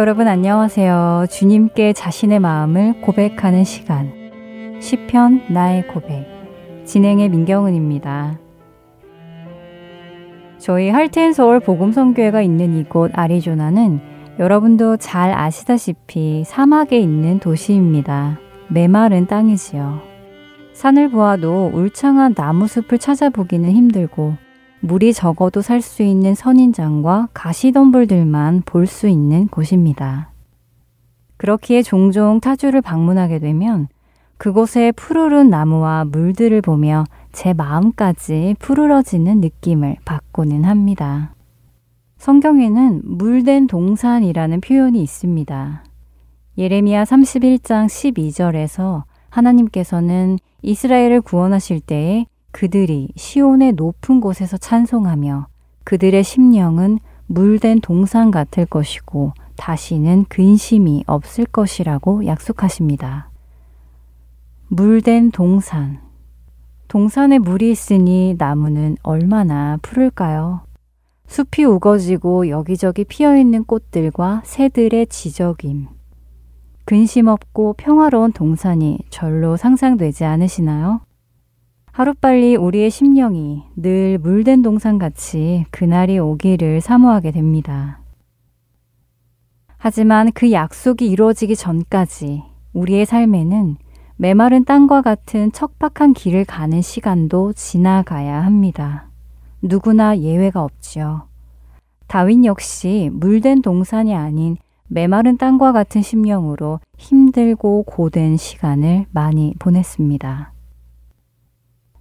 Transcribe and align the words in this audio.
여러분 0.00 0.28
안녕하세요. 0.28 1.26
주님께 1.28 1.92
자신의 1.92 2.40
마음을 2.40 3.02
고백하는 3.02 3.64
시간. 3.64 4.10
시편 4.80 5.52
나의 5.52 5.88
고백. 5.88 6.26
진행의 6.86 7.28
민경은입니다. 7.28 8.38
저희 10.56 10.88
할텐 10.88 11.34
서울 11.34 11.60
복음 11.60 11.92
선교회가 11.92 12.40
있는 12.40 12.78
이곳 12.78 13.10
아리조나는 13.14 14.00
여러분도 14.38 14.96
잘 14.96 15.34
아시다시피 15.34 16.44
사막에 16.46 16.98
있는 16.98 17.38
도시입니다. 17.38 18.38
메마른 18.68 19.26
땅이지요. 19.26 20.00
산을 20.72 21.10
보아도 21.10 21.70
울창한 21.74 22.32
나무 22.32 22.66
숲을 22.68 22.96
찾아보기는 22.98 23.70
힘들고 23.70 24.34
물이 24.80 25.12
적어도 25.12 25.60
살 25.62 25.82
수 25.82 26.02
있는 26.02 26.34
선인장과 26.34 27.28
가시덤불들만 27.34 28.62
볼 28.64 28.86
수 28.86 29.08
있는 29.08 29.46
곳입니다. 29.48 30.30
그렇기에 31.36 31.82
종종 31.82 32.40
타주를 32.40 32.80
방문하게 32.80 33.38
되면 33.38 33.88
그곳의 34.38 34.92
푸르른 34.92 35.50
나무와 35.50 36.04
물들을 36.04 36.60
보며 36.62 37.04
제 37.32 37.52
마음까지 37.52 38.56
푸르러지는 38.58 39.40
느낌을 39.40 39.96
받고는 40.04 40.64
합니다. 40.64 41.34
성경에는 42.16 43.02
물된 43.04 43.66
동산이라는 43.66 44.60
표현이 44.60 45.02
있습니다. 45.02 45.84
예레미야 46.58 47.04
31장 47.04 47.86
12절에서 47.86 49.04
하나님께서는 49.30 50.38
이스라엘을 50.62 51.20
구원하실 51.20 51.80
때에 51.80 52.26
그들이 52.52 53.08
시온의 53.16 53.72
높은 53.72 54.20
곳에서 54.20 54.56
찬송하며 54.56 55.46
그들의 55.84 56.22
심령은 56.22 56.98
물된 57.26 57.80
동산 57.80 58.30
같을 58.30 58.66
것이고 58.66 59.32
다시는 59.56 60.24
근심이 60.28 61.04
없을 61.06 61.44
것이라고 61.44 62.26
약속하십니다. 62.26 63.30
물된 64.68 65.30
동산. 65.30 66.00
동산에 66.88 67.38
물이 67.38 67.70
있으니 67.70 68.34
나무는 68.36 68.96
얼마나 69.02 69.78
푸를까요? 69.82 70.62
숲이 71.26 71.64
우거지고 71.64 72.48
여기저기 72.48 73.04
피어 73.04 73.36
있는 73.36 73.64
꽃들과 73.64 74.42
새들의 74.44 75.06
지적임. 75.06 75.86
근심 76.84 77.28
없고 77.28 77.74
평화로운 77.74 78.32
동산이 78.32 78.98
절로 79.10 79.56
상상되지 79.56 80.24
않으시나요? 80.24 81.02
하루빨리 82.00 82.56
우리의 82.56 82.88
심령이 82.88 83.62
늘 83.76 84.16
물된 84.16 84.62
동산같이 84.62 85.66
그날이 85.70 86.18
오기를 86.18 86.80
사모하게 86.80 87.30
됩니다. 87.30 88.00
하지만 89.76 90.32
그 90.32 90.50
약속이 90.50 91.06
이루어지기 91.06 91.56
전까지 91.56 92.42
우리의 92.72 93.04
삶에는 93.04 93.76
메마른 94.16 94.64
땅과 94.64 95.02
같은 95.02 95.52
척박한 95.52 96.14
길을 96.14 96.46
가는 96.46 96.80
시간도 96.80 97.52
지나가야 97.52 98.46
합니다. 98.46 99.10
누구나 99.60 100.16
예외가 100.16 100.64
없지요. 100.64 101.28
다윈 102.06 102.46
역시 102.46 103.10
물된 103.12 103.60
동산이 103.60 104.14
아닌 104.14 104.56
메마른 104.88 105.36
땅과 105.36 105.72
같은 105.72 106.00
심령으로 106.00 106.80
힘들고 106.96 107.82
고된 107.82 108.38
시간을 108.38 109.04
많이 109.10 109.52
보냈습니다. 109.58 110.59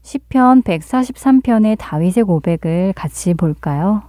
시편 0.09 0.63
143편의 0.63 1.75
다윗의 1.77 2.23
고백을 2.23 2.93
같이 2.95 3.35
볼까요? 3.35 4.01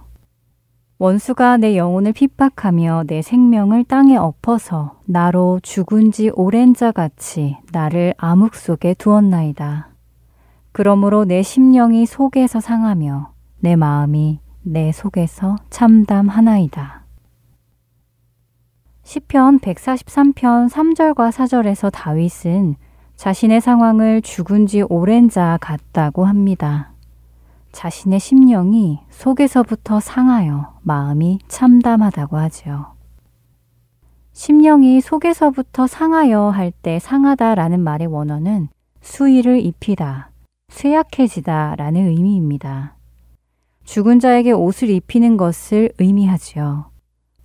원수가 0.97 1.57
내 1.57 1.77
영혼을 1.77 2.11
핍박하며 2.11 3.03
내 3.05 3.21
생명을 3.21 3.83
땅에 3.83 4.17
엎어서 4.17 4.99
나로 5.05 5.59
죽은 5.61 6.11
지 6.11 6.31
오랜 6.33 6.73
자 6.73 6.91
같이 6.91 7.55
나를 7.71 8.15
암흑 8.17 8.55
속에 8.55 8.95
두었나이다. 8.95 9.89
그러므로 10.71 11.23
내 11.23 11.43
심령이 11.43 12.07
속에서 12.07 12.59
상하며 12.59 13.33
내 13.59 13.75
마음이 13.75 14.39
내 14.63 14.91
속에서 14.91 15.57
참담하나이다. 15.69 17.05
시편 19.03 19.59
143편 19.59 20.67
3절과 20.67 21.31
4절에서 21.31 21.91
다윗은 21.93 22.75
자신의 23.21 23.61
상황을 23.61 24.23
죽은 24.23 24.65
지 24.65 24.81
오랜 24.81 25.29
자 25.29 25.59
같다고 25.61 26.25
합니다. 26.25 26.91
자신의 27.71 28.19
심령이 28.19 28.97
속에서부터 29.11 29.99
상하여 29.99 30.73
마음이 30.81 31.37
참담하다고 31.47 32.37
하지요. 32.37 32.95
심령이 34.31 35.01
속에서부터 35.01 35.85
상하여 35.85 36.49
할 36.49 36.71
때 36.71 36.97
상하다라는 36.97 37.79
말의 37.81 38.07
원어는 38.07 38.69
수위를 39.01 39.63
입히다, 39.63 40.31
쇠약해지다 40.69 41.75
라는 41.75 42.07
의미입니다. 42.07 42.95
죽은 43.83 44.19
자에게 44.19 44.51
옷을 44.51 44.89
입히는 44.89 45.37
것을 45.37 45.91
의미하지요. 45.99 46.89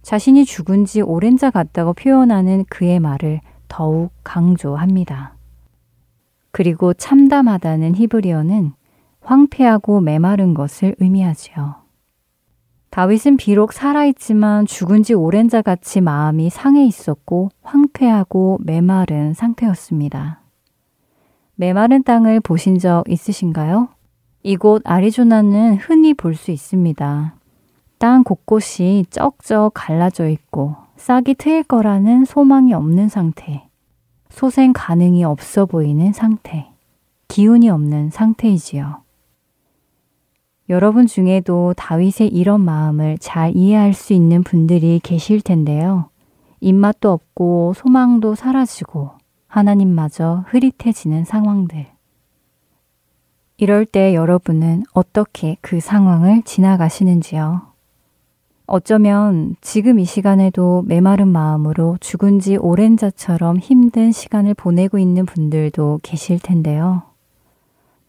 자신이 0.01 0.47
죽은 0.47 0.87
지 0.87 1.03
오랜 1.03 1.37
자 1.37 1.51
같다고 1.51 1.93
표현하는 1.93 2.65
그의 2.71 2.99
말을 2.99 3.43
더욱 3.69 4.11
강조합니다. 4.25 5.36
그리고 6.57 6.95
참담하다는 6.95 7.97
히브리어는 7.97 8.73
황폐하고 9.21 10.01
메마른 10.01 10.55
것을 10.55 10.97
의미하지요. 11.01 11.75
다윗은 12.89 13.37
비록 13.37 13.75
살아있지만 13.75 14.65
죽은 14.65 15.03
지 15.03 15.13
오랜 15.13 15.51
자 15.51 15.61
같이 15.61 16.01
마음이 16.01 16.49
상해 16.49 16.87
있었고 16.87 17.51
황폐하고 17.63 18.61
메마른 18.63 19.35
상태였습니다. 19.35 20.41
메마른 21.57 22.03
땅을 22.03 22.41
보신 22.41 22.79
적 22.79 23.05
있으신가요? 23.07 23.91
이곳 24.43 24.81
아리조나는 24.87 25.77
흔히 25.77 26.15
볼 26.15 26.35
수 26.35 26.53
있습니다. 26.53 27.35
땅 27.99 28.25
곳곳이 28.25 29.05
쩍쩍 29.11 29.73
갈라져 29.75 30.27
있고 30.31 30.77
싹이 30.97 31.35
트일 31.35 31.65
거라는 31.65 32.25
소망이 32.25 32.73
없는 32.73 33.11
상태. 33.11 33.69
소생 34.31 34.73
가능이 34.75 35.25
없어 35.25 35.67
보이는 35.67 36.13
상태, 36.13 36.71
기운이 37.29 37.69
없는 37.71 38.11
상태이지요. 38.11 39.03
여러분 40.69 41.07
중에도 41.07 41.75
다윗의 41.77 42.29
이런 42.33 42.61
마음을 42.61 43.19
잘 43.19 43.57
이해할 43.57 43.93
수 43.93 44.13
있는 44.13 44.43
분들이 44.43 45.01
계실 45.03 45.41
텐데요. 45.41 46.11
입맛도 46.61 47.13
없고 47.13 47.75
소망도 47.77 48.35
사라지고 48.35 49.13
하나님마저 49.47 50.45
흐릿해지는 50.49 51.25
상황들. 51.25 51.87
이럴 53.59 53.87
때 53.87 54.15
여러분은 54.15 54.85
어떻게 54.93 55.57
그 55.61 55.81
상황을 55.81 56.43
지나가시는지요? 56.43 57.76
어쩌면 58.69 59.55
지금 59.61 60.01
이 60.01 60.05
시간에도 60.05 60.83
메마른 60.87 61.29
마음으로 61.29 61.99
죽은 62.01 62.41
지 62.41 62.57
오랜 62.57 62.97
자처럼 62.97 63.59
힘든 63.59 64.11
시간을 64.11 64.55
보내고 64.55 64.99
있는 64.99 65.25
분들도 65.25 66.01
계실 66.03 66.41
텐데요. 66.41 67.03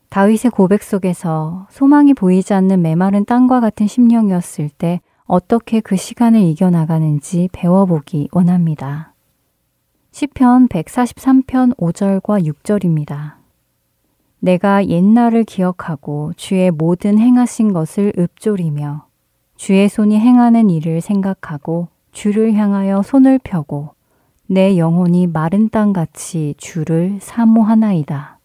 다윗의 0.09 0.51
고백 0.51 0.81
속에서 0.81 1.67
소망이 1.69 2.15
보이지 2.15 2.55
않는 2.55 2.81
메마른 2.81 3.23
땅과 3.25 3.59
같은 3.59 3.85
심령이었을 3.85 4.69
때 4.69 5.01
어떻게 5.25 5.79
그 5.79 5.95
시간을 5.95 6.39
이겨나가는지 6.41 7.49
배워보기 7.51 8.29
원합니다. 8.31 9.13
시편 10.11 10.69
143편 10.69 11.77
5절과 11.77 12.43
6절입니다. 12.47 13.33
내가 14.39 14.87
옛날을 14.87 15.43
기억하고 15.43 16.31
주의 16.35 16.71
모든 16.71 17.19
행하신 17.19 17.73
것을 17.73 18.13
읊조리며 18.17 19.06
주의 19.57 19.89
손이 19.89 20.19
행하는 20.19 20.69
일을 20.69 21.01
생각하고 21.01 21.89
주를 22.11 22.53
향하여 22.53 23.01
손을 23.01 23.39
펴고 23.39 23.89
내 24.45 24.77
영혼이 24.77 25.27
마른 25.27 25.69
땅같이 25.69 26.55
주를 26.57 27.17
사모하나이다. 27.19 28.39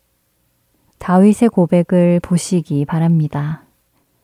다윗의 0.99 1.51
고백을 1.51 2.21
보시기 2.21 2.85
바랍니다. 2.85 3.63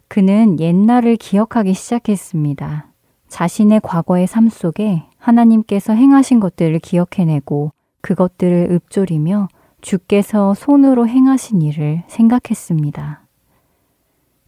그는 0.09 0.59
옛날을 0.59 1.17
기억하기 1.17 1.75
시작했습니다. 1.75 2.87
자신의 3.29 3.81
과거의 3.83 4.27
삶 4.27 4.49
속에 4.49 5.05
하나님께서 5.19 5.93
행하신 5.93 6.41
것들을 6.41 6.79
기억해내고 6.79 7.73
그것들을 8.01 8.69
읊조리며 8.71 9.49
주께서 9.83 10.55
손으로 10.55 11.07
행하신 11.07 11.63
일을 11.63 12.05
생각했습니다. 12.09 13.28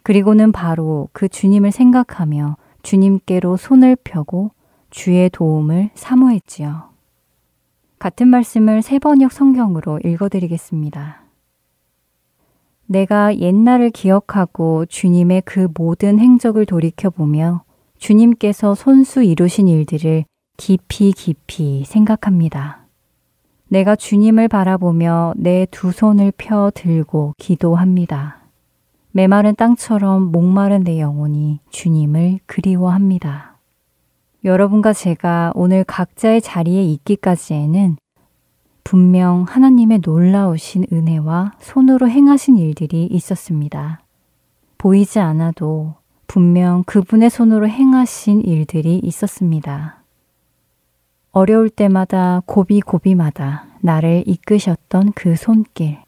그리고는 0.02 0.52
바로 0.52 1.08
그 1.12 1.28
주님을 1.28 1.72
생각하며 1.72 2.56
주님께로 2.82 3.56
손을 3.56 3.96
펴고 4.02 4.52
주의 4.90 5.28
도움을 5.30 5.90
사모했지요. 5.94 6.90
같은 7.98 8.28
말씀을 8.28 8.82
세 8.82 8.98
번역 8.98 9.30
성경으로 9.32 10.00
읽어드리겠습니다. 10.04 11.22
내가 12.86 13.36
옛날을 13.36 13.90
기억하고 13.90 14.86
주님의 14.86 15.42
그 15.44 15.68
모든 15.74 16.18
행적을 16.18 16.66
돌이켜보며 16.66 17.62
주님께서 17.98 18.74
손수 18.74 19.22
이루신 19.22 19.68
일들을 19.68 20.24
깊이 20.56 21.12
깊이 21.12 21.84
생각합니다. 21.84 22.86
내가 23.68 23.94
주님을 23.94 24.48
바라보며 24.48 25.34
내 25.36 25.66
두 25.70 25.92
손을 25.92 26.32
펴 26.36 26.72
들고 26.74 27.34
기도합니다. 27.38 28.39
메마른 29.12 29.56
땅처럼 29.56 30.30
목마른 30.30 30.84
내 30.84 31.00
영혼이 31.00 31.58
주님을 31.70 32.40
그리워합니다. 32.46 33.56
여러분과 34.44 34.92
제가 34.92 35.52
오늘 35.54 35.84
각자의 35.84 36.40
자리에 36.40 36.84
있기까지에는 36.84 37.96
분명 38.84 39.44
하나님의 39.48 40.00
놀라우신 40.04 40.86
은혜와 40.92 41.52
손으로 41.58 42.08
행하신 42.08 42.56
일들이 42.56 43.06
있었습니다. 43.06 44.00
보이지 44.78 45.18
않아도 45.18 45.94
분명 46.26 46.84
그분의 46.84 47.30
손으로 47.30 47.68
행하신 47.68 48.42
일들이 48.42 49.00
있었습니다. 49.02 50.02
어려울 51.32 51.68
때마다 51.68 52.42
고비고비마다 52.46 53.66
나를 53.80 54.24
이끄셨던 54.26 55.12
그 55.14 55.36
손길. 55.36 55.98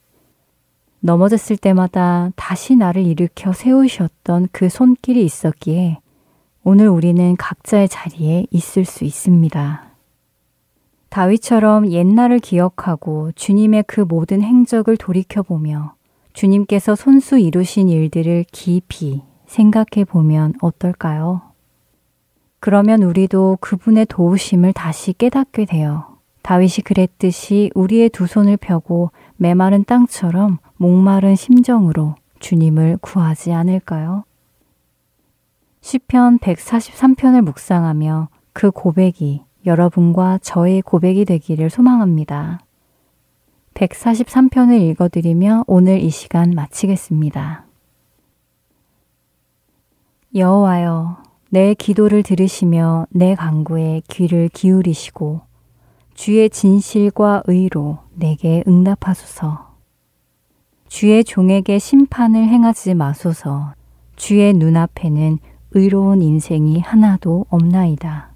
넘어졌을 1.04 1.56
때마다 1.56 2.30
다시 2.36 2.76
나를 2.76 3.04
일으켜 3.04 3.52
세우셨던 3.52 4.48
그 4.52 4.68
손길이 4.68 5.24
있었기에 5.24 5.98
오늘 6.62 6.88
우리는 6.88 7.36
각자의 7.36 7.88
자리에 7.88 8.46
있을 8.52 8.84
수 8.84 9.04
있습니다. 9.04 9.82
다윗처럼 11.08 11.90
옛날을 11.90 12.38
기억하고 12.38 13.32
주님의 13.34 13.84
그 13.88 14.00
모든 14.00 14.42
행적을 14.42 14.96
돌이켜보며 14.96 15.94
주님께서 16.34 16.94
손수 16.94 17.36
이루신 17.36 17.88
일들을 17.88 18.44
깊이 18.52 19.22
생각해 19.46 20.04
보면 20.06 20.54
어떨까요? 20.62 21.42
그러면 22.60 23.02
우리도 23.02 23.58
그분의 23.60 24.06
도우심을 24.06 24.72
다시 24.72 25.12
깨닫게 25.12 25.64
되어 25.64 26.12
다윗이 26.42 26.84
그랬듯이 26.84 27.72
우리의 27.74 28.08
두 28.10 28.28
손을 28.28 28.56
펴고 28.56 29.10
메마른 29.36 29.84
땅처럼 29.84 30.58
목마른 30.82 31.36
심정으로 31.36 32.16
주님을 32.40 32.98
구하지 33.00 33.52
않을까요? 33.52 34.24
시편 35.80 36.40
143편을 36.40 37.42
묵상하며 37.42 38.28
그 38.52 38.72
고백이 38.72 39.44
여러분과 39.64 40.38
저의 40.42 40.82
고백이 40.82 41.24
되기를 41.24 41.70
소망합니다. 41.70 42.58
143편을 43.74 44.80
읽어드리며 44.80 45.66
오늘 45.68 46.00
이 46.00 46.10
시간 46.10 46.50
마치겠습니다. 46.50 47.64
여호와여, 50.34 51.22
내 51.50 51.74
기도를 51.74 52.24
들으시며 52.24 53.06
내 53.10 53.36
강구에 53.36 54.02
귀를 54.08 54.48
기울이시고 54.48 55.42
주의 56.14 56.50
진실과 56.50 57.44
의로 57.46 57.98
내게 58.14 58.64
응답하소서. 58.66 59.71
주의 60.94 61.24
종에게 61.24 61.78
심판을 61.78 62.46
행하지 62.48 62.92
마소서. 62.92 63.72
주의 64.14 64.52
눈앞에는 64.52 65.38
의로운 65.70 66.20
인생이 66.20 66.80
하나도 66.80 67.46
없나이다. 67.48 68.34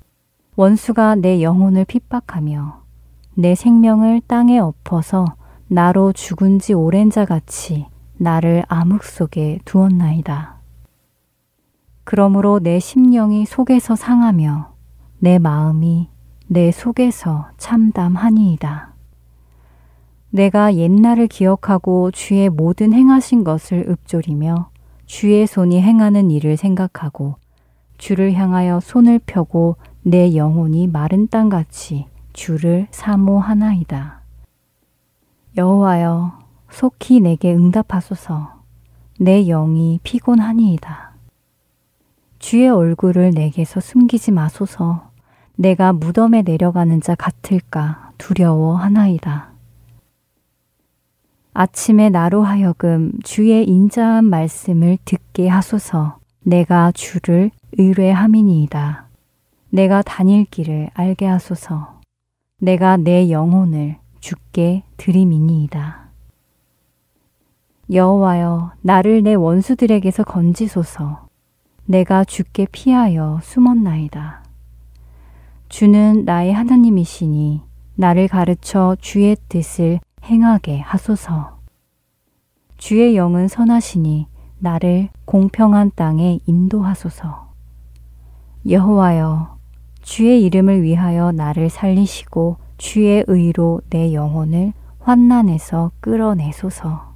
원수가 0.56 1.17
내 1.17 1.43
영혼을 1.43 1.85
핍박하며 1.85 2.82
내 3.35 3.55
생명을 3.55 4.23
땅에 4.26 4.58
엎어서 4.58 5.26
나로 5.69 6.14
죽은 6.14 6.58
지 6.58 6.73
오랜 6.73 7.11
자 7.11 7.26
같이 7.26 7.85
나를 8.17 8.64
암흑 8.69 9.05
속에 9.05 9.58
두었나이다. 9.67 10.56
그러므로 12.05 12.58
내 12.58 12.79
심령이 12.79 13.44
속에서 13.44 13.97
상하며 13.97 14.73
내 15.19 15.38
마음이 15.38 16.08
내 16.47 16.73
속에서 16.73 17.50
참담하니이다. 17.58 18.95
내가 20.37 20.75
옛날을 20.75 21.29
기억하고 21.29 22.11
주의 22.11 22.50
모든 22.50 22.93
행하신 22.93 23.43
것을 23.43 23.88
읊조리며 23.88 24.69
주의 25.06 25.47
손이 25.47 25.81
행하는 25.81 26.31
일을 26.31 26.59
생각하고 26.59 27.37
주를 27.97 28.35
향하여 28.35 28.81
손을 28.81 29.19
펴고 29.25 29.77
내 30.03 30.37
영혼이 30.37 30.88
마른 30.88 31.27
땅같이 31.29 32.05
주를 32.35 32.87
사모하나이다. 32.91 34.21
여호와여 35.56 36.39
속히 36.69 37.21
내게 37.21 37.55
응답하소서 37.55 38.56
내 39.19 39.47
영이 39.47 40.00
피곤하니이다. 40.03 41.12
주의 42.39 42.69
얼굴을 42.69 43.31
내게서 43.31 43.81
숨기지 43.81 44.32
마소서. 44.32 45.09
내가 45.55 45.94
무덤에 45.94 46.43
내려가는 46.43 47.00
자 47.00 47.15
같을까 47.15 48.12
두려워하나이다. 48.19 49.56
아침에 51.58 52.11
나로 52.11 52.43
하여금 52.43 53.12
주의 53.25 53.67
인자한 53.67 54.26
말씀을 54.26 54.99
듣게 55.06 55.49
하소서. 55.49 56.19
내가 56.44 56.93
주를 56.93 57.50
의뢰함이니이다. 57.79 59.06
내가 59.70 60.03
다닐 60.03 60.44
길을 60.44 60.91
알게 60.93 61.25
하소서. 61.25 62.03
내가 62.60 62.98
내 62.98 63.31
영혼을 63.31 63.96
주께 64.20 64.82
드림이니이다. 64.98 66.10
여호와여, 67.91 68.72
나를 68.82 69.22
내 69.22 69.32
원수들에게서 69.32 70.25
건지소서. 70.25 71.27
내가 71.86 72.25
주께 72.25 72.67
피하여 72.70 73.41
숨었나이다. 73.43 74.44
주는 75.70 76.27
나의 76.27 76.53
하나님이시니 76.53 77.63
나를 77.94 78.29
가르쳐 78.29 78.94
주의 79.01 79.34
뜻을 79.48 80.01
행하게 80.27 80.81
하소서. 80.81 81.59
주의 82.77 83.17
영은 83.17 83.49
선하시니 83.49 84.27
나를 84.59 85.09
공평한 85.25 85.91
땅에 85.95 86.41
인도하소서. 86.47 87.47
여호와여, 88.69 89.56
주의 90.03 90.43
이름을 90.45 90.83
위하여 90.83 91.33
나를 91.33 91.71
살리시고 91.71 92.56
주의 92.79 93.25
의로 93.27 93.81
내 93.91 94.13
영혼을 94.13 94.73
환난에서 95.01 95.93
끌어내소서. 96.01 97.15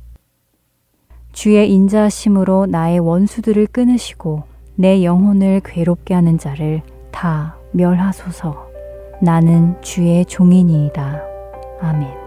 주의 1.32 1.72
인자심으로 1.72 2.66
나의 2.66 3.00
원수들을 3.00 3.66
끊으시고 3.68 4.44
내 4.76 5.04
영혼을 5.04 5.60
괴롭게 5.64 6.14
하는 6.14 6.38
자를 6.38 6.82
다 7.10 7.56
멸하소서. 7.72 8.68
나는 9.22 9.80
주의 9.82 10.24
종이니이다. 10.24 11.20
아멘. 11.80 12.19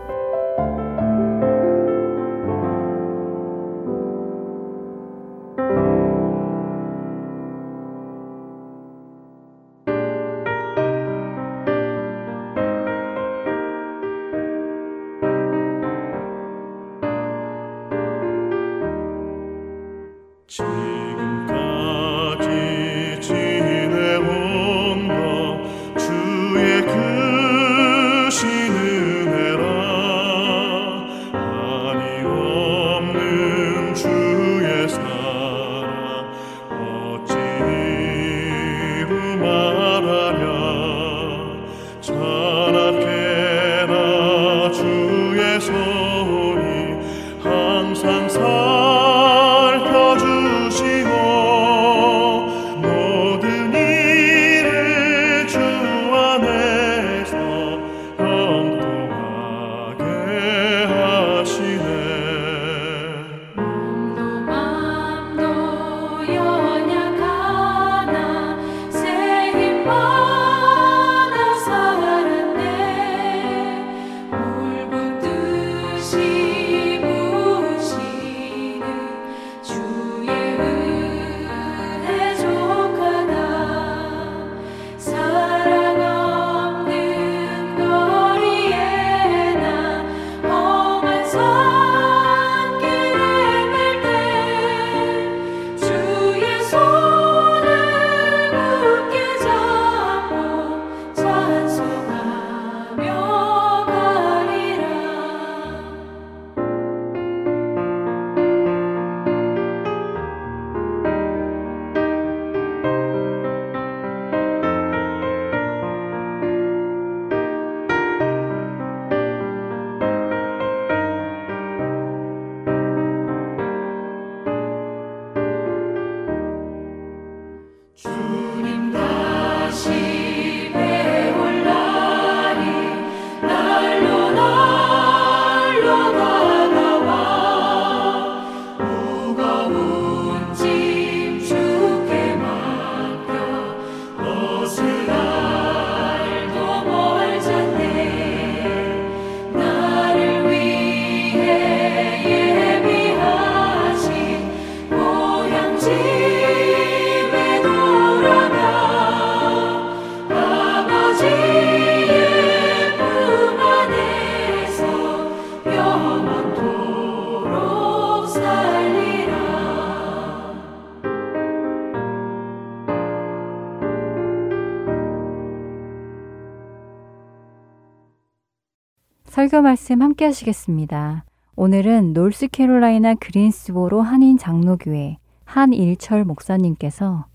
설교 179.53 179.61
말씀 179.61 180.01
함께 180.01 180.25
하시겠습니다. 180.25 181.25
오늘은 181.55 182.13
노스캐롤라이나 182.13 183.13
그린스보로 183.13 184.01
한인 184.01 184.39
장로교회 184.39 185.17
한일철 185.45 186.25
목사님께서 186.25 187.27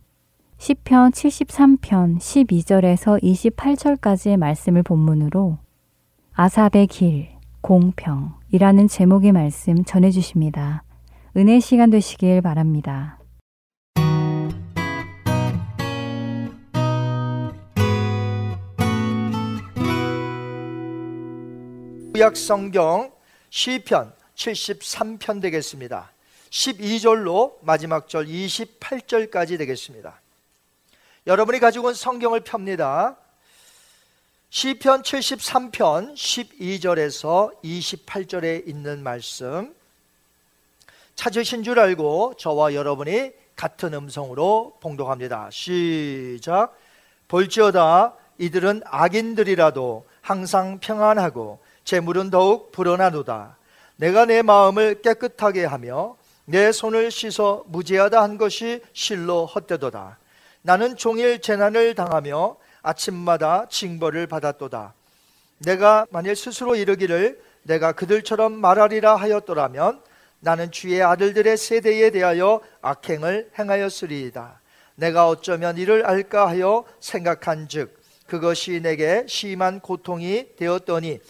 시편 0.57 1.13
73편 1.13 2.19
12절에서 2.19 3.23
28절까지의 3.23 4.37
말씀을 4.37 4.83
본문으로 4.83 5.59
아삽의 6.33 6.89
길, 6.89 7.29
공평이라는 7.61 8.89
제목의 8.89 9.31
말씀 9.31 9.85
전해 9.85 10.11
주십니다. 10.11 10.83
은혜 11.37 11.61
시간 11.61 11.89
되시길 11.89 12.43
바랍니다. 12.43 13.18
구약 22.19 22.37
성경 22.37 23.13
시편 23.51 24.13
73편 24.35 25.41
되겠습니다. 25.41 26.11
12절로 26.51 27.59
마지막 27.61 28.09
절 28.09 28.27
28절까지 28.27 29.57
되겠습니다. 29.57 30.21
여러분이 31.29 31.61
가지고 31.61 31.87
온 31.87 31.95
성경을 31.95 32.41
펴니다. 32.41 33.17
시편 34.51 35.03
73편 35.03 36.15
12절에서 36.15 37.53
28절에 37.63 38.67
있는 38.67 39.05
말씀 39.05 39.73
찾으신 41.15 41.63
줄 41.63 41.79
알고 41.79 42.35
저와 42.37 42.75
여러분이 42.75 43.31
같은 43.55 43.95
음성으로 43.95 44.79
봉독합니다. 44.81 45.51
시작. 45.53 46.77
볼지어다 47.29 48.17
이들은 48.39 48.83
악인들이라도 48.87 50.09
항상 50.21 50.81
평안하고 50.81 51.68
재물은 51.89 52.29
더욱 52.29 52.71
불어나도다. 52.71 53.57
내가 53.97 54.27
내 54.27 54.43
마음을 54.43 55.01
깨끗하게 55.01 55.65
하며 55.65 56.17
내 56.45 56.71
손을 56.71 57.11
씻어 57.11 57.65
무죄하다 57.67 58.23
한 58.23 58.37
것이 58.37 58.83
실로 58.93 59.47
헛되도다. 59.47 60.19
나는 60.61 60.99
종일 60.99 61.41
재난을 61.41 61.95
당하며 61.95 62.57
아침마다 62.83 63.69
징벌을 63.71 64.27
받았도다. 64.27 64.93
내가 65.61 66.05
만일 66.11 66.37
스스로 66.37 66.77
이르기를 66.77 67.41
내가 67.63 67.93
그들처럼 67.93 68.53
말하리라 68.53 69.17
하였더라면 69.17 70.03
나는 70.41 70.71
주의 70.71 71.03
아들들의 71.03 71.57
세대에 71.57 72.11
대하여 72.11 72.61
악행을 72.83 73.53
행하였으리이다. 73.59 74.61
내가 74.97 75.27
어쩌면 75.27 75.79
이를 75.79 76.05
알까 76.05 76.49
하여 76.49 76.85
생각한즉 77.01 77.99
그것이 78.27 78.81
내게 78.83 79.25
심한 79.27 79.81
고통이 79.81 80.49
되었더니 80.59 81.21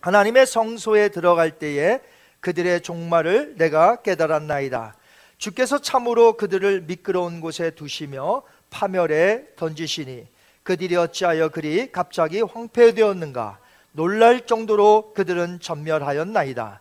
하나님의 0.00 0.46
성소에 0.46 1.08
들어갈 1.08 1.52
때에 1.52 2.00
그들의 2.40 2.82
종말을 2.82 3.56
내가 3.56 4.02
깨달았나이다. 4.02 4.94
주께서 5.38 5.78
참으로 5.78 6.36
그들을 6.36 6.82
미끄러운 6.82 7.40
곳에 7.40 7.70
두시며 7.70 8.42
파멸에 8.70 9.54
던지시니 9.56 10.26
그들이 10.62 10.96
어찌하여 10.96 11.48
그리 11.48 11.90
갑자기 11.90 12.40
황폐되었는가 12.40 13.58
놀랄 13.92 14.46
정도로 14.46 15.12
그들은 15.14 15.60
전멸하였나이다. 15.60 16.80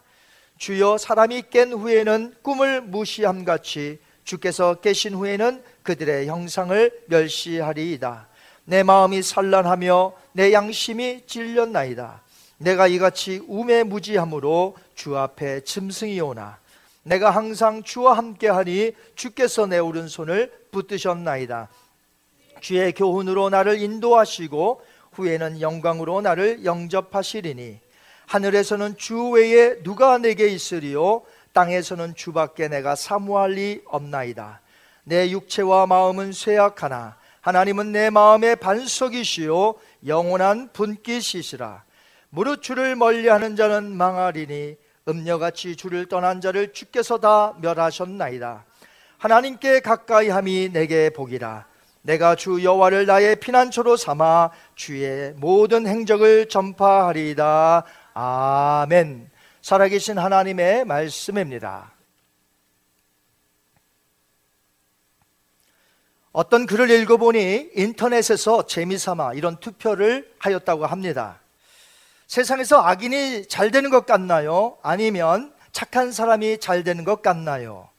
주여 0.58 0.98
사람이 0.98 1.44
깬 1.50 1.72
후에는 1.72 2.36
꿈을 2.42 2.82
무시함 2.82 3.46
같이 3.46 4.00
주께서 4.24 4.76
깨신 4.76 5.14
후에는 5.14 5.64
그들의 5.84 6.28
형상을 6.28 6.92
멸시하리이다. 7.08 8.28
내 8.66 8.84
마음이 8.84 9.22
산란하며 9.22 10.14
내 10.34 10.52
양심이 10.52 11.26
찔렸나이다. 11.26 12.22
내가 12.58 12.88
이같이 12.88 13.42
우매무지함으로 13.48 14.76
주 14.96 15.18
앞에 15.18 15.62
짐승이 15.62 16.20
오나 16.22 16.60
내가 17.04 17.30
항상 17.30 17.84
주와 17.84 18.18
함께하니 18.18 18.94
주께서 19.16 19.66
내 19.66 19.80
오른손을 19.80 20.52
붙드셨나이다. 20.72 21.70
주의 22.60 22.92
교훈으로 22.92 23.50
나를 23.50 23.82
인도하시고 23.82 24.82
후에는 25.14 25.62
영광으로 25.62 26.22
나를 26.22 26.66
영접하시리니 26.66 27.80
하늘에서는 28.26 28.98
주 28.98 29.30
외에 29.30 29.82
누가 29.84 30.18
내게 30.18 30.48
있으리요? 30.48 31.22
땅에서는 31.54 32.14
주밖에 32.16 32.68
내가 32.68 32.96
사모할 32.96 33.52
리 33.52 33.82
없나이다. 33.86 34.62
내 35.06 35.32
육체와 35.32 35.88
마음은 35.88 36.34
쇠약하나 36.34 37.16
하나님은 37.40 37.94
내 37.94 38.10
마음의 38.10 38.58
반석이시요 38.58 39.76
영원한 40.06 40.70
분깃이시라 40.74 41.87
무릇 42.30 42.62
주를 42.62 42.96
멀리하는 42.96 43.56
자는 43.56 43.96
망하리니 43.96 44.76
음녀같이 45.08 45.76
주를 45.76 46.08
떠난 46.08 46.42
자를 46.42 46.74
주께서 46.74 47.18
다 47.18 47.56
멸하셨나이다. 47.62 48.66
하나님께 49.18 49.80
가까이함이 49.80 50.70
내게 50.74 51.10
복이라. 51.10 51.66
내가 52.02 52.36
주 52.36 52.64
여호와를 52.64 53.06
나의 53.06 53.38
피난처로 53.38 53.98
삼아 53.98 54.52
주의 54.76 55.34
모든 55.38 55.88
행적을 55.88 56.48
전파하리이다. 56.48 57.84
아멘. 58.14 59.30
살아계신 59.62 60.18
하나님의 60.18 60.86
말씀입니다. 60.86 61.92
어떤 66.32 66.66
글을 66.66 66.90
읽어보니 66.92 67.72
인터넷에서 67.76 68.66
재미삼아 68.68 69.34
이런 69.34 69.58
투표를 69.58 70.32
하였다고 70.40 70.86
합니다. 70.86 71.42
세상에서 72.28 72.82
악인이 72.82 73.48
잘 73.48 73.72
되는 73.72 73.90
것 73.90 74.06
같나요? 74.06 74.78
아니면 74.84 75.54
착한 75.72 76.12
사람이 76.12 76.60
잘 76.60 76.84
되는 76.84 77.04
것 77.04 77.22
같나요? 77.22 77.90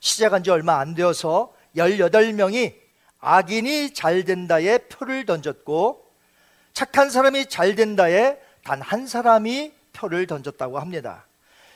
시작한 0.00 0.42
지 0.42 0.50
얼마 0.50 0.78
안 0.80 0.94
되어서 0.94 1.52
18명이 1.76 2.74
악인이 3.20 3.94
잘 3.94 4.24
된다에 4.24 4.78
표를 4.78 5.24
던졌고 5.24 6.04
착한 6.72 7.10
사람이 7.10 7.46
잘 7.46 7.74
된다에 7.74 8.38
단 8.64 8.82
한 8.82 9.06
사람이 9.06 9.72
표를 9.92 10.26
던졌다고 10.26 10.78
합니다. 10.78 11.24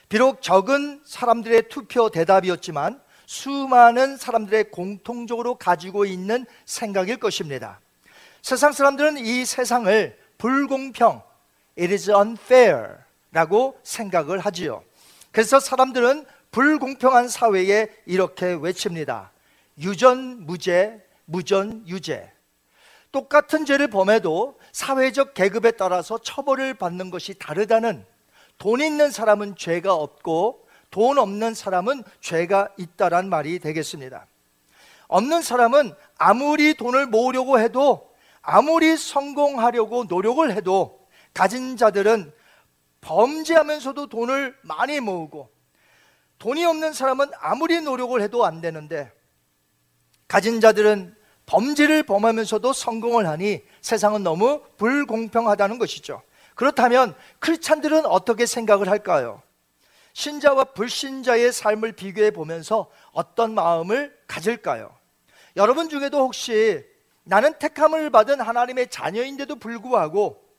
비록 0.08 0.42
적은 0.42 1.02
사람들의 1.04 1.68
투표 1.68 2.10
대답이었지만 2.10 3.00
수많은 3.26 4.16
사람들의 4.16 4.72
공통적으로 4.72 5.54
가지고 5.54 6.04
있는 6.04 6.44
생각일 6.66 7.18
것입니다. 7.18 7.78
세상 8.42 8.72
사람들은 8.72 9.18
이 9.18 9.44
세상을 9.44 10.18
불공평, 10.38 11.22
it 11.78 11.92
is 11.92 12.10
unfair 12.10 12.98
라고 13.32 13.78
생각을 13.82 14.40
하지요. 14.40 14.82
그래서 15.32 15.60
사람들은 15.60 16.26
불공평한 16.50 17.28
사회에 17.28 17.88
이렇게 18.06 18.52
외칩니다. 18.60 19.30
유전 19.78 20.44
무죄, 20.46 21.04
무전 21.24 21.86
유죄. 21.86 22.32
똑같은 23.12 23.64
죄를 23.64 23.88
범해도 23.88 24.58
사회적 24.72 25.34
계급에 25.34 25.72
따라서 25.72 26.18
처벌을 26.18 26.74
받는 26.74 27.10
것이 27.10 27.34
다르다는 27.34 28.04
돈 28.58 28.80
있는 28.80 29.10
사람은 29.10 29.56
죄가 29.56 29.94
없고 29.94 30.66
돈 30.90 31.18
없는 31.18 31.54
사람은 31.54 32.02
죄가 32.20 32.68
있다란 32.76 33.28
말이 33.28 33.58
되겠습니다. 33.58 34.26
없는 35.08 35.42
사람은 35.42 35.92
아무리 36.18 36.74
돈을 36.74 37.06
모으려고 37.06 37.58
해도 37.58 38.10
아무리 38.42 38.96
성공하려고 38.96 40.04
노력을 40.04 40.50
해도 40.52 40.99
가진 41.32 41.76
자들은 41.76 42.32
범죄하면서도 43.00 44.08
돈을 44.08 44.56
많이 44.62 45.00
모으고 45.00 45.50
돈이 46.38 46.64
없는 46.64 46.92
사람은 46.92 47.30
아무리 47.38 47.80
노력을 47.80 48.20
해도 48.20 48.44
안 48.44 48.60
되는데 48.60 49.12
가진 50.28 50.60
자들은 50.60 51.14
범죄를 51.46 52.04
범하면서도 52.04 52.72
성공을 52.72 53.26
하니 53.26 53.62
세상은 53.80 54.22
너무 54.22 54.62
불공평하다는 54.76 55.78
것이죠. 55.78 56.22
그렇다면 56.54 57.14
크리스찬들은 57.40 58.06
어떻게 58.06 58.46
생각을 58.46 58.88
할까요? 58.88 59.42
신자와 60.12 60.64
불신자의 60.64 61.52
삶을 61.52 61.92
비교해 61.92 62.30
보면서 62.30 62.90
어떤 63.12 63.54
마음을 63.54 64.16
가질까요? 64.26 64.94
여러분 65.56 65.88
중에도 65.88 66.18
혹시 66.18 66.84
나는 67.24 67.58
택함을 67.58 68.10
받은 68.10 68.40
하나님의 68.40 68.88
자녀인데도 68.88 69.56
불구하고 69.56 70.49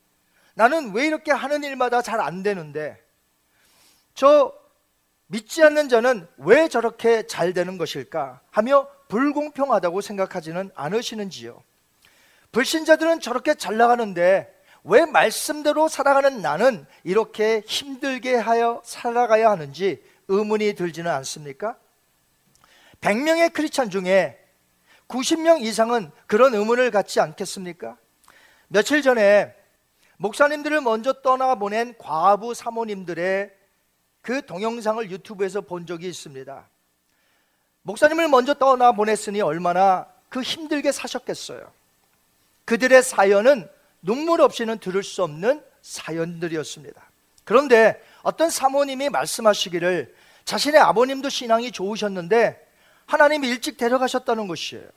나는 0.53 0.93
왜 0.93 1.07
이렇게 1.07 1.31
하는 1.31 1.63
일마다 1.63 2.01
잘 2.01 2.19
안 2.19 2.43
되는데 2.43 3.01
저 4.13 4.53
믿지 5.27 5.63
않는 5.63 5.87
자는 5.89 6.27
왜 6.37 6.67
저렇게 6.67 7.25
잘 7.25 7.53
되는 7.53 7.77
것일까 7.77 8.41
하며 8.51 8.87
불공평하다고 9.07 10.01
생각하지는 10.01 10.71
않으시는지요. 10.75 11.63
불신자들은 12.51 13.21
저렇게 13.21 13.55
잘 13.55 13.77
나가는데 13.77 14.53
왜 14.83 15.05
말씀대로 15.05 15.87
살아가는 15.87 16.41
나는 16.41 16.85
이렇게 17.03 17.63
힘들게 17.65 18.35
하여 18.35 18.81
살아가야 18.83 19.49
하는지 19.49 20.03
의문이 20.27 20.73
들지는 20.73 21.09
않습니까? 21.11 21.77
100명의 22.99 23.53
크리스찬 23.53 23.89
중에 23.89 24.37
90명 25.07 25.61
이상은 25.61 26.11
그런 26.27 26.53
의문을 26.53 26.91
갖지 26.91 27.19
않겠습니까? 27.19 27.97
며칠 28.67 29.01
전에 29.01 29.55
목사님들을 30.21 30.81
먼저 30.81 31.13
떠나보낸 31.13 31.95
과부 31.97 32.53
사모님들의 32.53 33.51
그 34.21 34.45
동영상을 34.45 35.09
유튜브에서 35.09 35.61
본 35.61 35.87
적이 35.87 36.09
있습니다. 36.09 36.69
목사님을 37.81 38.27
먼저 38.27 38.53
떠나보냈으니 38.53 39.41
얼마나 39.41 40.05
그 40.29 40.43
힘들게 40.43 40.91
사셨겠어요. 40.91 41.71
그들의 42.65 43.01
사연은 43.01 43.67
눈물 44.03 44.41
없이는 44.41 44.77
들을 44.77 45.01
수 45.01 45.23
없는 45.23 45.63
사연들이었습니다. 45.81 47.01
그런데 47.43 47.99
어떤 48.21 48.51
사모님이 48.51 49.09
말씀하시기를 49.09 50.15
자신의 50.45 50.79
아버님도 50.81 51.29
신앙이 51.29 51.71
좋으셨는데 51.71 52.63
하나님이 53.07 53.47
일찍 53.47 53.75
데려가셨다는 53.75 54.47
것이에요. 54.47 54.87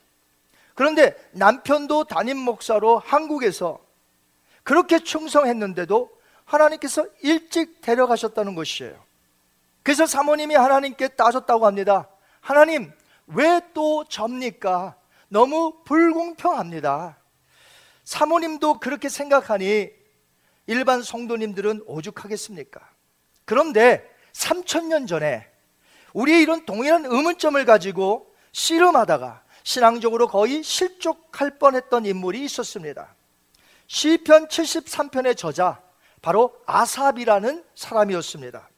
그런데 0.75 1.15
남편도 1.31 2.03
담임 2.03 2.37
목사로 2.37 2.99
한국에서 2.99 3.84
그렇게 4.65 4.99
충성했는데도 4.99 6.09
하나님께서 6.43 7.05
일찍 7.21 7.79
데려가셨다는 7.81 8.55
것이에요. 8.55 9.01
그래서 9.83 10.05
사모님이 10.05 10.55
하나님께 10.55 11.09
따졌다고 11.09 11.65
합니다. 11.65 12.09
하나님, 12.41 12.91
왜 13.27 13.61
또 13.75 14.05
접니까? 14.05 14.95
너무 15.27 15.83
불공평합니다. 15.83 17.17
사모님도 18.03 18.79
그렇게 18.79 19.09
생각하니 19.09 19.89
일반 20.65 21.03
성도님들은 21.03 21.83
오죽하겠습니까? 21.85 22.81
그런데 23.45 24.09
3천년 24.33 25.07
전에 25.07 25.47
우리의 26.13 26.41
이런 26.41 26.65
동일한 26.65 27.05
의문점을 27.05 27.63
가지고 27.65 28.33
씨름하다가 28.51 29.43
신앙적으로 29.63 30.27
거의 30.27 30.63
실족할 30.63 31.59
뻔했던 31.59 32.05
인물이 32.05 32.43
있었습니다. 32.45 33.13
시편 33.87 34.47
73편의 34.47 35.37
저자 35.37 35.81
바로 36.21 36.59
아삽이라는 36.65 37.63
사람이었습니다. 37.75 38.69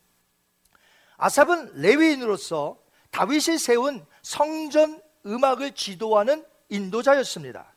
아삽은 1.17 1.81
레위인으로서 1.81 2.77
다윗이 3.11 3.57
세운 3.57 4.05
성전 4.21 5.01
음악을 5.25 5.71
지도하는 5.71 6.45
인도자였습니다. 6.69 7.73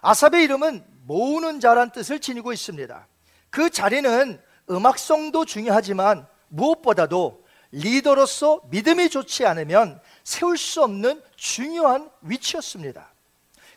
아삽의 0.00 0.44
이름은 0.44 0.84
모으는 1.06 1.60
자란 1.60 1.90
뜻을 1.90 2.20
지니고 2.20 2.52
있습니다. 2.52 3.06
그 3.50 3.68
자리는 3.68 4.40
음악성도 4.70 5.44
중요하지만 5.44 6.26
무엇보다도 6.48 7.44
리더로서 7.72 8.62
믿음이 8.70 9.10
좋지 9.10 9.46
않으면 9.46 10.00
세울 10.24 10.56
수 10.56 10.82
없는 10.82 11.22
중요한 11.36 12.10
위치였습니다. 12.22 13.12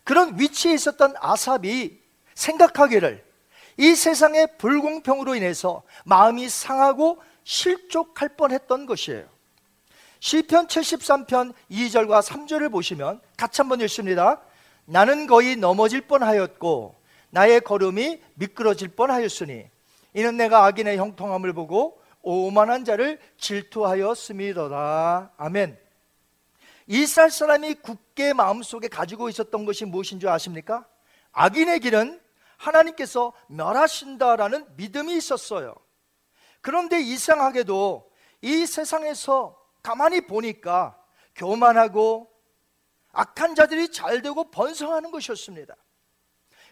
그런 0.03 0.39
위치에 0.39 0.73
있었던 0.73 1.15
아삽이 1.19 2.02
생각하기를 2.35 3.23
이 3.77 3.95
세상의 3.95 4.57
불공평으로 4.57 5.35
인해서 5.35 5.83
마음이 6.05 6.47
상하고 6.49 7.21
실족할 7.43 8.29
뻔했던 8.37 8.85
것이에요. 8.85 9.25
시편 10.19 10.67
73편 10.67 11.53
2절과 11.69 12.21
3절을 12.21 12.71
보시면 12.71 13.19
같이 13.35 13.61
한번 13.61 13.81
읽습니다. 13.81 14.41
나는 14.85 15.27
거의 15.27 15.55
넘어질 15.55 16.01
뻔하였고 16.01 16.95
나의 17.29 17.61
걸음이 17.61 18.21
미끄러질 18.35 18.89
뻔하였으니 18.89 19.65
이는 20.13 20.37
내가 20.37 20.65
악인의 20.65 20.97
형통함을 20.97 21.53
보고 21.53 22.01
오만한 22.21 22.85
자를 22.85 23.19
질투하였음이로다. 23.37 25.33
아멘. 25.35 25.77
이스라엘 26.87 27.31
사람이 27.31 27.75
굳게 27.75 28.33
마음속에 28.33 28.87
가지고 28.87 29.29
있었던 29.29 29.65
것이 29.65 29.85
무엇인 29.85 30.19
줄 30.19 30.29
아십니까? 30.29 30.85
악인의 31.33 31.79
길은 31.81 32.21
하나님께서 32.63 33.33
멸하신다라는 33.47 34.65
믿음이 34.77 35.15
있었어요. 35.15 35.75
그런데 36.61 37.01
이상하게도 37.01 38.09
이 38.41 38.65
세상에서 38.65 39.59
가만히 39.81 40.21
보니까 40.21 40.97
교만하고 41.35 42.31
악한 43.11 43.55
자들이 43.55 43.91
잘 43.91 44.21
되고 44.21 44.49
번성하는 44.49 45.11
것이었습니다. 45.11 45.75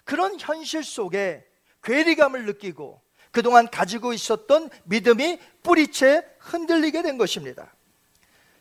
그런 0.04 0.40
현실 0.40 0.84
속에 0.84 1.46
괴리감을 1.84 2.46
느끼고 2.46 3.02
그동안 3.32 3.70
가지고 3.70 4.14
있었던 4.14 4.70
믿음이 4.86 5.40
뿌리채 5.64 6.26
흔들리게 6.40 7.02
된 7.02 7.18
것입니다. 7.18 7.74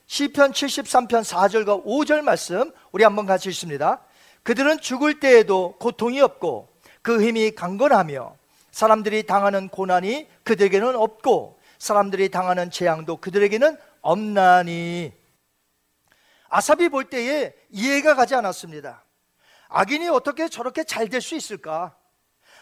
시편 0.06 0.52
73편 0.52 1.22
4절과 1.24 1.84
5절 1.84 2.22
말씀 2.22 2.72
우리 2.92 3.04
한번 3.04 3.26
같이 3.26 3.48
읽습니다. 3.50 4.04
그들은 4.42 4.80
죽을 4.80 5.20
때에도 5.20 5.76
고통이 5.78 6.20
없고 6.20 6.69
그 7.02 7.22
힘이 7.24 7.52
강건하며 7.52 8.36
사람들이 8.72 9.24
당하는 9.24 9.68
고난이 9.68 10.28
그들에게는 10.44 10.96
없고 10.96 11.60
사람들이 11.78 12.28
당하는 12.30 12.70
재앙도 12.70 13.16
그들에게는 13.18 13.76
없나니 14.02 15.12
아삽이 16.48 16.88
볼 16.88 17.04
때에 17.04 17.54
이해가 17.70 18.14
가지 18.14 18.34
않았습니다. 18.34 19.04
악인이 19.68 20.08
어떻게 20.08 20.48
저렇게 20.48 20.84
잘 20.84 21.08
될 21.08 21.20
수 21.20 21.34
있을까? 21.36 21.96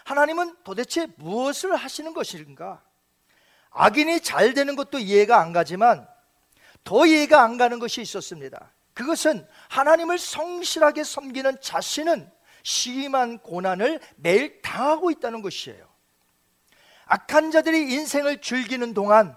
하나님은 0.05 0.55
도대체 0.63 1.07
무엇을 1.17 1.75
하시는 1.75 2.13
것인가? 2.13 2.81
악인이 3.71 4.21
잘 4.21 4.53
되는 4.53 4.75
것도 4.75 4.99
이해가 4.99 5.39
안 5.39 5.53
가지만 5.53 6.07
더 6.83 7.05
이해가 7.05 7.41
안 7.43 7.57
가는 7.57 7.77
것이 7.79 8.01
있었습니다. 8.01 8.71
그것은 8.93 9.47
하나님을 9.69 10.17
성실하게 10.17 11.03
섬기는 11.03 11.61
자신은 11.61 12.29
심한 12.63 13.39
고난을 13.39 13.99
매일 14.17 14.61
당하고 14.61 15.11
있다는 15.11 15.41
것이에요. 15.41 15.87
악한 17.05 17.51
자들이 17.51 17.93
인생을 17.93 18.41
즐기는 18.41 18.93
동안 18.93 19.35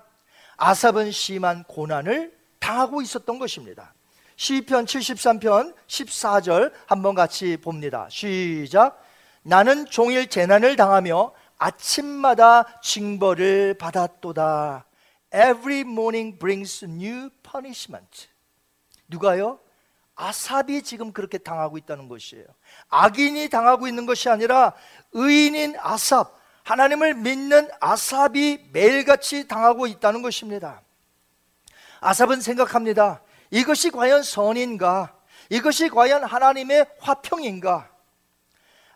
아삽은 0.57 1.11
심한 1.11 1.65
고난을 1.65 2.37
당하고 2.59 3.03
있었던 3.03 3.39
것입니다. 3.39 3.95
시편 4.37 4.87
73편 4.87 5.75
14절 5.87 6.73
한번 6.87 7.15
같이 7.15 7.57
봅니다. 7.57 8.07
시작. 8.11 9.03
나는 9.43 9.87
종일 9.87 10.29
재난을 10.29 10.77
당하며 10.77 11.33
아침마다 11.59 12.81
징벌을 12.83 13.75
받았도다. 13.75 14.87
Every 15.35 15.81
morning 15.81 16.39
brings 16.39 16.85
new 16.85 17.31
punishment. 17.43 18.29
누가요? 19.09 19.61
아삽이 20.15 20.83
지금 20.83 21.13
그렇게 21.13 21.39
당하고 21.39 21.79
있다는 21.79 22.09
것이에요. 22.09 22.45
악인이 22.89 23.49
당하고 23.49 23.89
있는 23.89 24.07
것이 24.07 24.29
아니라 24.29 24.73
의인인 25.13 25.77
아삽, 25.81 26.39
하나님을 26.65 27.15
믿는 27.15 27.69
아삽이 27.81 28.71
매일같이 28.73 29.49
당하고 29.49 29.87
있다는 29.87 30.23
것입니다. 30.23 30.83
아삽은 32.01 32.41
생각합니다. 32.41 33.23
이것이 33.51 33.91
과연 33.91 34.23
선인가? 34.23 35.15
이것이 35.51 35.89
과연 35.89 36.25
하나님의 36.25 36.87
화평인가? 37.01 37.91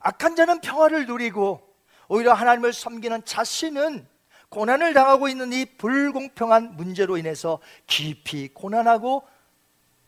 악한 0.01 0.37
자는 0.37 0.61
평화를 0.61 1.07
누리고 1.07 1.67
오히려 2.09 2.33
하나님을 2.33 2.73
섬기는 2.73 3.25
자신은 3.25 4.07
고난을 4.49 4.95
당하고 4.95 5.29
있는 5.29 5.53
이 5.53 5.65
불공평한 5.65 6.77
문제로 6.77 7.19
인해서 7.19 7.59
깊이 7.87 8.49
고난하고 8.49 9.27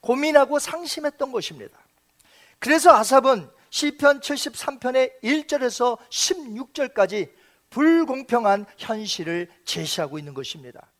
고민하고 0.01 0.59
상심했던 0.59 1.33
것입니다. 1.33 1.79
그래서 2.59 2.95
아삽은 2.95 3.51
시편 3.71 4.21
73편의 4.21 5.21
1절에서 5.23 5.99
16절까지 6.09 7.31
불공평한 7.71 8.67
현실을 8.79 9.49
제시하고 9.65 10.19
있는 10.19 10.35
것입니다. 10.35 10.91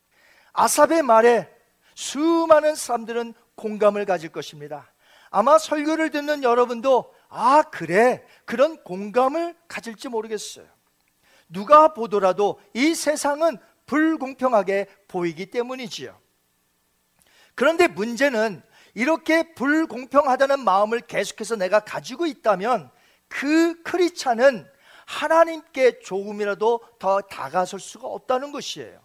아삽의 0.53 1.03
말에 1.03 1.49
수많은 1.95 2.75
사람들은 2.75 3.35
공감을 3.55 4.05
가질 4.05 4.31
것입니다. 4.31 4.93
아마 5.31 5.59
설교를 5.59 6.11
듣는 6.11 6.43
여러분도 6.43 7.15
아, 7.29 7.63
그래. 7.63 8.25
그런 8.45 8.83
공감을 8.83 9.55
가질지 9.69 10.09
모르겠어요. 10.09 10.67
누가 11.49 11.93
보더라도 11.95 12.61
이 12.75 12.95
세상은 12.95 13.59
불공평하게 13.87 14.87
보이기 15.09 15.47
때문이지요. 15.47 16.19
그런데 17.55 17.89
문제는 17.89 18.63
이렇게 18.99 19.55
불공평하다는 19.55 20.65
마음을 20.65 20.99
계속해서 20.99 21.55
내가 21.55 21.79
가지고 21.79 22.27
있다면 22.27 22.91
그 23.29 23.81
크리찬은 23.85 24.69
하나님께 25.07 26.01
조금이라도 26.01 26.81
더 26.99 27.21
다가설 27.21 27.79
수가 27.79 28.09
없다는 28.09 28.51
것이에요. 28.51 28.99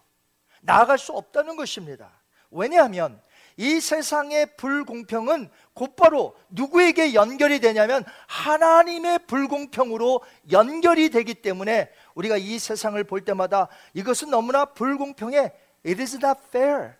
나아갈 0.61 0.97
수 0.97 1.11
없다는 1.11 1.57
것입니다. 1.57 2.09
왜냐하면 2.49 3.21
이 3.55 3.79
세상의 3.79 4.57
불공평은 4.57 5.51
곧바로 5.75 6.35
누구에게 6.49 7.13
연결이 7.13 7.59
되냐면 7.59 8.03
하나님의 8.25 9.27
불공평으로 9.27 10.21
연결이 10.51 11.11
되기 11.11 11.35
때문에 11.35 11.91
우리가 12.15 12.37
이 12.37 12.57
세상을 12.57 13.03
볼 13.03 13.21
때마다 13.21 13.67
이것은 13.93 14.31
너무나 14.31 14.65
불공평해. 14.65 15.53
It 15.85 16.01
is 16.01 16.15
not 16.15 16.39
fair. 16.47 16.95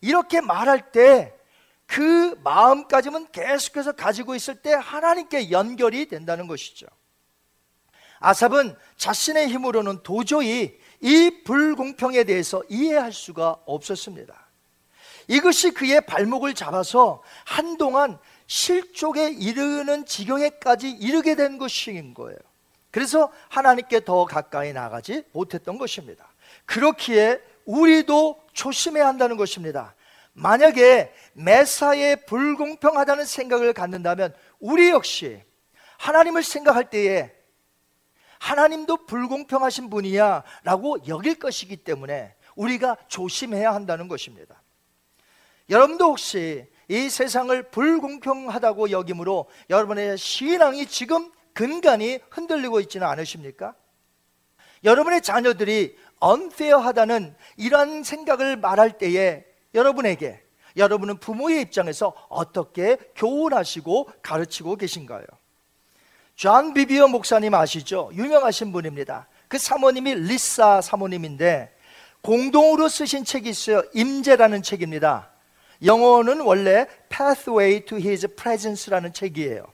이렇게 0.00 0.40
말할 0.40 0.90
때 0.90 1.37
그 1.88 2.38
마음까지는 2.44 3.32
계속해서 3.32 3.92
가지고 3.92 4.34
있을 4.34 4.56
때 4.56 4.74
하나님께 4.74 5.50
연결이 5.50 6.06
된다는 6.06 6.46
것이죠. 6.46 6.86
아삽은 8.20 8.76
자신의 8.96 9.48
힘으로는 9.48 10.02
도저히 10.02 10.78
이 11.00 11.42
불공평에 11.44 12.24
대해서 12.24 12.62
이해할 12.68 13.12
수가 13.12 13.56
없었습니다. 13.64 14.34
이것이 15.28 15.70
그의 15.70 16.02
발목을 16.02 16.54
잡아서 16.54 17.22
한동안 17.44 18.18
실족에 18.46 19.30
이르는 19.30 20.04
지경에까지 20.04 20.90
이르게 20.90 21.36
된 21.36 21.56
것인 21.58 22.12
거예요. 22.12 22.38
그래서 22.90 23.32
하나님께 23.48 24.04
더 24.04 24.24
가까이 24.26 24.72
나가지 24.72 25.22
못했던 25.32 25.78
것입니다. 25.78 26.28
그렇기에 26.66 27.40
우리도 27.64 28.42
조심해야 28.52 29.06
한다는 29.06 29.36
것입니다. 29.36 29.94
만약에 30.38 31.12
메사에 31.32 32.14
불공평하다는 32.16 33.24
생각을 33.24 33.72
갖는다면 33.72 34.34
우리 34.60 34.90
역시 34.90 35.42
하나님을 35.98 36.44
생각할 36.44 36.90
때에 36.90 37.32
하나님도 38.38 39.06
불공평하신 39.06 39.90
분이야 39.90 40.44
라고 40.62 40.96
여길 41.08 41.40
것이기 41.40 41.78
때문에 41.78 42.36
우리가 42.54 42.96
조심해야 43.08 43.74
한다는 43.74 44.06
것입니다. 44.06 44.62
여러분도 45.70 46.10
혹시 46.10 46.66
이 46.86 47.10
세상을 47.10 47.70
불공평하다고 47.70 48.90
여김으로 48.92 49.50
여러분의 49.68 50.16
신앙이 50.16 50.86
지금 50.86 51.32
근간이 51.52 52.20
흔들리고 52.30 52.78
있지는 52.80 53.08
않으십니까? 53.08 53.74
여러분의 54.84 55.20
자녀들이 55.22 55.98
unfair하다는 56.22 57.34
이러한 57.56 58.04
생각을 58.04 58.56
말할 58.56 58.98
때에 58.98 59.47
여러분에게 59.78 60.42
여러분은 60.76 61.18
부모의 61.18 61.62
입장에서 61.62 62.12
어떻게 62.28 62.96
교훈하시고 63.16 64.10
가르치고 64.22 64.76
계신가요? 64.76 65.24
존 66.34 66.72
비비어 66.74 67.08
목사님 67.08 67.54
아시죠? 67.54 68.10
유명하신 68.12 68.70
분입니다. 68.72 69.26
그 69.48 69.58
사모님이 69.58 70.14
리사 70.14 70.80
사모님인데 70.80 71.74
공동으로 72.22 72.88
쓰신 72.88 73.24
책이 73.24 73.48
있어요. 73.48 73.82
임재라는 73.94 74.62
책입니다. 74.62 75.30
영어는 75.84 76.40
원래 76.40 76.86
Pathway 77.08 77.84
to 77.86 77.98
His 77.98 78.34
Presence라는 78.34 79.12
책이에요. 79.12 79.64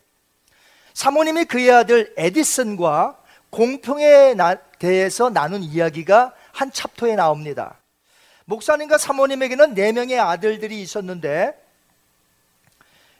사모님이 0.93 1.45
그의 1.47 1.71
아들 1.71 2.14
에디슨과 2.17 3.19
공평에 3.51 4.35
대해서 4.79 5.31
나눈 5.31 5.62
이야기가 5.62 6.35
한 6.53 6.71
챕터에 6.71 7.17
나옵니다. 7.17 7.79
목사님과 8.47 8.99
사모님에게는 8.99 9.75
네 9.75 9.93
명의 9.93 10.19
아들들이 10.19 10.83
있었는데 10.83 11.61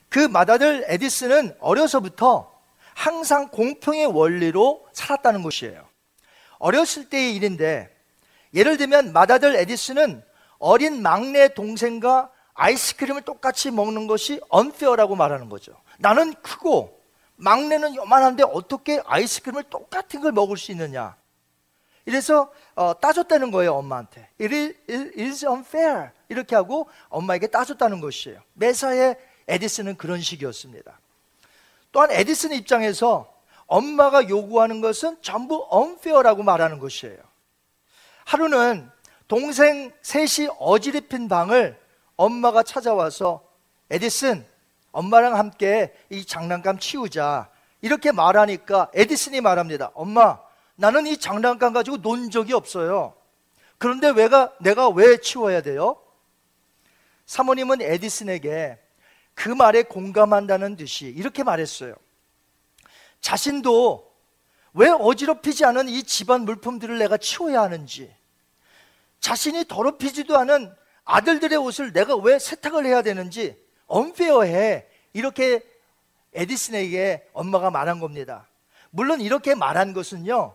그 0.09 0.19
맏아들 0.19 0.85
에디슨은 0.89 1.57
어려서부터 1.61 2.53
항상 2.95 3.49
공평의 3.49 4.07
원리로 4.07 4.87
살았다는 4.93 5.43
것이에요. 5.43 5.85
어렸을 6.59 7.09
때의 7.09 7.35
일인데 7.35 7.95
예를 8.55 8.77
들면 8.77 9.13
맏아들 9.13 9.57
에디슨은 9.57 10.23
어린 10.59 11.03
막내 11.03 11.49
동생과 11.53 12.31
아이스크림을 12.55 13.23
똑같이 13.23 13.71
먹는 13.71 14.07
것이 14.07 14.41
언페어라고 14.49 15.17
말하는 15.17 15.49
거죠. 15.49 15.75
나는 15.99 16.33
크고 16.35 17.01
막내는 17.37 17.97
요만한데 17.97 18.45
어떻게 18.45 19.03
아이스크림을 19.05 19.65
똑같은 19.65 20.21
걸 20.21 20.31
먹을 20.33 20.57
수 20.57 20.71
있느냐? 20.71 21.17
이래서 22.07 22.53
어, 22.75 22.99
따졌다는 23.01 23.51
거예요 23.51 23.75
엄마한테. 23.75 24.29
It 24.41 24.77
is 25.19 25.47
unfair 25.47 26.11
이렇게 26.29 26.55
하고 26.55 26.89
엄마에게 27.09 27.47
따졌다는 27.47 28.01
것이에요. 28.01 28.41
매사에 28.55 29.17
에디슨은 29.49 29.97
그런 29.97 30.21
식이었습니다. 30.21 30.99
또한 31.93 32.11
에디슨 32.11 32.53
입장에서 32.53 33.33
엄마가 33.67 34.29
요구하는 34.29 34.81
것은 34.81 35.17
전부 35.23 35.67
unfair라고 35.73 36.43
말하는 36.43 36.79
것이에요. 36.79 37.19
하루는 38.25 38.91
동생 39.29 39.93
셋이 40.03 40.49
어지럽힌 40.59 41.29
방을 41.29 41.79
엄마가 42.17 42.63
찾아와서 42.63 43.43
에디슨 43.91 44.47
엄마랑 44.93 45.37
함께 45.37 45.95
이 46.11 46.25
장난감 46.25 46.79
치우자 46.79 47.49
이렇게 47.81 48.13
말하니까 48.13 48.91
에디슨이 48.95 49.41
말합니다. 49.41 49.91
엄마 49.95 50.39
나는 50.77 51.07
이 51.07 51.17
장난감 51.17 51.73
가지고 51.73 51.99
논 51.99 52.31
적이 52.31 52.55
없어요. 52.55 53.15
그런데 53.79 54.11
왜가 54.11 54.53
내가 54.61 54.89
왜 54.89 55.19
치워야 55.19 55.63
돼요? 55.63 56.01
사모님은 57.27 57.83
에디슨에게 57.83 58.79
그 59.35 59.49
말에 59.49 59.83
공감한다는 59.83 60.77
듯이 60.77 61.07
이렇게 61.07 61.43
말했어요. 61.43 61.95
자신도 63.21 64.13
왜 64.75 64.91
어지럽히지 64.91 65.65
않은 65.65 65.89
이 65.89 66.03
집안 66.03 66.43
물품들을 66.43 66.99
내가 66.99 67.17
치워야 67.17 67.63
하는지, 67.63 68.15
자신이 69.21 69.67
더럽히지도 69.67 70.37
않은 70.37 70.75
아들들의 71.05 71.57
옷을 71.59 71.93
내가 71.93 72.17
왜 72.17 72.39
세탁을 72.39 72.85
해야 72.85 73.03
되는지 73.03 73.57
언페어해. 73.87 74.87
이렇게 75.13 75.63
에디슨에게 76.35 77.29
엄마가 77.33 77.71
말한 77.71 78.01
겁니다. 78.01 78.49
물론 78.91 79.21
이렇게 79.21 79.55
말한 79.55 79.93
것은요, 79.93 80.55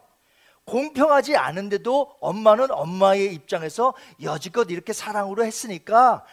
공평하지 0.70 1.36
않은데도 1.36 2.16
엄마는 2.20 2.72
엄마의 2.72 3.34
입장에서 3.34 3.96
여지껏 4.22 4.70
이렇게 4.70 4.94
사랑으로 4.94 5.44
했으니까 5.44 6.24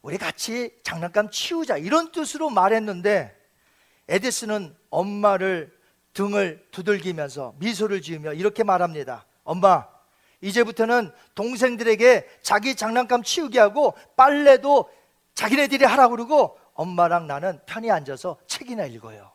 우리 0.00 0.16
같이 0.16 0.74
장난감 0.82 1.30
치우자 1.30 1.76
이런 1.76 2.10
뜻으로 2.10 2.50
말했는데 2.50 3.36
에디슨은 4.08 4.74
엄마를 4.90 5.72
등을 6.14 6.66
두들기면서 6.70 7.54
미소를 7.58 8.00
지으며 8.00 8.32
이렇게 8.32 8.64
말합니다. 8.64 9.26
엄마, 9.42 9.86
이제부터는 10.40 11.12
동생들에게 11.34 12.28
자기 12.42 12.76
장난감 12.76 13.22
치우게 13.22 13.58
하고 13.58 13.94
빨래도 14.16 14.90
자기네들이 15.34 15.84
하라고 15.84 16.16
그러고 16.16 16.58
엄마랑 16.74 17.26
나는 17.26 17.60
편히 17.66 17.90
앉아서 17.90 18.38
책이나 18.46 18.86
읽어요. 18.86 19.33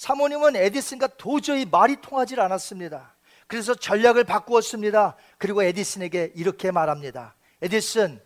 사모님은 0.00 0.56
에디슨과 0.56 1.08
도저히 1.18 1.66
말이 1.66 2.00
통하지 2.00 2.40
않았습니다. 2.40 3.14
그래서 3.46 3.74
전략을 3.74 4.24
바꾸었습니다. 4.24 5.14
그리고 5.36 5.62
에디슨에게 5.62 6.32
이렇게 6.36 6.70
말합니다. 6.70 7.34
에디슨, 7.60 8.18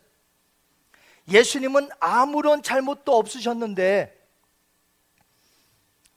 예수님은 1.29 1.89
아무런 1.99 2.63
잘못도 2.63 3.17
없으셨는데 3.17 4.17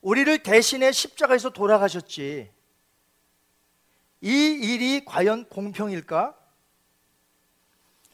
우리를 0.01 0.43
대신해 0.43 0.91
십자가에서 0.91 1.49
돌아가셨지. 1.49 2.51
이 4.21 4.29
일이 4.29 5.05
과연 5.05 5.49
공평일까? 5.49 6.37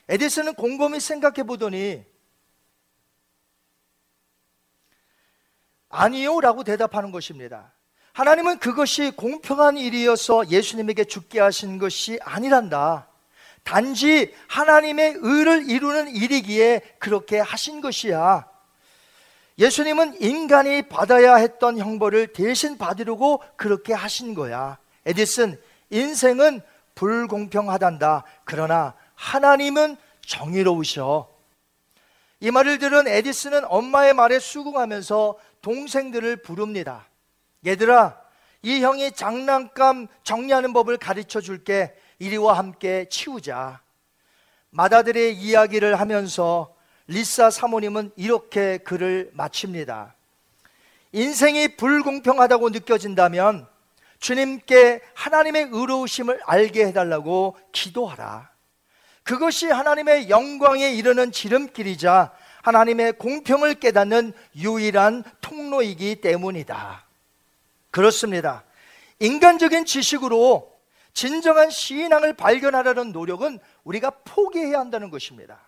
에디슨은 0.07 0.53
곰곰이 0.53 1.01
생각해 1.01 1.43
보더니 1.43 2.05
아니요 5.93 6.41
라고 6.41 6.63
대답하는 6.63 7.11
것입니다. 7.11 7.71
하나님은 8.13 8.59
그것이 8.59 9.11
공평한 9.11 9.77
일이어서 9.77 10.49
예수님에게 10.49 11.05
죽게 11.05 11.39
하신 11.39 11.77
것이 11.77 12.19
아니란다. 12.21 13.07
단지 13.63 14.33
하나님의 14.47 15.17
의를 15.19 15.69
이루는 15.69 16.09
일이기에 16.15 16.81
그렇게 16.99 17.39
하신 17.39 17.79
것이야. 17.81 18.47
예수님은 19.57 20.19
인간이 20.19 20.81
받아야 20.89 21.35
했던 21.35 21.77
형벌을 21.77 22.33
대신 22.33 22.77
받으려고 22.77 23.43
그렇게 23.55 23.93
하신 23.93 24.33
거야. 24.33 24.77
에디슨, 25.05 25.61
인생은 25.91 26.61
불공평하단다. 26.95 28.23
그러나 28.45 28.95
하나님은 29.13 29.97
정의로우셔. 30.25 31.29
이 32.39 32.51
말을 32.51 32.77
들은 32.77 33.07
에디슨은 33.07 33.63
엄마의 33.65 34.13
말에 34.13 34.39
수긍하면서 34.39 35.37
동생들을 35.63 36.37
부릅니다. 36.37 37.07
얘들아, 37.65 38.21
이 38.61 38.83
형이 38.83 39.13
장난감 39.13 40.07
정리하는 40.23 40.73
법을 40.73 40.97
가르쳐 40.97 41.41
줄게. 41.41 41.95
이리와 42.19 42.57
함께 42.57 43.07
치우자. 43.09 43.81
마다들의 44.69 45.35
이야기를 45.35 45.99
하면서 45.99 46.75
리사 47.07 47.49
사모님은 47.49 48.11
이렇게 48.15 48.77
글을 48.77 49.31
마칩니다. 49.33 50.15
인생이 51.11 51.75
불공평하다고 51.77 52.69
느껴진다면 52.69 53.67
주님께 54.19 55.01
하나님의 55.13 55.69
의로우심을 55.71 56.41
알게 56.45 56.87
해달라고 56.87 57.57
기도하라. 57.71 58.49
그것이 59.23 59.67
하나님의 59.67 60.29
영광에 60.29 60.91
이르는 60.91 61.31
지름길이자 61.31 62.33
하나님의 62.63 63.13
공평을 63.13 63.75
깨닫는 63.75 64.33
유일한 64.55 65.23
통로이기 65.41 66.21
때문이다. 66.21 67.05
그렇습니다. 67.91 68.63
인간적인 69.19 69.85
지식으로 69.85 70.73
진정한 71.13 71.69
신앙을 71.69 72.33
발견하려는 72.33 73.11
노력은 73.11 73.59
우리가 73.83 74.09
포기해야 74.23 74.79
한다는 74.79 75.09
것입니다. 75.11 75.59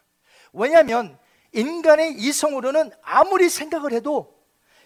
왜냐하면 0.53 1.17
인간의 1.51 2.13
이성으로는 2.13 2.91
아무리 3.03 3.49
생각을 3.49 3.91
해도 3.91 4.34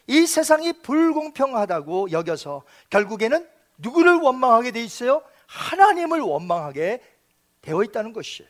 이 0.08 0.26
세상이 0.26 0.82
불공평하다고 0.82 2.12
여겨서 2.12 2.64
결국에는 2.90 3.48
누구를 3.78 4.16
원망하게 4.16 4.72
돼 4.72 4.84
있어요? 4.84 5.22
하나님을 5.46 6.20
원망하게 6.22 7.02
되어 7.62 7.84
있다는 7.84 8.14
것이에요. 8.14 8.50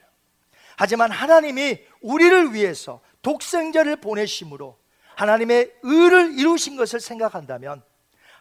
하지만 0.78 1.12
하나님이 1.12 1.80
우리를 2.00 2.54
위해서 2.54 3.02
독생자를 3.22 3.98
보내심으로 3.98 4.78
하나님의 5.16 5.74
의를 5.84 6.38
이루신 6.38 6.78
것을 6.78 7.00
생각한다면 7.00 7.84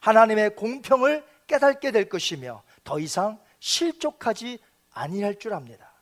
하나님의 0.00 0.54
공평을 0.54 1.24
깨닫게 1.46 1.90
될 1.90 2.08
것이며 2.08 2.62
더 2.84 3.00
이상 3.00 3.40
실족하지 3.58 4.58
아니할 4.92 5.38
줄 5.38 5.54
압니다. 5.54 5.92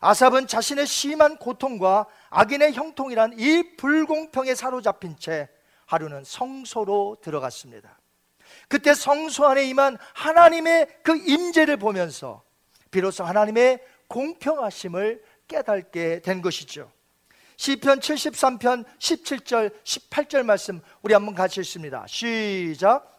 아삽은 0.00 0.46
자신의 0.46 0.86
심한 0.86 1.36
고통과 1.36 2.06
악인의 2.30 2.74
형통이란 2.74 3.38
이 3.38 3.76
불공평에 3.76 4.54
사로잡힌 4.54 5.16
채 5.18 5.48
하루는 5.86 6.22
성소로 6.24 7.18
들어갔습니다. 7.22 7.98
그때 8.68 8.94
성소 8.94 9.46
안에 9.46 9.64
임한 9.64 9.96
하나님의 10.14 11.00
그 11.02 11.16
임재를 11.16 11.76
보면서 11.76 12.42
비로소 12.90 13.24
하나님의 13.24 13.80
공평하심을 14.08 15.22
깨닫게 15.48 16.20
된 16.20 16.42
것이죠. 16.42 16.90
시편 17.56 18.00
73편 18.00 18.84
17절 18.98 19.82
18절 19.82 20.44
말씀 20.44 20.80
우리 21.02 21.14
한번 21.14 21.34
같이 21.34 21.60
읽습니다. 21.60 22.04
시작. 22.06 23.12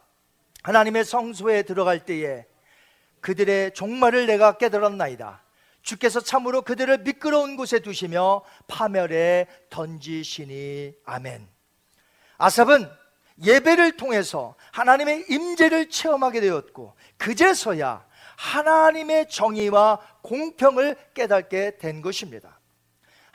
하나님의 0.63 1.05
성소에 1.05 1.63
들어갈 1.63 2.05
때에 2.05 2.45
그들의 3.21 3.73
종말을 3.73 4.27
내가 4.27 4.57
깨달았나이다. 4.57 5.43
주께서 5.81 6.19
참으로 6.19 6.61
그들을 6.61 6.99
미끄러운 6.99 7.55
곳에 7.55 7.79
두시며 7.79 8.43
파멸에 8.67 9.47
던지시니 9.69 10.93
아멘. 11.05 11.47
아삽은 12.37 12.89
예배를 13.43 13.97
통해서 13.97 14.55
하나님의 14.71 15.25
임재를 15.29 15.89
체험하게 15.89 16.41
되었고 16.41 16.95
그제서야 17.17 18.05
하나님의 18.35 19.29
정의와 19.29 19.99
공평을 20.21 20.95
깨닫게 21.13 21.77
된 21.77 22.01
것입니다. 22.01 22.56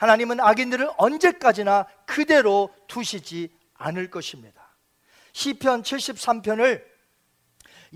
하나님은 0.03 0.41
악인들을 0.41 0.89
언제까지나 0.97 1.85
그대로 2.05 2.69
두시지 2.87 3.49
않을 3.75 4.09
것입니다. 4.09 4.61
시편 5.31 5.83
73편을 5.83 6.83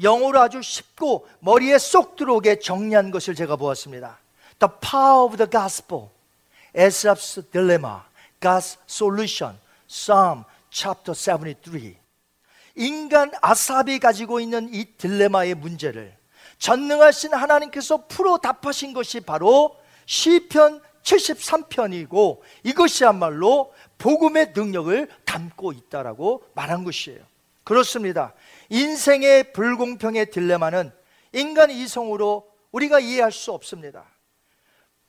영어로 0.01 0.39
아주 0.39 0.61
쉽고 0.61 1.27
머리에 1.41 1.77
쏙 1.77 2.15
들어오게 2.15 2.59
정리한 2.59 3.11
것을 3.11 3.35
제가 3.35 3.57
보았습니다. 3.57 4.19
The 4.59 4.71
power 4.79 5.25
of 5.25 5.35
the 5.35 5.49
gospel, 5.49 6.07
Asaph's 6.73 7.51
dilemma, 7.51 7.97
God's 8.39 8.77
solution, 8.89 9.57
Psalm 9.89 10.45
chapter 10.69 11.13
73. 11.13 11.97
인간 12.75 13.31
아삽이 13.41 13.99
가지고 13.99 14.39
있는 14.39 14.73
이 14.73 14.85
딜레마의 14.85 15.55
문제를 15.55 16.15
전능하신 16.59 17.33
하나님께서 17.33 18.05
풀어 18.07 18.37
답하신 18.37 18.93
것이 18.93 19.19
바로 19.19 19.75
시편 20.05 20.86
73편이고 21.07 22.39
이것이야말로 22.63 23.73
복음의 23.97 24.51
능력을 24.55 25.07
담고 25.25 25.71
있다라고 25.71 26.43
말한 26.53 26.83
것이에요. 26.83 27.19
그렇습니다. 27.63 28.33
인생의 28.69 29.53
불공평의 29.53 30.31
딜레마는 30.31 30.91
인간 31.33 31.71
이성으로 31.71 32.47
우리가 32.71 32.99
이해할 32.99 33.31
수 33.31 33.51
없습니다. 33.53 34.05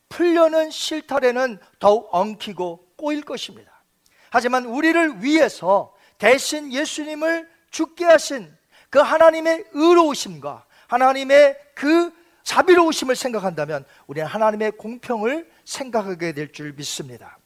풀려는 0.08 0.70
실타래는 0.70 1.58
더욱 1.78 2.08
엉키고 2.12 2.92
꼬일 2.96 3.22
것입니다. 3.22 3.82
하지만 4.30 4.64
우리를 4.64 5.22
위해서 5.22 5.94
대신 6.18 6.72
예수님을 6.72 7.48
죽게 7.70 8.04
하신 8.04 8.52
그 8.90 8.98
하나님의 8.98 9.66
의로우심과 9.72 10.64
하나님의 10.88 11.56
그 11.74 12.12
자비로우심을 12.42 13.14
생각한다면 13.14 13.84
우리는 14.06 14.26
하나님의 14.26 14.72
공평을 14.72 15.46
생각하게 15.68 16.32
될 16.32 16.50
줄 16.50 16.72
믿습니다. 16.72 17.36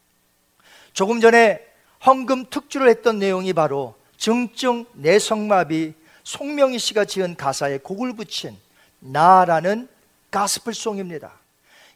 조금 0.92 1.20
전에 1.20 1.60
헌금 2.06 2.46
특주를 2.50 2.88
했던 2.88 3.18
내용이 3.18 3.52
바로 3.52 3.96
증증 4.16 4.86
내성마비 4.92 5.94
송명희 6.22 6.78
씨가 6.78 7.04
지은 7.04 7.34
가사에 7.36 7.78
곡을 7.78 8.14
붙인 8.14 8.56
나라는 9.00 9.88
가스플송입니다. 10.30 11.32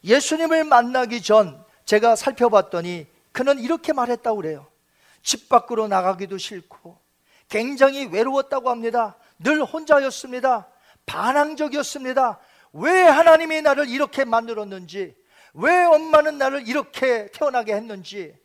예수님을 0.03 0.65
만나기 0.65 1.23
전 1.23 1.65
제가 1.85 2.17
살펴봤더니 2.17 3.07
그는 3.31 3.61
이렇게 3.61 3.93
말했다고 3.93 4.37
그래요. 4.37 4.67
집 5.23 5.49
밖으로 5.49 5.87
나가기도 5.87 6.39
싫고 6.39 6.99
굉장히 7.49 8.07
외로웠다고 8.07 8.69
합니다. 8.69 9.15
늘 9.39 9.63
혼자였습니다. 9.63 10.67
반항적이었습니다. 11.07 12.41
왜 12.73 13.03
하나님이 13.03 13.63
나를 13.63 13.89
이렇게 13.89 14.25
만들었는지, 14.25 15.15
왜 15.57 15.85
엄마는 15.85 16.37
나를 16.37 16.69
이렇게 16.69 17.31
태어나게 17.33 17.75
했는지, 17.75 18.37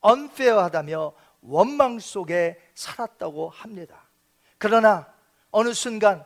언페어하다며 0.00 1.12
원망 1.42 1.98
속에 1.98 2.58
살았다고 2.74 3.50
합니다. 3.50 4.08
그러나 4.58 5.12
어느 5.50 5.72
순간 5.72 6.24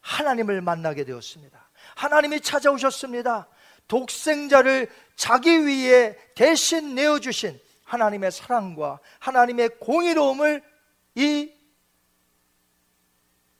하나님을 0.00 0.60
만나게 0.60 1.04
되었습니다. 1.04 1.70
하나님이 1.96 2.40
찾아오셨습니다. 2.40 3.48
독생자를 3.88 4.90
자기 5.16 5.66
위에 5.66 6.16
대신 6.34 6.94
내어주신 6.94 7.58
하나님의 7.84 8.30
사랑과 8.30 9.00
하나님의 9.18 9.70
공의로움을 9.80 10.62
이, 11.16 11.52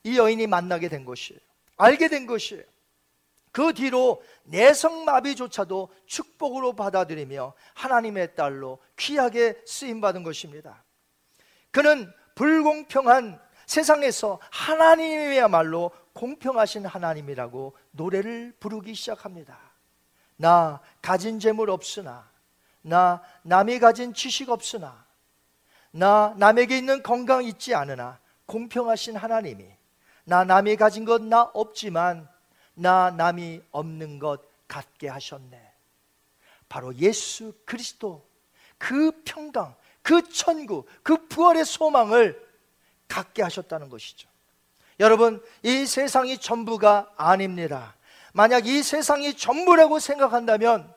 이 0.05 0.19
여인이 0.19 0.47
만나게 0.47 0.89
된 0.89 1.05
것이에요. 1.05 1.41
알게 1.77 2.09
된 2.09 2.27
것이에요. 2.27 2.63
그 3.53 3.73
뒤로 3.75 4.23
내성마비조차도 4.45 5.89
축복으로 6.07 6.75
받아들이며 6.75 7.53
하나님의 7.75 8.35
딸로 8.35 8.79
귀하게 8.97 9.61
쓰임받은 9.67 10.23
것입니다. 10.23 10.85
그는 11.71 12.13
불공평한 12.35 13.41
세상에서 13.67 14.41
하나님이야말로 14.51 15.91
공평하신 16.13 16.87
하나님이라고 16.87 17.77
노래를 17.93 18.55
부르기 18.59 18.95
시작합니다. 18.95 19.59
나 20.37 20.81
가진 21.03 21.39
재물 21.39 21.71
없으나, 21.71 22.29
나 22.83 23.23
남이 23.43 23.79
가진 23.79 24.15
지식 24.15 24.49
없으나, 24.51 25.05
나 25.93 26.35
남에게 26.39 26.79
있는 26.79 27.03
건강 27.03 27.45
있지 27.45 27.75
않으나 27.75 28.19
공평하신 28.47 29.17
하나님이 29.17 29.67
나 30.25 30.45
남이 30.45 30.77
가진 30.77 31.05
것 31.05 31.21
나 31.21 31.43
없지만 31.43 32.29
나 32.75 33.11
남이 33.11 33.63
없는 33.71 34.19
것 34.19 34.41
갖게 34.69 35.09
하셨네. 35.09 35.73
바로 36.69 36.95
예수 36.97 37.53
그리스도 37.65 38.25
그 38.79 39.13
평강, 39.25 39.75
그 40.03 40.27
천국, 40.31 40.87
그 41.03 41.27
부활의 41.29 41.65
소망을 41.65 42.49
갖게 43.09 43.43
하셨다는 43.43 43.89
것이죠. 43.91 44.29
여러분, 45.01 45.43
이 45.63 45.87
세상이 45.87 46.39
전부가 46.39 47.13
아닙니다. 47.17 47.97
만약 48.33 48.67
이 48.67 48.83
세상이 48.83 49.35
전부라고 49.37 49.99
생각한다면 49.99 50.93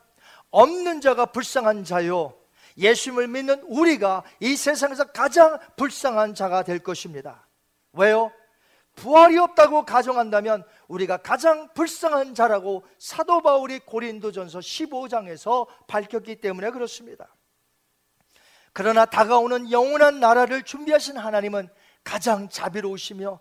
없는 0.51 1.01
자가 1.01 1.27
불쌍한 1.27 1.83
자요. 1.83 2.35
예수님을 2.77 3.27
믿는 3.27 3.61
우리가 3.63 4.23
이 4.39 4.55
세상에서 4.55 5.05
가장 5.05 5.57
불쌍한 5.75 6.35
자가 6.35 6.63
될 6.63 6.79
것입니다. 6.79 7.45
왜요? 7.93 8.31
부활이 8.95 9.37
없다고 9.37 9.85
가정한다면 9.85 10.63
우리가 10.87 11.17
가장 11.17 11.69
불쌍한 11.73 12.35
자라고 12.35 12.83
사도 12.99 13.41
바울이 13.41 13.79
고린도전서 13.79 14.59
15장에서 14.59 15.67
밝혔기 15.87 16.37
때문에 16.37 16.69
그렇습니다. 16.71 17.33
그러나 18.71 19.05
다가오는 19.05 19.71
영원한 19.71 20.19
나라를 20.19 20.63
준비하신 20.63 21.17
하나님은 21.17 21.69
가장 22.03 22.49
자비로우시며 22.49 23.39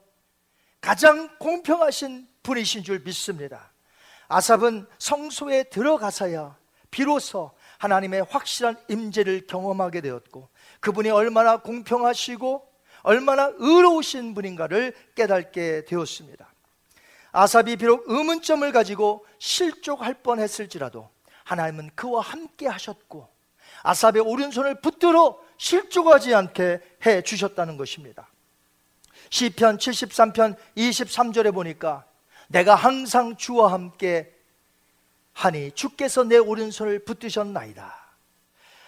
가장 0.80 1.28
공평하신 1.38 2.28
분이신 2.42 2.82
줄 2.82 3.00
믿습니다. 3.00 3.72
아삽은 4.28 4.86
성소에 4.98 5.64
들어가서야 5.64 6.56
비로소 6.90 7.52
하나님의 7.78 8.24
확실한 8.28 8.76
임재를 8.88 9.46
경험하게 9.46 10.00
되었고 10.00 10.48
그분이 10.80 11.10
얼마나 11.10 11.58
공평하시고 11.58 12.71
얼마나 13.02 13.52
의로우신 13.56 14.34
분인가를 14.34 14.94
깨닫게 15.14 15.84
되었습니다. 15.84 16.52
아삽이 17.32 17.76
비록 17.76 18.04
의문점을 18.06 18.70
가지고 18.72 19.26
실족할 19.38 20.22
뻔했을지라도 20.22 21.08
하나님은 21.44 21.90
그와 21.94 22.20
함께 22.20 22.68
하셨고 22.68 23.28
아삽의 23.82 24.20
오른손을 24.20 24.80
붙들어 24.80 25.38
실족하지 25.56 26.34
않게 26.34 26.80
해 27.06 27.22
주셨다는 27.22 27.76
것입니다. 27.76 28.28
시편 29.30 29.78
73편 29.78 30.56
23절에 30.76 31.54
보니까 31.54 32.04
내가 32.48 32.74
항상 32.74 33.36
주와 33.36 33.72
함께 33.72 34.32
하니 35.32 35.72
주께서 35.72 36.22
내 36.24 36.36
오른손을 36.36 37.04
붙드셨나이다. 37.04 38.02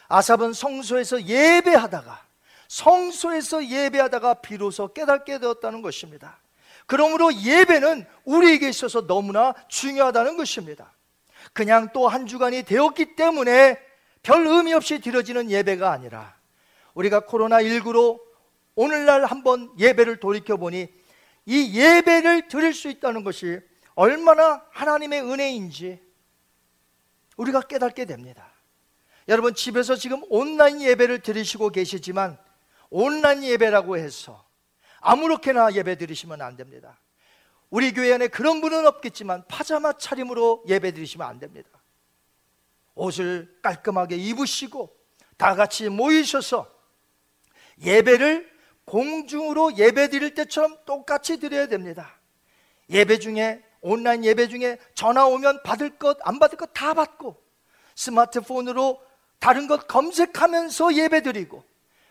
아삽은 0.09 0.53
성소에서 0.53 1.23
예배하다가 1.23 2.25
성소에서 2.69 3.67
예배하다가 3.69 4.35
비로소 4.35 4.93
깨닫게 4.93 5.39
되었다는 5.39 5.83
것입니다. 5.83 6.39
그러므로 6.87 7.33
예배는 7.35 8.07
우리에게 8.25 8.69
있어서 8.69 9.07
너무나 9.07 9.55
중요하다는 9.69 10.37
것입니다. 10.37 10.93
그냥 11.53 11.91
또 11.93 12.09
한 12.09 12.27
주간이 12.27 12.63
되었기 12.63 13.17
때문에 13.17 13.79
별 14.23 14.47
의미 14.47 14.73
없이 14.73 15.01
드려지는 15.01 15.51
예배가 15.51 15.91
아니라 15.91 16.35
우리가 16.95 17.21
코로나19로 17.21 18.21
오늘날 18.75 19.25
한번 19.25 19.71
예배를 19.79 20.19
돌이켜보니 20.19 20.89
이 21.47 21.79
예배를 21.79 22.49
드릴 22.49 22.73
수 22.73 22.89
있다는 22.89 23.23
것이 23.23 23.61
얼마나 23.95 24.65
하나님의 24.71 25.23
은혜인지 25.23 26.01
우리가 27.37 27.61
깨닫게 27.63 28.07
됩니다. 28.07 28.51
여러분 29.29 29.55
집에서 29.55 29.97
지금 29.97 30.23
온라인 30.29 30.81
예배를 30.81 31.21
드리시고 31.21 31.71
계시지만 31.71 32.39
온라인 32.97 33.43
예배라고 33.43 33.97
해서 33.97 34.47
아무렇게나 35.01 35.73
예배 35.73 35.97
드리시면 35.97 36.41
안 36.41 36.55
됩니다. 36.57 37.01
우리 37.69 37.93
교회 37.93 38.13
안에 38.13 38.29
그런 38.29 38.61
분은 38.61 38.87
없겠지만 38.87 39.49
파자마 39.49 39.95
차림으로 39.95 40.63
예배 40.69 40.93
드리시면 40.93 41.27
안 41.27 41.41
됩니다. 41.41 41.69
옷을 42.95 43.59
깔끔하게 43.63 44.15
입으시고 44.15 44.97
다 45.37 45.57
같이 45.57 45.89
모이셔서 45.89 46.73
예배를 47.83 48.49
공중으로 48.85 49.77
예배 49.77 50.09
드릴 50.11 50.35
때처럼 50.35 50.79
똑같이 50.87 51.41
드려야 51.41 51.67
됩니다. 51.67 52.21
예배 52.91 53.19
중에 53.19 53.65
온라인 53.81 54.25
예배 54.25 54.47
중에 54.47 54.79
전화 54.95 55.27
오면 55.27 55.65
받을 55.65 55.99
것 55.99 56.17
안 56.23 56.39
받을 56.39 56.57
것 56.57 56.73
다 56.73 56.95
받고 56.95 57.43
스마트폰으로 57.97 59.03
다른 59.41 59.67
것 59.67 59.89
검색하면서 59.89 60.95
예배 60.95 61.23
드리고 61.23 61.65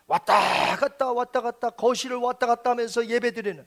왔다 0.07 0.75
갔다 0.75 1.11
왔다 1.11 1.41
갔다 1.41 1.69
거실을 1.69 2.17
왔다 2.17 2.45
갔다 2.47 2.71
하면서 2.71 3.05
예배 3.05 3.31
드리는 3.31 3.65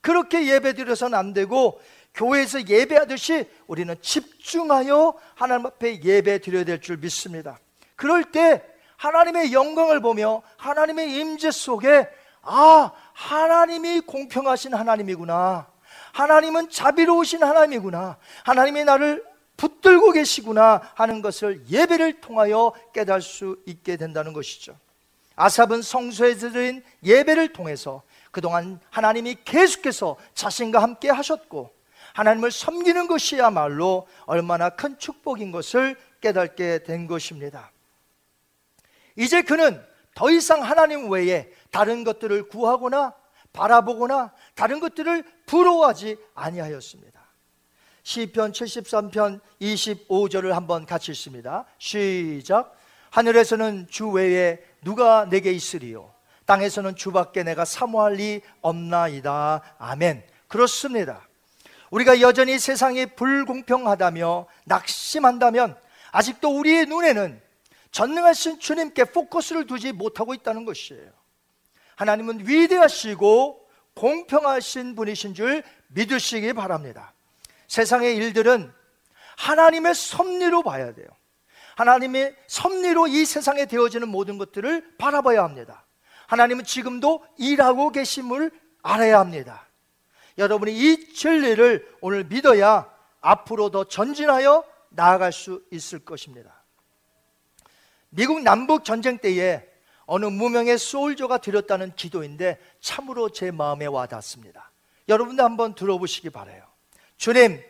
그렇게 0.00 0.46
예배 0.46 0.74
드려서는 0.74 1.16
안 1.16 1.32
되고 1.32 1.80
교회에서 2.14 2.66
예배하듯이 2.68 3.48
우리는 3.66 3.94
집중하여 4.02 5.14
하나님 5.34 5.66
앞에 5.66 6.02
예배 6.02 6.40
드려야 6.40 6.64
될 6.64 6.80
줄 6.80 6.98
믿습니다. 6.98 7.58
그럴 7.96 8.24
때 8.24 8.62
하나님의 8.96 9.52
영광을 9.52 10.00
보며 10.00 10.42
하나님의 10.58 11.14
임재 11.18 11.50
속에 11.50 12.08
아, 12.42 12.90
하나님이 13.14 14.00
공평하신 14.00 14.74
하나님이구나. 14.74 15.68
하나님은 16.12 16.68
자비로우신 16.70 17.42
하나님이구나. 17.42 18.18
하나님이 18.44 18.84
나를 18.84 19.24
붙들고 19.56 20.10
계시구나 20.12 20.82
하는 20.94 21.22
것을 21.22 21.64
예배를 21.68 22.20
통하여 22.20 22.72
깨달을 22.92 23.22
수 23.22 23.56
있게 23.66 23.96
된다는 23.96 24.32
것이죠. 24.32 24.76
아삽은 25.36 25.82
성소에 25.82 26.34
드린 26.34 26.82
예배를 27.02 27.52
통해서 27.52 28.02
그동안 28.30 28.80
하나님이 28.90 29.36
계속해서 29.44 30.16
자신과 30.34 30.82
함께 30.82 31.10
하셨고 31.10 31.72
하나님을 32.14 32.50
섬기는 32.50 33.06
것이야말로 33.06 34.06
얼마나 34.26 34.70
큰 34.70 34.98
축복인 34.98 35.50
것을 35.50 35.96
깨닫게 36.20 36.84
된 36.84 37.06
것입니다. 37.06 37.72
이제 39.16 39.42
그는 39.42 39.82
더 40.14 40.30
이상 40.30 40.62
하나님 40.62 41.10
외에 41.10 41.50
다른 41.70 42.04
것들을 42.04 42.48
구하거나 42.48 43.14
바라보거나 43.52 44.32
다른 44.54 44.80
것들을 44.80 45.24
부러워하지 45.46 46.16
아니하였습니다. 46.34 47.20
시편 48.02 48.52
73편 48.52 49.40
25절을 49.60 50.50
한번 50.50 50.86
같이 50.86 51.12
읽습니다. 51.12 51.64
시작. 51.78 52.76
하늘에서는 53.10 53.88
주 53.88 54.08
외에 54.08 54.58
누가 54.82 55.26
내게 55.28 55.52
있으리요? 55.52 56.12
땅에서는 56.44 56.96
주밖에 56.96 57.42
내가 57.42 57.64
사모할 57.64 58.14
리 58.14 58.42
없나이다. 58.60 59.62
아멘. 59.78 60.24
그렇습니다. 60.48 61.26
우리가 61.90 62.20
여전히 62.20 62.58
세상이 62.58 63.06
불공평하다며 63.14 64.46
낙심한다면 64.64 65.76
아직도 66.10 66.58
우리의 66.58 66.86
눈에는 66.86 67.40
전능하신 67.90 68.58
주님께 68.58 69.04
포커스를 69.04 69.66
두지 69.66 69.92
못하고 69.92 70.34
있다는 70.34 70.64
것이에요. 70.64 71.10
하나님은 71.96 72.48
위대하시고 72.48 73.68
공평하신 73.94 74.94
분이신 74.94 75.34
줄 75.34 75.62
믿으시기 75.88 76.54
바랍니다. 76.54 77.12
세상의 77.68 78.16
일들은 78.16 78.72
하나님의 79.36 79.94
섭리로 79.94 80.62
봐야 80.62 80.92
돼요. 80.94 81.06
하나님의 81.82 82.36
섭리로 82.46 83.08
이 83.08 83.24
세상에 83.24 83.66
되어지는 83.66 84.08
모든 84.08 84.38
것들을 84.38 84.96
바라봐야 84.98 85.42
합니다. 85.42 85.84
하나님은 86.28 86.64
지금도 86.64 87.24
일하고 87.38 87.90
계심을 87.90 88.50
알아야 88.82 89.18
합니다. 89.18 89.68
여러분이 90.38 90.72
이 90.72 91.14
진리를 91.14 91.96
오늘 92.00 92.24
믿어야 92.24 92.90
앞으로 93.20 93.70
더 93.70 93.84
전진하여 93.84 94.64
나아갈 94.90 95.32
수 95.32 95.62
있을 95.70 95.98
것입니다. 95.98 96.62
미국 98.10 98.42
남북 98.42 98.84
전쟁 98.84 99.18
때에 99.18 99.66
어느 100.06 100.26
무명의 100.26 100.78
소울저가 100.78 101.38
드렸다는 101.38 101.94
기도인데 101.96 102.58
참으로 102.80 103.30
제 103.30 103.50
마음에 103.50 103.86
와닿습니다. 103.86 104.70
여러분도 105.08 105.42
한번 105.42 105.74
들어보시기 105.74 106.30
바래요. 106.30 106.64
주님, 107.16 107.60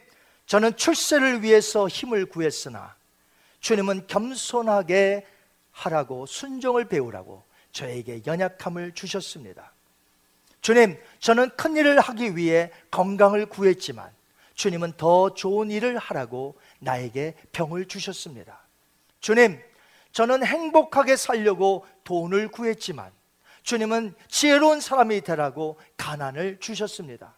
저는 0.46 0.76
출세를 0.76 1.42
위해서 1.42 1.88
힘을 1.88 2.26
구했으나 2.26 2.94
주님은 3.62 4.08
겸손하게 4.08 5.24
하라고 5.70 6.26
순종을 6.26 6.84
배우라고 6.88 7.44
저에게 7.70 8.20
연약함을 8.26 8.92
주셨습니다. 8.92 9.72
주님, 10.60 10.98
저는 11.20 11.50
큰 11.56 11.76
일을 11.76 11.98
하기 11.98 12.36
위해 12.36 12.70
건강을 12.90 13.46
구했지만 13.46 14.10
주님은 14.54 14.94
더 14.96 15.32
좋은 15.34 15.70
일을 15.70 15.96
하라고 15.96 16.58
나에게 16.80 17.34
병을 17.52 17.86
주셨습니다. 17.86 18.60
주님, 19.20 19.60
저는 20.10 20.44
행복하게 20.44 21.16
살려고 21.16 21.86
돈을 22.04 22.48
구했지만 22.48 23.10
주님은 23.62 24.14
지혜로운 24.28 24.80
사람이 24.80 25.20
되라고 25.22 25.78
가난을 25.96 26.58
주셨습니다. 26.58 27.36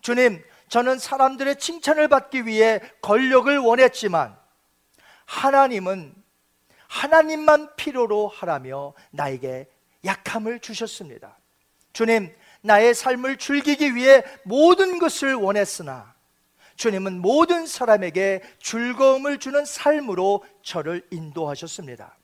주님, 0.00 0.42
저는 0.68 0.98
사람들의 0.98 1.58
칭찬을 1.58 2.08
받기 2.08 2.44
위해 2.44 2.80
권력을 3.00 3.56
원했지만 3.58 4.36
하나님은 5.26 6.14
하나님만 6.88 7.76
필요로 7.76 8.28
하라며 8.28 8.94
나에게 9.10 9.68
약함을 10.04 10.60
주셨습니다. 10.60 11.38
주님, 11.92 12.34
나의 12.60 12.94
삶을 12.94 13.38
즐기기 13.38 13.94
위해 13.94 14.24
모든 14.44 14.98
것을 14.98 15.34
원했으나 15.34 16.14
주님은 16.76 17.20
모든 17.20 17.66
사람에게 17.66 18.42
즐거움을 18.60 19.38
주는 19.38 19.64
삶으로 19.64 20.44
저를 20.62 21.06
인도하셨습니다. 21.10 22.16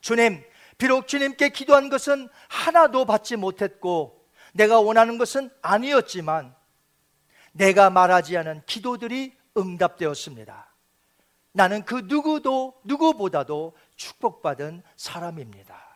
주님, 0.00 0.42
비록 0.78 1.06
주님께 1.06 1.50
기도한 1.50 1.88
것은 1.88 2.28
하나도 2.48 3.04
받지 3.04 3.36
못했고 3.36 4.26
내가 4.52 4.80
원하는 4.80 5.16
것은 5.16 5.50
아니었지만 5.62 6.54
내가 7.52 7.90
말하지 7.90 8.36
않은 8.38 8.62
기도들이 8.66 9.36
응답되었습니다. 9.56 10.71
나는 11.52 11.84
그 11.84 12.02
누구도 12.06 12.80
누구보다도 12.84 13.76
축복받은 13.96 14.82
사람입니다. 14.96 15.92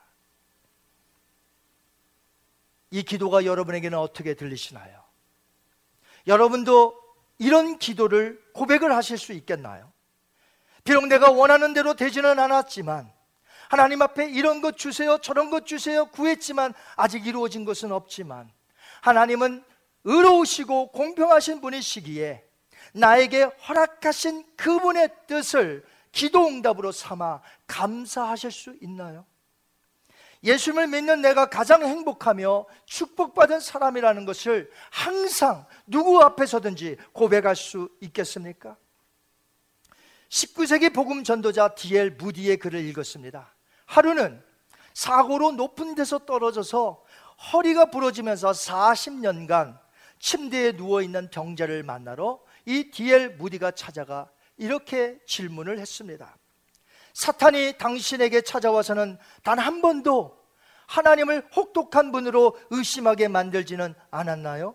이 2.91 3.03
기도가 3.03 3.45
여러분에게는 3.45 3.99
어떻게 3.99 4.35
들리시나요? 4.35 5.03
여러분도 6.27 7.01
이런 7.39 7.79
기도를 7.79 8.43
고백을 8.53 8.95
하실 8.95 9.19
수 9.19 9.33
있겠나요? 9.33 9.93
비록 10.85 11.07
내가 11.07 11.31
원하는 11.31 11.75
대로 11.75 11.95
되지는 11.95 12.39
않았지만 12.39 13.13
하나님 13.69 14.01
앞에 14.03 14.31
이런 14.31 14.61
것 14.61 14.77
주세요, 14.77 15.19
저런 15.19 15.51
것 15.51 15.67
주세요 15.67 16.07
구했지만 16.07 16.73
아직 16.95 17.27
이루어진 17.27 17.65
것은 17.65 17.91
없지만 17.91 18.51
하나님은 19.03 19.65
의로우시고 20.05 20.93
공평하신 20.93 21.61
분이시기에 21.61 22.46
나에게 22.97 23.43
허락하신 23.43 24.45
그분의 24.57 25.11
뜻을 25.27 25.85
기도 26.13 26.47
응답으로 26.47 26.93
삼아 26.93 27.43
감사하실 27.67 28.51
수 28.51 28.75
있나요? 28.81 29.27
예수님을 30.43 30.87
믿는 30.87 31.21
내가 31.21 31.47
가장 31.47 31.83
행복하며 31.83 32.67
축복받은 32.87 33.61
사람이라는 33.61 34.25
것을 34.25 34.71
항상 34.91 35.67
누구 35.87 36.23
앞에서든지 36.23 36.97
고백할 37.13 37.55
수 37.57 37.91
있겠습니까? 38.01 38.77
19세기 40.29 40.95
복음 40.95 41.23
전도자 41.23 41.75
D.L. 41.75 42.13
무디의 42.13 42.57
글을 42.59 42.85
읽었습니다. 42.87 43.55
하루는 43.87 44.43
사고로 44.95 45.53
높은 45.53 45.95
데서 45.95 46.19
떨어져서 46.21 47.05
허리가 47.53 47.91
부러지면서 47.91 48.53
40년간 48.53 49.79
침대에 50.19 50.73
누워 50.73 51.03
있는 51.03 51.29
병자를 51.31 51.83
만나러 51.83 52.41
이 52.67 52.91
D.L. 52.91 53.37
무디가 53.37 53.71
찾아가 53.71 54.31
이렇게 54.57 55.19
질문을 55.27 55.79
했습니다. 55.79 56.37
사탄이 57.15 57.79
당신에게 57.79 58.43
찾아와서는 58.43 59.19
단 59.43 59.59
한 59.59 59.81
번도 59.81 60.37
하나님을 60.87 61.49
혹독한 61.57 62.13
분으로 62.13 62.57
의심하게 62.71 63.29
만들지는 63.29 63.95
않았나요? 64.11 64.75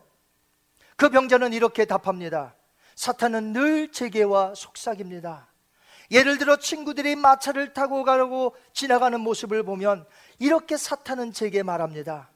그 0.95 1.09
병자는 1.09 1.53
이렇게 1.53 1.85
답합니다. 1.85 2.55
사탄은 2.95 3.53
늘 3.53 3.91
제게와 3.91 4.53
속삭입니다. 4.55 5.47
예를 6.11 6.37
들어 6.37 6.57
친구들이 6.57 7.15
마차를 7.15 7.73
타고 7.73 8.03
가려고 8.03 8.55
지나가는 8.73 9.19
모습을 9.19 9.63
보면 9.63 10.05
이렇게 10.39 10.75
사탄은 10.75 11.31
제게 11.31 11.63
말합니다. 11.63 12.29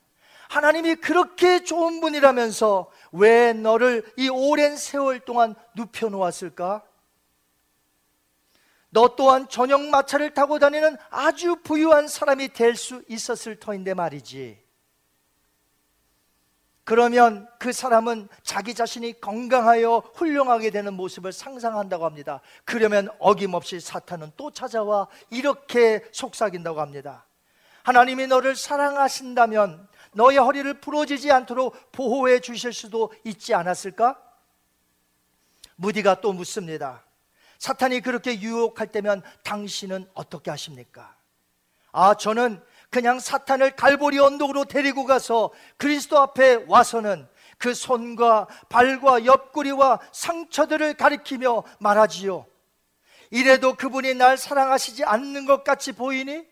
하나님이 0.50 0.96
그렇게 0.96 1.64
좋은 1.64 2.02
분이라면서 2.02 2.92
왜 3.12 3.54
너를 3.54 4.04
이 4.18 4.30
오랜 4.30 4.78
세월 4.78 5.20
동안 5.20 5.56
눕혀놓았을까? 5.76 6.84
너 8.90 9.16
또한 9.18 9.48
저녁 9.50 9.82
마차를 9.82 10.34
타고 10.34 10.58
다니는 10.58 10.96
아주 11.10 11.58
부유한 11.64 12.08
사람이 12.08 12.54
될 12.54 12.76
수 12.76 13.04
있었을 13.10 13.60
터인데 13.60 13.94
말이지. 13.94 14.64
그러면 16.86 17.48
그 17.58 17.74
사람은 17.74 18.30
자기 18.44 18.76
자신이 18.76 19.20
건강하여 19.20 20.04
훌륭하게 20.14 20.70
되는 20.70 20.94
모습을 20.94 21.34
상상한다고 21.34 22.06
합니다. 22.06 22.42
그러면 22.64 23.10
어김없이 23.18 23.80
사탄은 23.80 24.34
또 24.38 24.52
찾아와 24.52 25.08
이렇게 25.32 26.06
속삭인다고 26.12 26.80
합니다. 26.80 27.26
하나님이 27.84 28.28
너를 28.28 28.56
사랑하신다면 28.56 29.88
너의 30.16 30.38
허리를 30.38 30.80
부러지지 30.80 31.32
않도록 31.32 31.92
보호해 31.92 32.40
주실 32.40 32.72
수도 32.72 33.14
있지 33.26 33.54
않았을까? 33.54 34.18
무디가 35.76 36.22
또 36.22 36.32
묻습니다. 36.32 37.04
사탄이 37.60 38.00
그렇게 38.00 38.40
유혹할 38.40 38.88
때면 38.88 39.22
당신은 39.44 40.10
어떻게 40.14 40.52
하십니까? 40.52 41.16
아, 41.92 42.14
저는 42.14 42.64
그냥 42.90 43.20
사탄을 43.20 43.76
갈보리 43.76 44.18
언덕으로 44.20 44.66
데리고 44.66 45.06
가서 45.06 45.52
그리스도 45.76 46.18
앞에 46.18 46.66
와서는 46.68 47.28
그 47.58 47.74
손과 47.74 48.48
발과 48.70 49.26
옆구리와 49.26 50.00
상처들을 50.14 50.94
가리키며 50.94 51.64
말하지요. 51.80 52.46
이래도 53.32 53.76
그분이 53.76 54.14
날 54.14 54.38
사랑하시지 54.38 55.04
않는 55.04 55.46
것 55.46 55.66
같이 55.66 55.92
보이니? 55.92 56.46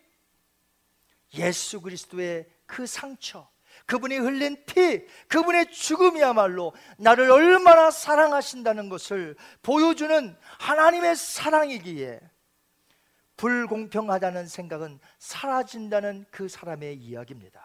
예수 1.34 1.80
그리스도의 1.80 2.46
그 2.66 2.86
상처, 2.86 3.48
그분이 3.86 4.16
흘린 4.16 4.64
피, 4.64 5.04
그분의 5.28 5.70
죽음이야말로 5.70 6.72
나를 6.96 7.30
얼마나 7.30 7.90
사랑하신다는 7.90 8.88
것을 8.88 9.36
보여주는 9.62 10.36
하나님의 10.58 11.16
사랑이기에 11.16 12.20
불공평하다는 13.36 14.46
생각은 14.46 15.00
사라진다는 15.18 16.24
그 16.30 16.48
사람의 16.48 16.96
이야기입니다. 16.96 17.60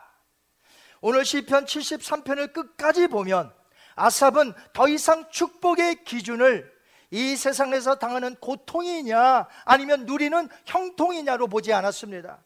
오늘 1.01 1.23
시편 1.23 1.65
73편을 1.65 2.51
끝까지 2.51 3.07
보면 3.07 3.53
아삽은 3.95 4.53
더 4.73 4.87
이상 4.87 5.29
축복의 5.29 6.03
기준을 6.03 6.79
이 7.11 7.35
세상에서 7.35 7.95
당하는 7.95 8.35
고통이냐 8.35 9.47
아니면 9.65 10.05
누리는 10.05 10.49
형통이냐로 10.65 11.47
보지 11.47 11.73
않았습니다. 11.73 12.43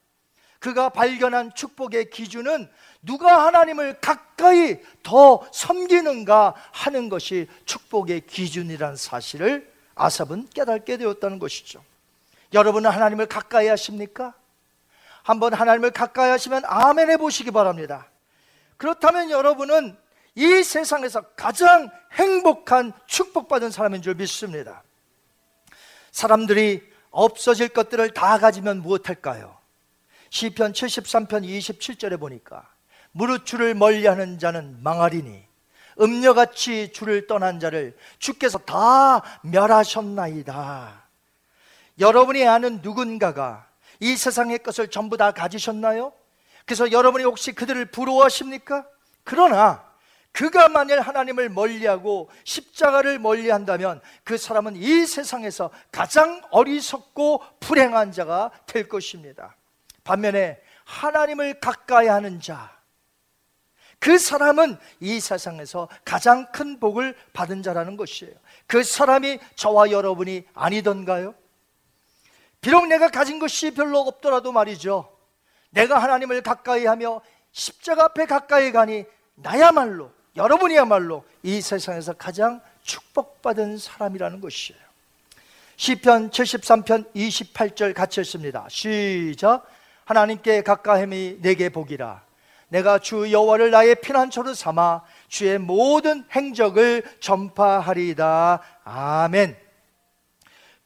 그가 0.64 0.88
발견한 0.88 1.54
축복의 1.54 2.10
기준은 2.10 2.70
누가 3.02 3.46
하나님을 3.48 4.00
가까이 4.00 4.78
더 5.04 5.46
섬기는가 5.52 6.54
하는 6.72 7.10
것이 7.10 7.50
축복의 7.66 8.22
기준이라는 8.28 8.96
사실을 8.96 9.70
아삽은 9.96 10.48
깨닫게 10.54 10.96
되었다는 10.96 11.38
것이죠. 11.40 11.84
여러분은 12.54 12.90
하나님을 12.90 13.26
가까이 13.26 13.68
하십니까? 13.68 14.34
한번 15.22 15.54
하나님을 15.54 15.92
가까이 15.92 16.30
하시면 16.30 16.64
아멘 16.66 17.10
해보시기 17.10 17.52
바랍니다. 17.52 18.08
그렇다면 18.78 19.32
여러분은 19.32 19.98
이 20.36 20.64
세상에서 20.64 21.24
가장 21.36 21.92
행복한 22.14 22.94
축복받은 23.08 23.70
사람인 23.70 24.02
줄 24.02 24.16
믿습니다. 24.16 24.82
사람들이 26.12 26.90
없어질 27.12 27.68
것들을 27.68 28.14
다 28.14 28.38
가지면 28.38 28.82
무엇할까요? 28.82 29.62
시편 30.34 30.74
73편 30.74 31.46
27절에 31.46 32.20
보니까 32.20 32.68
무릇 33.12 33.46
주를 33.46 33.76
멀리하는 33.76 34.40
자는 34.40 34.82
망하리니 34.82 35.46
음녀같이 36.02 36.92
주를 36.92 37.28
떠난 37.28 37.60
자를 37.60 37.96
주께서 38.18 38.58
다 38.58 39.22
멸하셨나이다. 39.44 41.04
여러분이 42.00 42.48
아는 42.48 42.80
누군가가 42.82 43.68
이 44.00 44.18
세상의 44.18 44.64
것을 44.64 44.88
전부 44.88 45.18
다 45.18 45.30
가지셨나요? 45.30 46.12
그래서 46.66 46.92
여러분이 46.92 47.26
혹시 47.26 47.54
그들을 47.54 47.86
부러워하십니까? 47.92 48.88
그러나 49.24 49.88
그가 50.32 50.68
만일 50.68 51.00
하나님을 51.00 51.50
멀리하고 51.50 52.32
십자가를 52.44 53.20
멀리한다면 53.20 54.02
그 54.24 54.40
사람은 54.40 54.78
이 54.78 55.06
세상에서 55.06 55.70
가장 55.92 56.42
어리석고 56.50 57.44
불행한 57.60 58.12
자가 58.12 58.50
될 58.66 58.88
것입니다. 58.90 59.56
반면에 60.04 60.62
하나님을 60.86 61.60
가까이 61.60 62.08
하는 62.08 62.40
자, 62.40 62.78
그 64.00 64.18
사람은 64.18 64.78
이 65.00 65.20
세상에서 65.22 65.88
가장 66.04 66.52
큰 66.52 66.80
복을 66.80 67.16
받은 67.32 67.64
자라는 67.64 67.96
것이에요. 67.96 68.34
그 68.68 68.84
사람이 68.84 69.40
저와 69.56 69.92
여러분이 69.92 70.44
아니던가요? 70.54 71.34
비록 72.60 72.88
내가 72.88 73.10
가진 73.10 73.40
것이 73.40 73.74
별로 73.74 74.00
없더라도 74.02 74.52
말이죠. 74.52 75.10
내가 75.70 76.00
하나님을 76.00 76.42
가까이 76.42 76.86
하며 76.86 77.22
십자가 77.54 78.06
앞에 78.06 78.26
가까이 78.26 78.72
가니 78.72 79.06
나야말로 79.36 80.12
여러분이야말로 80.36 81.24
이 81.44 81.62
세상에서 81.62 82.14
가장 82.14 82.62
축복받은 82.84 83.78
사람이라는 83.78 84.42
것이에요. 84.42 84.82
시편 85.78 86.30
73편 86.30 87.14
28절 87.14 87.94
같이 87.94 88.20
했습니다. 88.20 88.68
시작. 88.70 89.66
하나님께 90.06 90.62
가까이함이 90.62 91.40
내게 91.42 91.70
복이라. 91.70 92.24
내가 92.70 92.98
주 92.98 93.32
여호와를 93.32 93.72
나의 93.72 93.96
피난처로 94.02 94.54
삼아 94.54 95.04
주의 95.28 95.60
모든 95.60 96.26
행적을 96.32 97.04
전파하리다. 97.20 98.62
아멘. 98.84 99.58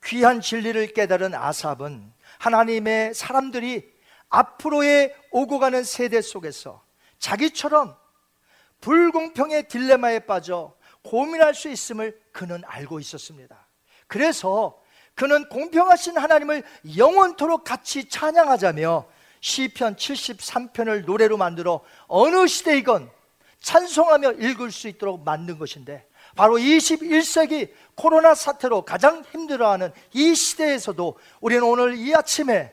귀한 0.03 0.41
진리를 0.41 0.93
깨달은 0.93 1.33
아삽은 1.33 2.11
하나님의 2.39 3.13
사람들이 3.13 3.89
앞으로의 4.29 5.15
오고 5.31 5.59
가는 5.59 5.83
세대 5.83 6.21
속에서 6.21 6.83
자기처럼 7.19 7.95
불공평의 8.81 9.67
딜레마에 9.67 10.19
빠져 10.19 10.75
고민할 11.03 11.55
수 11.55 11.69
있음을 11.69 12.19
그는 12.31 12.61
알고 12.65 12.99
있었습니다. 12.99 13.67
그래서 14.07 14.79
그는 15.17 15.49
공평하신 15.49 16.15
하나님을 16.15 16.61
영원토록 16.95 17.63
같이 17.63 18.07
찬양하자며 18.07 19.07
시편 19.41 19.95
73편을 19.95 21.05
노래로 21.05 21.37
만들어 21.37 21.81
어느 22.05 22.45
시대이건 22.45 23.09
찬송하며 23.59 24.33
읽을 24.33 24.71
수 24.71 24.87
있도록 24.87 25.23
만든 25.23 25.57
것인데 25.57 26.07
바로 26.35 26.57
21세기 26.57 27.71
코로나 27.95 28.35
사태로 28.35 28.83
가장 28.83 29.23
힘들어하는 29.31 29.91
이 30.13 30.35
시대에서도 30.35 31.17
우리는 31.41 31.63
오늘 31.63 31.97
이 31.97 32.13
아침에 32.13 32.71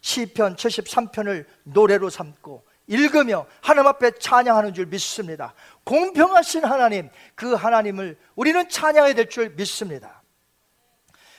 시편 0.00 0.56
73편을 0.56 1.44
노래로 1.64 2.08
삼고 2.08 2.64
읽으며 2.86 3.44
하나님 3.60 3.88
앞에 3.88 4.12
찬양하는 4.18 4.72
줄 4.72 4.86
믿습니다. 4.86 5.52
공평하신 5.84 6.64
하나님, 6.64 7.10
그 7.34 7.52
하나님을 7.52 8.16
우리는 8.36 8.66
찬양해야 8.66 9.12
될 9.12 9.28
줄 9.28 9.50
믿습니다. 9.50 10.17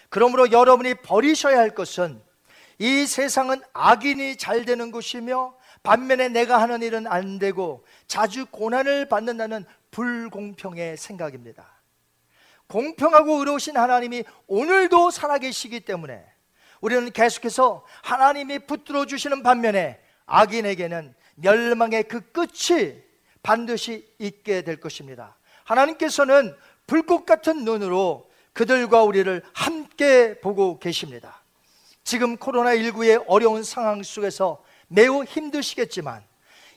그러므로 0.10 0.52
여러분이 0.52 0.96
버리셔야 0.96 1.58
할 1.58 1.76
것은 1.76 2.22
이 2.80 3.06
세상은 3.06 3.62
악인이 3.74 4.38
잘 4.38 4.66
되는 4.66 4.92
곳이며 4.92 5.56
반면에 5.84 6.30
내가 6.30 6.62
하는 6.62 6.82
일은 6.82 7.08
안 7.08 7.40
되고 7.40 7.86
자주 8.08 8.46
고난을 8.48 9.08
받는다는 9.08 9.66
불공평의 9.92 10.98
생각입니다. 10.98 11.80
공평하고 12.68 13.40
의로우신 13.40 13.78
하나님이 13.78 14.24
오늘도 14.48 15.12
살아계시기 15.12 15.82
때문에 15.82 16.24
우리는 16.82 17.12
계속해서 17.12 17.86
하나님이 18.04 18.60
붙들어 18.60 19.06
주시는 19.06 19.44
반면에 19.44 20.00
악인에게는 20.26 21.16
멸망의 21.36 22.04
그 22.04 22.22
끝이 22.32 23.02
반드시 23.42 24.08
있게 24.20 24.62
될 24.62 24.80
것입니다. 24.80 25.38
하나님께서는 25.64 26.56
불꽃 26.88 27.26
같은 27.26 27.64
눈으로 27.64 28.29
그들과 28.60 29.04
우리를 29.04 29.42
함께 29.54 30.38
보고 30.42 30.80
계십니다. 30.80 31.42
지금 32.04 32.36
코로나19의 32.36 33.24
어려운 33.26 33.64
상황 33.64 34.04
속에서 34.04 34.62
매우 34.90 35.24
힘드시겠지만 35.24 36.22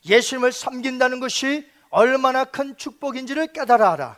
예수님을 0.06 0.52
섬긴다는 0.52 1.18
것이 1.18 1.68
얼마나 1.90 2.44
큰 2.44 2.76
축복인지를 2.76 3.48
깨달아 3.48 3.94
알아. 3.94 4.16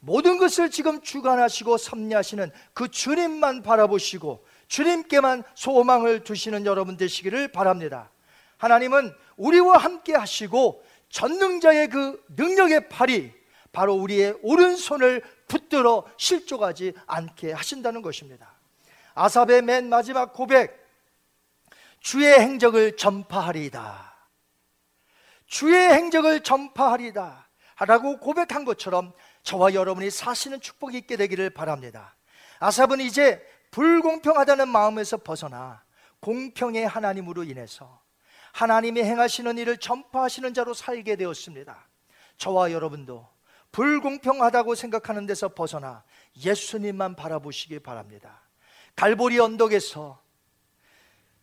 모든 0.00 0.38
것을 0.38 0.70
지금 0.70 1.02
주관하시고 1.02 1.76
섭리하시는 1.76 2.50
그 2.72 2.88
주님만 2.88 3.62
바라보시고 3.62 4.46
주님께만 4.68 5.42
소망을 5.54 6.24
두시는 6.24 6.64
여러분 6.64 6.96
되시기를 6.96 7.52
바랍니다. 7.52 8.10
하나님은 8.56 9.12
우리와 9.36 9.76
함께 9.76 10.14
하시고 10.14 10.82
전능자의 11.10 11.90
그 11.90 12.24
능력의 12.36 12.88
팔이 12.88 13.32
바로 13.70 13.94
우리의 13.96 14.38
오른손을 14.42 15.22
붙들어 15.52 16.04
실족하지 16.16 16.94
않게 17.06 17.52
하신다는 17.52 18.00
것입니다. 18.00 18.54
아삽의 19.14 19.60
맨 19.60 19.90
마지막 19.90 20.32
고백, 20.32 20.82
주의 22.00 22.32
행적을 22.32 22.96
전파하리이다. 22.96 24.12
주의 25.46 25.92
행적을 25.92 26.42
전파하리이다. 26.42 27.48
라고 27.80 28.18
고백한 28.18 28.64
것처럼 28.64 29.12
저와 29.42 29.74
여러분이 29.74 30.10
사시는 30.10 30.62
축복이 30.62 30.96
있게 30.98 31.16
되기를 31.16 31.50
바랍니다. 31.50 32.16
아삽은 32.58 33.00
이제 33.00 33.44
불공평하다는 33.72 34.68
마음에서 34.68 35.18
벗어나 35.18 35.82
공평의 36.20 36.86
하나님으로 36.86 37.44
인해서 37.44 38.00
하나님이 38.52 39.02
행하시는 39.02 39.58
일을 39.58 39.76
전파하시는 39.78 40.54
자로 40.54 40.72
살게 40.72 41.16
되었습니다. 41.16 41.88
저와 42.38 42.72
여러분도 42.72 43.31
불공평하다고 43.72 44.74
생각하는 44.74 45.26
데서 45.26 45.48
벗어나 45.48 46.04
예수님만 46.36 47.16
바라보시기 47.16 47.80
바랍니다. 47.80 48.42
갈보리 48.94 49.38
언덕에서 49.38 50.22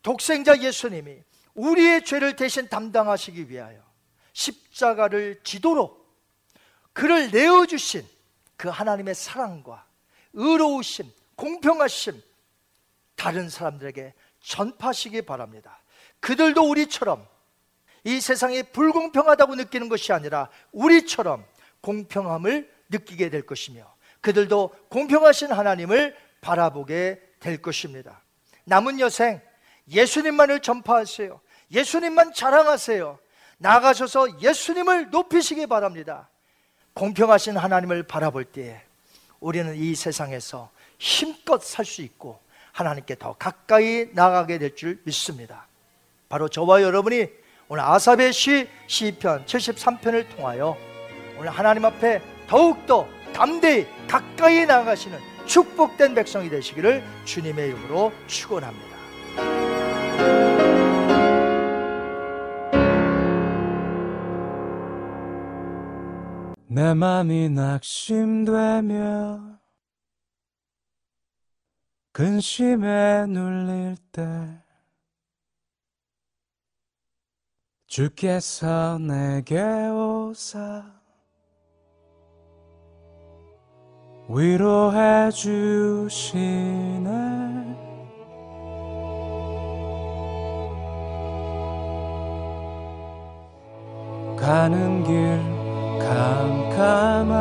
독생자 0.02 0.58
예수님이 0.60 1.24
우리의 1.56 2.06
죄를 2.06 2.36
대신 2.36 2.70
담당하시기 2.70 3.50
위하여 3.50 3.82
십자가를 4.34 5.42
지도록 5.44 6.00
그를 6.94 7.32
내어주신 7.32 8.08
그 8.56 8.70
하나님의 8.70 9.16
사랑과 9.16 9.86
의로우심, 10.34 11.12
공평하심, 11.36 12.22
다른 13.16 13.50
사람들에게 13.50 14.14
전파하시기 14.42 15.24
바랍니다. 15.24 15.82
그들도 16.20 16.70
우리처럼 16.70 17.26
이 18.04 18.22
세상이 18.22 18.64
불공평하다고 18.64 19.56
느끼는 19.56 19.90
것이 19.90 20.14
아니라 20.14 20.50
우리처럼 20.72 21.46
공평함을 21.82 22.70
느끼게 22.90 23.30
될 23.30 23.44
것이며 23.46 23.84
그들도 24.22 24.72
공평하신 24.90 25.52
하나님을 25.52 26.16
바라보게 26.42 27.22
될 27.40 27.62
것입니다. 27.62 28.22
남은 28.66 29.00
여생 29.00 29.42
예수님만을 29.90 30.62
전파하세요. 30.62 31.40
예수님만 31.72 32.34
자랑하세요. 32.34 33.20
나가셔서 33.58 34.42
예수님을 34.42 35.10
높이시기 35.10 35.68
바랍니다. 35.68 36.30
공평하신 36.94 37.58
하나님을 37.58 38.04
바라볼 38.04 38.46
때에 38.46 38.82
우리는 39.40 39.76
이 39.76 39.96
세상에서 39.96 40.70
힘껏 40.98 41.64
살 41.64 41.86
수 41.86 42.02
있고 42.02 42.40
하나님께 42.74 43.16
더 43.16 43.34
가까이 43.34 44.08
나가게 44.14 44.58
될 44.58 44.76
줄 44.76 45.02
믿습니다. 45.04 45.68
바로 46.28 46.48
저와 46.48 46.82
여러분이 46.82 47.28
오늘 47.68 47.84
아삽의 47.84 48.34
시 48.34 48.68
시편 48.88 49.46
73편을 49.46 50.36
통하여 50.36 50.78
오늘 51.40 51.52
하나님 51.52 51.86
앞에 51.86 52.22
더욱더 52.48 53.08
담대히 53.34 53.88
가까이 54.10 54.66
나가시는 54.66 55.18
축복된 55.46 56.14
백성이 56.14 56.50
되시기를 56.50 57.02
주님의 57.24 57.70
이름으로 57.70 58.12
축원합니다. 58.28 58.90
내 66.68 66.94
맘이 66.94 67.48
낙심되며 67.50 69.40
근심에 72.12 73.28
눌릴 73.28 73.96
때 74.12 74.62
주께서 77.88 79.00
내게 79.00 79.62
오사 79.64 80.99
위로해 84.32 85.32
주시네. 85.32 87.10
가는 94.38 95.04
길 95.04 95.40
캄캄하고 96.00 97.40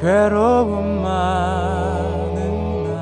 괴로움 0.00 1.02
많은 1.02 2.38
날 2.84 2.94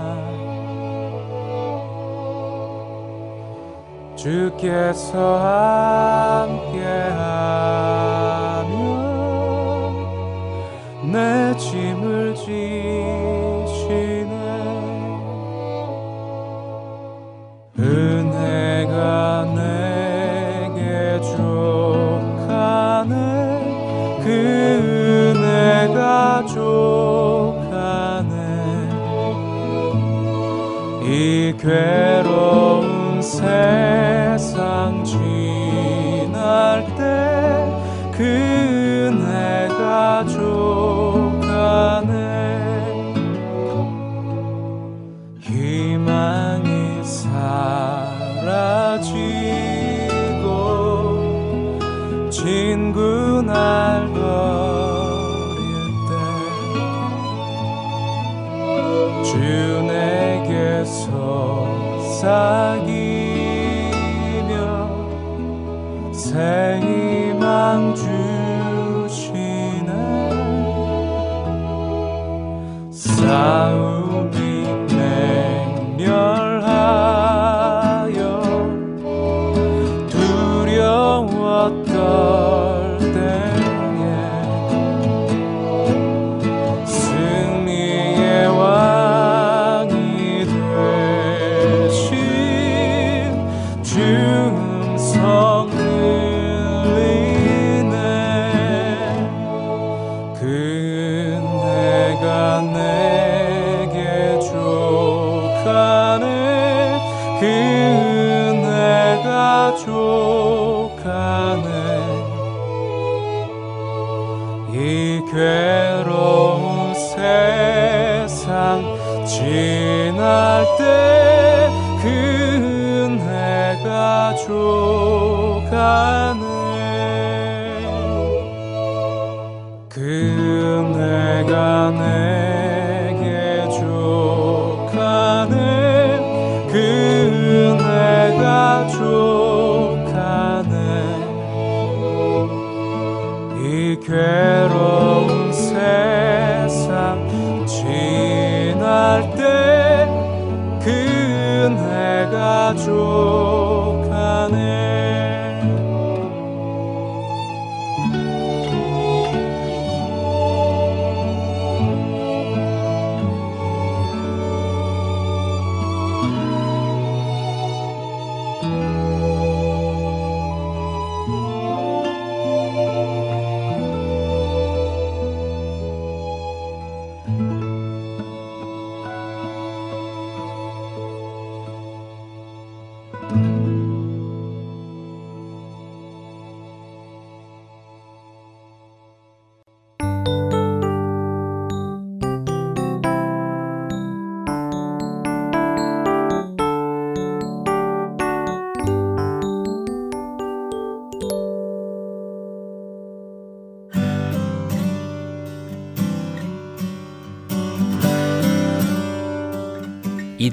주께서 4.16 5.20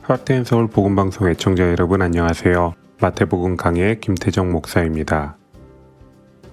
하트앤 0.07 0.43
서울 0.43 0.67
복음방송 0.67 1.27
애청자 1.29 1.67
여러분 1.67 2.03
안녕하세요. 2.03 2.75
마태복음 3.01 3.57
강의 3.57 3.99
김태정 3.99 4.51
목사입니다. 4.51 5.35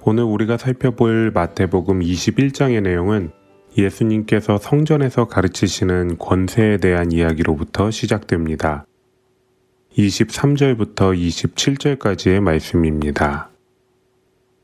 오늘 0.05 0.22
우리가 0.22 0.57
살펴볼 0.57 1.30
마태복음 1.34 2.00
21장의 2.00 2.82
내용은 2.82 3.30
예수님께서 3.76 4.57
성전에서 4.57 5.26
가르치시는 5.26 6.16
권세에 6.16 6.78
대한 6.78 7.12
이야기로부터 7.12 7.90
시작됩니다. 7.90 8.86
23절부터 9.98 11.14
27절까지의 11.14 12.40
말씀입니다. 12.40 13.50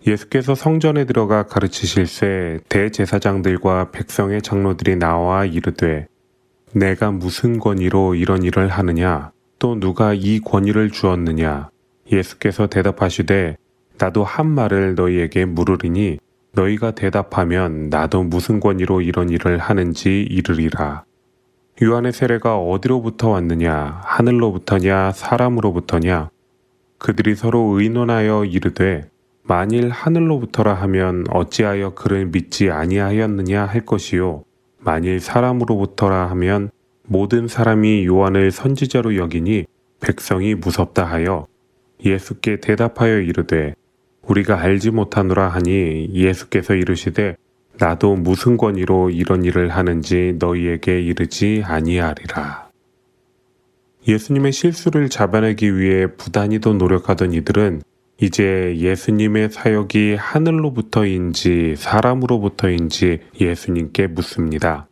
예수께서 0.07 0.55
성전에 0.55 1.05
들어가 1.05 1.43
가르치실새 1.43 2.61
대제사장들과 2.71 3.91
백성의 3.91 4.41
장로들이 4.41 4.97
나와 4.97 5.45
이르되 5.45 6.07
내가 6.73 7.11
무슨 7.11 7.59
권위로 7.59 8.15
이런 8.15 8.43
일을 8.43 8.69
하느냐? 8.69 9.33
또 9.59 9.79
누가 9.79 10.15
이 10.15 10.41
권위를 10.41 10.91
주었느냐? 10.91 11.71
예수께서 12.13 12.67
대답하시되 12.67 13.57
나도 13.99 14.25
한 14.25 14.47
말을 14.47 14.95
너희에게 14.95 15.45
물으리니 15.45 16.19
너희가 16.53 16.93
대답하면 16.93 17.89
나도 17.89 18.23
무슨 18.23 18.61
권위로 18.61 19.01
이런 19.01 19.31
일을 19.31 19.59
하는지 19.59 20.23
이르리라. 20.23 21.05
유한의 21.81 22.13
세례가 22.13 22.59
어디로부터 22.59 23.31
왔느냐? 23.31 24.01
하늘로부터냐? 24.05 25.13
사람으로부터냐? 25.13 26.31
그들이 26.99 27.35
서로 27.37 27.79
의논하여 27.79 28.45
이르되 28.45 29.09
만일 29.45 29.89
하늘로부터라 29.89 30.75
하면 30.75 31.25
어찌하여 31.31 31.95
그를 31.95 32.27
믿지 32.27 32.71
아니하였느냐 32.71 33.65
할 33.65 33.87
것이요 33.87 34.45
만일 34.89 35.21
사람으로부터라 35.21 36.31
하면 36.31 36.71
모든 37.05 37.47
사람이 37.47 38.07
요한을 38.07 38.51
선지자로 38.51 39.17
여기니 39.17 39.67
백성이 40.01 40.55
무섭다 40.55 41.05
하여 41.05 41.47
예수께 42.03 42.61
대답하여 42.61 43.21
이르되 43.21 43.75
우리가 44.23 44.59
알지 44.59 44.93
못하노라 44.93 45.49
하니 45.49 46.09
예수께서 46.15 46.73
이르시되 46.73 47.37
나도 47.79 48.15
무슨 48.15 48.57
권위로 48.57 49.11
이런 49.11 49.45
일을 49.45 49.69
하는지 49.69 50.35
너희에게 50.39 51.03
이르지 51.03 51.65
아니하리라. 51.67 52.71
예수님의 54.09 54.53
실수를 54.53 55.11
잡아내기 55.11 55.77
위해 55.77 56.07
부단히도 56.07 56.73
노력하던 56.73 57.35
이들은 57.35 57.83
이제 58.21 58.75
예수님의 58.77 59.51
사역이 59.51 60.17
하늘로부터인지 60.17 61.77
사람으로부터인지 61.77 63.21
예수님께 63.41 64.09
묻습니다. 64.09 64.89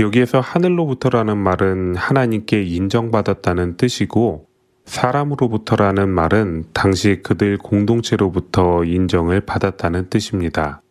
여기에서 0.00 0.40
하늘로부터라는 0.40 1.38
말은 1.38 1.94
하나님께 1.94 2.64
인정받았다는 2.64 3.76
뜻이고 3.76 4.48
사람으로부터라는 4.84 6.08
말은 6.08 6.64
당시 6.72 7.20
그들 7.22 7.56
공동체로부터 7.56 8.82
인정을 8.82 9.42
받았다는 9.42 10.10
뜻입니다. 10.10 10.82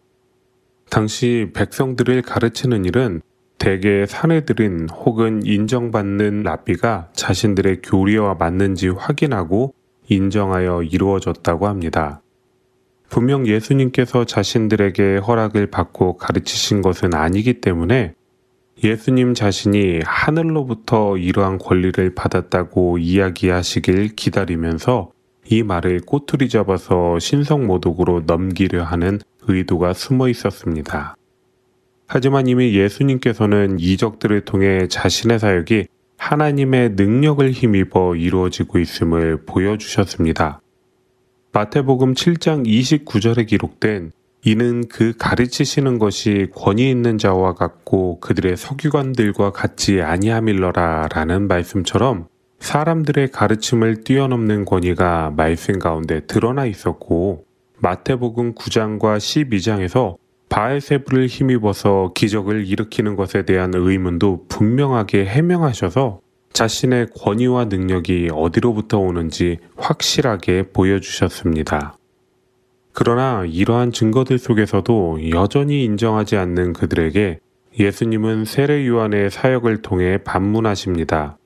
당시 0.89 1.51
백성들을 1.53 2.21
가르치는 2.21 2.85
일은 2.85 3.21
대개 3.57 4.05
사내들인 4.05 4.87
혹은 4.91 5.41
인정받는 5.43 6.43
랍비가 6.43 7.09
자신들의 7.11 7.81
교리와 7.81 8.35
맞는지 8.35 8.87
확인하고 8.89 9.73
인정하여 10.07 10.83
이루어졌다고 10.83 11.67
합니다. 11.67 12.21
분명 13.09 13.47
예수님께서 13.47 14.25
자신들에게 14.25 15.17
허락을 15.17 15.67
받고 15.67 16.17
가르치신 16.17 16.81
것은 16.81 17.13
아니기 17.13 17.61
때문에 17.61 18.13
예수님 18.83 19.33
자신이 19.33 20.01
하늘로부터 20.05 21.17
이러한 21.17 21.57
권리를 21.57 22.13
받았다고 22.13 22.99
이야기하시길 22.99 24.15
기다리면서 24.15 25.11
이 25.49 25.63
말을 25.63 26.01
꼬투리 26.01 26.49
잡아서 26.49 27.17
신성모독으로 27.17 28.23
넘기려 28.27 28.83
하는 28.83 29.19
의도가 29.47 29.93
숨어 29.93 30.27
있었습니다. 30.29 31.15
하지만 32.05 32.47
이미 32.47 32.75
예수님께서는 32.75 33.77
이적들을 33.79 34.41
통해 34.45 34.87
자신의 34.87 35.39
사역이 35.39 35.87
하나님의 36.17 36.91
능력을 36.91 37.49
힘입어 37.51 38.15
이루어지고 38.15 38.79
있음을 38.79 39.45
보여주셨습니다. 39.45 40.61
마태복음 41.53 42.13
7장 42.13 42.67
29절에 42.67 43.47
기록된 43.47 44.11
이는 44.43 44.87
그 44.87 45.13
가르치시는 45.17 45.99
것이 45.99 46.47
권위 46.55 46.89
있는 46.89 47.17
자와 47.17 47.53
같고 47.53 48.19
그들의 48.19 48.55
서기관들과 48.57 49.51
같지 49.51 50.01
아니함일러라 50.01 51.09
라는 51.13 51.47
말씀처럼 51.47 52.27
사람들의 52.59 53.29
가르침을 53.31 54.03
뛰어넘는 54.03 54.65
권위가 54.65 55.33
말씀 55.35 55.79
가운데 55.79 56.21
드러나 56.27 56.65
있었고 56.65 57.45
마태복음 57.79 58.55
9장과 58.55 59.17
12장에서 59.17 60.17
바알세부를 60.49 61.27
힘입어서 61.27 62.11
기적을 62.15 62.65
일으키는 62.67 63.15
것에 63.15 63.43
대한 63.43 63.71
의문도 63.75 64.45
분명하게 64.47 65.25
해명하셔서 65.25 66.21
자신의 66.53 67.07
권위와 67.15 67.65
능력이 67.65 68.29
어디로부터 68.33 68.99
오는지 68.99 69.59
확실하게 69.75 70.69
보여주셨습니다. 70.73 71.97
그러나 72.93 73.45
이러한 73.45 73.91
증거들 73.91 74.39
속에서도 74.39 75.29
여전히 75.29 75.83
인정하지 75.83 76.35
않는 76.37 76.73
그들에게 76.73 77.39
예수님은 77.79 78.45
세례 78.45 78.87
요한의 78.87 79.29
사역을 79.29 79.83
통해 79.83 80.17
반문하십니다. 80.17 81.37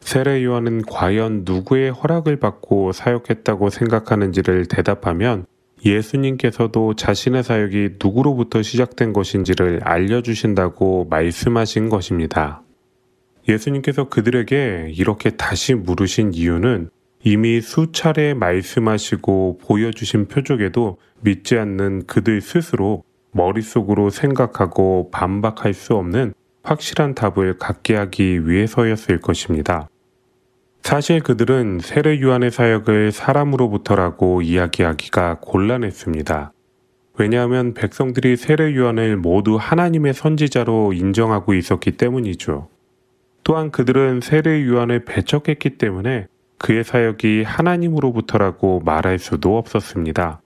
세례 0.00 0.42
요한은 0.42 0.82
과연 0.86 1.42
누구의 1.44 1.90
허락을 1.90 2.36
받고 2.36 2.92
사역했다고 2.92 3.68
생각하는지를 3.68 4.66
대답하면 4.66 5.44
예수님께서도 5.84 6.94
자신의 6.94 7.42
사역이 7.42 7.96
누구로부터 8.02 8.62
시작된 8.62 9.12
것인지를 9.12 9.80
알려주신다고 9.82 11.06
말씀하신 11.10 11.88
것입니다. 11.88 12.62
예수님께서 13.48 14.08
그들에게 14.08 14.92
이렇게 14.94 15.30
다시 15.30 15.74
물으신 15.74 16.34
이유는 16.34 16.90
이미 17.22 17.60
수차례 17.60 18.34
말씀하시고 18.34 19.58
보여주신 19.62 20.28
표적에도 20.28 20.98
믿지 21.20 21.58
않는 21.58 22.06
그들 22.06 22.40
스스로 22.40 23.04
머릿속으로 23.32 24.10
생각하고 24.10 25.10
반박할 25.10 25.74
수 25.74 25.94
없는 25.94 26.34
확실한 26.62 27.14
답을 27.14 27.58
갖게 27.58 27.96
하기 27.96 28.48
위해서였을 28.48 29.20
것입니다. 29.20 29.88
사실 30.82 31.20
그들은 31.20 31.78
세례 31.80 32.18
유한의 32.18 32.50
사역을 32.50 33.12
사람으로부터라고 33.12 34.42
이야기하기가 34.42 35.38
곤란했습니다. 35.40 36.52
왜냐하면 37.18 37.74
백성들이 37.74 38.36
세례 38.36 38.72
유한을 38.72 39.16
모두 39.16 39.56
하나님의 39.60 40.14
선지자로 40.14 40.92
인정하고 40.94 41.54
있었기 41.54 41.92
때문이죠. 41.92 42.68
또한 43.44 43.70
그들은 43.70 44.20
세례 44.20 44.60
유한을 44.62 45.04
배척했기 45.04 45.70
때문에 45.78 46.26
그의 46.58 46.82
사역이 46.84 47.42
하나님으로부터라고 47.42 48.80
말할 48.84 49.18
수도 49.18 49.58
없었습니다. 49.58 50.40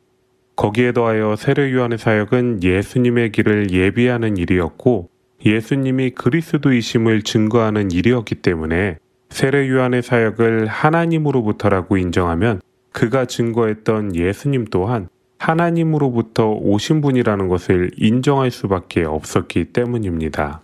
거기에 0.56 0.92
더하여 0.92 1.36
세례 1.36 1.72
요한의 1.72 1.98
사역은 1.98 2.62
예수님의 2.62 3.32
길을 3.32 3.72
예비하는 3.72 4.36
일이었고 4.36 5.10
예수님이 5.44 6.10
그리스도이심을 6.10 7.22
증거하는 7.22 7.90
일이었기 7.90 8.36
때문에 8.36 8.98
세례 9.34 9.68
요한의 9.68 10.04
사역을 10.04 10.68
하나님으로부터라고 10.68 11.96
인정하면 11.96 12.60
그가 12.92 13.24
증거했던 13.24 14.14
예수님 14.14 14.66
또한 14.70 15.08
하나님으로부터 15.40 16.52
오신 16.52 17.00
분이라는 17.00 17.48
것을 17.48 17.90
인정할 17.96 18.52
수밖에 18.52 19.02
없었기 19.02 19.72
때문입니다. 19.72 20.62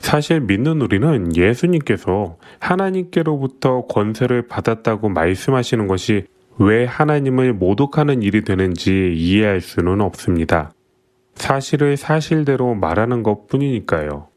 사실 0.00 0.40
믿는 0.40 0.82
우리는 0.82 1.36
예수님께서 1.36 2.38
하나님께로부터 2.58 3.86
권세를 3.86 4.48
받았다고 4.48 5.08
말씀하시는 5.08 5.86
것이 5.86 6.24
왜 6.58 6.84
하나님을 6.84 7.52
모독하는 7.52 8.22
일이 8.22 8.42
되는지 8.42 9.12
이해할 9.14 9.60
수는 9.60 10.00
없습니다. 10.00 10.72
사실을 11.36 11.96
사실대로 11.96 12.74
말하는 12.74 13.22
것 13.22 13.46
뿐이니까요. 13.46 14.31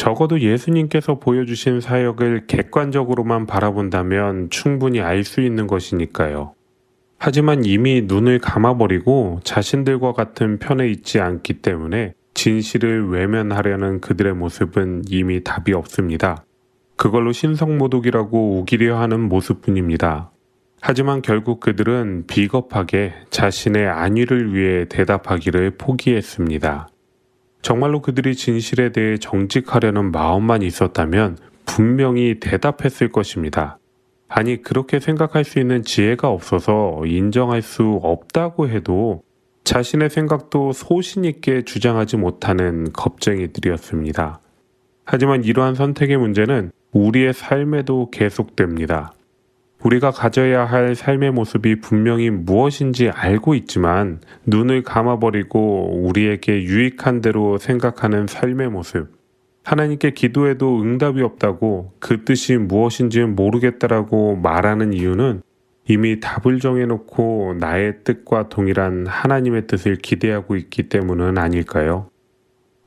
적어도 0.00 0.40
예수님께서 0.40 1.18
보여주신 1.18 1.82
사역을 1.82 2.46
객관적으로만 2.46 3.44
바라본다면 3.44 4.48
충분히 4.48 5.02
알 5.02 5.24
수 5.24 5.42
있는 5.42 5.66
것이니까요. 5.66 6.54
하지만 7.18 7.66
이미 7.66 8.00
눈을 8.06 8.38
감아버리고 8.38 9.40
자신들과 9.44 10.14
같은 10.14 10.58
편에 10.58 10.88
있지 10.88 11.20
않기 11.20 11.60
때문에 11.60 12.14
진실을 12.32 13.10
외면하려는 13.10 14.00
그들의 14.00 14.32
모습은 14.32 15.02
이미 15.10 15.44
답이 15.44 15.74
없습니다. 15.74 16.46
그걸로 16.96 17.32
신성모독이라고 17.32 18.58
우기려 18.58 18.98
하는 18.98 19.20
모습뿐입니다. 19.20 20.30
하지만 20.80 21.20
결국 21.20 21.60
그들은 21.60 22.24
비겁하게 22.26 23.12
자신의 23.28 23.86
안위를 23.86 24.54
위해 24.54 24.86
대답하기를 24.88 25.72
포기했습니다. 25.72 26.88
정말로 27.62 28.00
그들이 28.00 28.34
진실에 28.34 28.92
대해 28.92 29.18
정직하려는 29.18 30.12
마음만 30.12 30.62
있었다면 30.62 31.38
분명히 31.66 32.40
대답했을 32.40 33.10
것입니다. 33.10 33.78
아니, 34.28 34.62
그렇게 34.62 35.00
생각할 35.00 35.44
수 35.44 35.58
있는 35.58 35.82
지혜가 35.82 36.28
없어서 36.28 37.02
인정할 37.04 37.62
수 37.62 38.00
없다고 38.02 38.68
해도 38.68 39.22
자신의 39.64 40.10
생각도 40.10 40.72
소신있게 40.72 41.62
주장하지 41.62 42.16
못하는 42.16 42.92
겁쟁이들이었습니다. 42.92 44.40
하지만 45.04 45.44
이러한 45.44 45.74
선택의 45.74 46.16
문제는 46.16 46.70
우리의 46.92 47.32
삶에도 47.34 48.10
계속됩니다. 48.10 49.12
우리가 49.82 50.10
가져야 50.10 50.64
할 50.64 50.94
삶의 50.94 51.30
모습이 51.32 51.80
분명히 51.80 52.28
무엇인지 52.30 53.08
알고 53.08 53.54
있지만 53.54 54.20
눈을 54.44 54.82
감아버리고 54.82 56.02
우리에게 56.04 56.62
유익한 56.64 57.22
대로 57.22 57.56
생각하는 57.56 58.26
삶의 58.26 58.68
모습. 58.68 59.08
하나님께 59.64 60.10
기도해도 60.10 60.80
응답이 60.82 61.22
없다고 61.22 61.92
그 61.98 62.24
뜻이 62.24 62.56
무엇인지 62.56 63.22
모르겠다라고 63.24 64.36
말하는 64.36 64.92
이유는 64.92 65.42
이미 65.88 66.20
답을 66.20 66.60
정해놓고 66.60 67.56
나의 67.58 68.04
뜻과 68.04 68.48
동일한 68.48 69.06
하나님의 69.06 69.66
뜻을 69.66 69.96
기대하고 69.96 70.56
있기 70.56 70.88
때문은 70.88 71.38
아닐까요? 71.38 72.09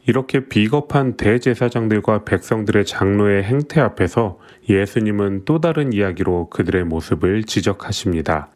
이렇게 0.06 0.48
비겁한 0.48 1.16
대제사장들과 1.16 2.26
백성들의 2.26 2.86
장로의 2.86 3.44
행태 3.44 3.80
앞에서 3.80 4.40
예수님은 4.70 5.44
또 5.46 5.62
다른 5.62 5.94
이야기로 5.94 6.50
그들의 6.50 6.84
모습을 6.84 7.44
지적하십니다. 7.44 8.50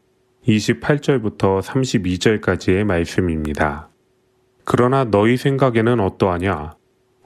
28절부터 0.45 1.61
32절까지의 1.61 2.83
말씀입니다. 2.83 3.89
그러나 4.65 5.05
너희 5.05 5.37
생각에는 5.37 5.99
어떠하냐? 5.99 6.73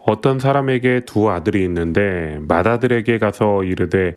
어떤 0.06 0.40
사람에게 0.40 1.02
두 1.06 1.30
아들이 1.30 1.64
있는데 1.64 2.40
맏아들에게 2.48 3.18
가서 3.20 3.64
이르되 3.64 4.16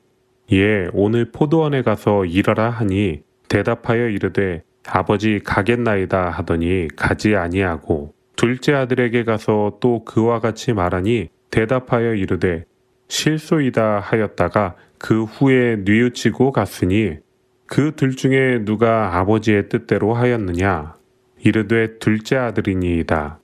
예 0.52 0.88
오늘 0.92 1.30
포도원에 1.30 1.82
가서 1.82 2.24
일하라 2.24 2.70
하니 2.70 3.22
대답하여 3.48 4.08
이르되 4.08 4.62
아버지 4.86 5.40
가겠나이다 5.44 6.30
하더니 6.30 6.88
가지 6.96 7.36
아니하고 7.36 8.13
둘째 8.36 8.74
아들에게 8.74 9.24
가서 9.24 9.78
또 9.80 10.04
그와 10.04 10.40
같이 10.40 10.72
말하니 10.72 11.28
대답하여 11.50 12.14
이르되 12.14 12.64
실소이다 13.08 14.00
하였다가 14.00 14.76
그 14.98 15.24
후에 15.24 15.76
뉘우치고 15.84 16.52
갔으니 16.52 17.18
그 17.66 17.92
둘 17.96 18.16
중에 18.16 18.64
누가 18.64 19.18
아버지의 19.18 19.68
뜻대로 19.68 20.14
하였느냐? 20.14 20.94
이르되 21.40 21.98
둘째 21.98 22.36
아들이니이다. 22.36 23.40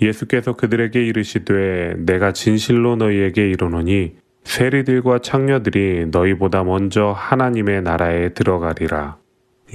예수께서 0.00 0.54
그들에게 0.54 1.04
이르시되 1.04 1.94
내가 1.98 2.32
진실로 2.32 2.96
너희에게 2.96 3.48
이르노니 3.48 4.14
세리들과 4.44 5.20
창녀들이 5.20 6.06
너희보다 6.10 6.64
먼저 6.64 7.12
하나님의 7.16 7.82
나라에 7.82 8.30
들어가리라 8.34 9.18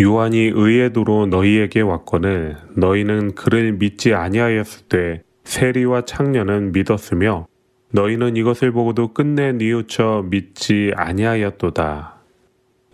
요한이 0.02 0.52
의의 0.56 0.94
도로 0.94 1.26
너희에게 1.26 1.82
왔거늘 1.82 2.56
너희는 2.78 3.36
그를 3.36 3.74
믿지 3.74 4.14
아니하였을 4.14 4.86
때 4.88 5.24
세리와 5.44 6.06
창녀는 6.06 6.72
믿었으며 6.72 7.48
너희는 7.92 8.38
이것을 8.38 8.72
보고도 8.72 9.14
끝내 9.14 9.52
뉘우쳐 9.52 10.28
믿지 10.30 10.94
아니하였도다. 10.96 12.16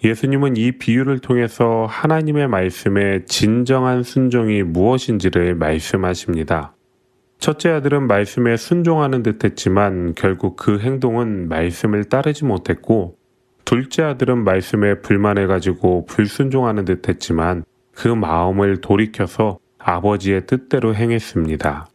예수님은 0.03 0.57
이 0.57 0.71
비유를 0.73 1.19
통해서 1.19 1.85
하나님의 1.87 2.47
말씀에 2.47 3.25
진정한 3.25 4.01
순종이 4.01 4.63
무엇인지를 4.63 5.53
말씀하십니다. 5.55 6.73
첫째 7.37 7.69
아들은 7.69 8.07
말씀에 8.07 8.57
순종하는 8.57 9.21
듯 9.21 9.43
했지만 9.43 10.15
결국 10.15 10.55
그 10.55 10.79
행동은 10.79 11.49
말씀을 11.49 12.05
따르지 12.05 12.45
못했고 12.45 13.17
둘째 13.65 14.03
아들은 14.03 14.43
말씀에 14.43 15.01
불만해가지고 15.01 16.05
불순종하는 16.05 16.85
듯 16.85 17.09
했지만 17.09 17.63
그 17.93 18.07
마음을 18.07 18.81
돌이켜서 18.81 19.57
아버지의 19.79 20.45
뜻대로 20.45 20.93
행했습니다. 20.93 21.87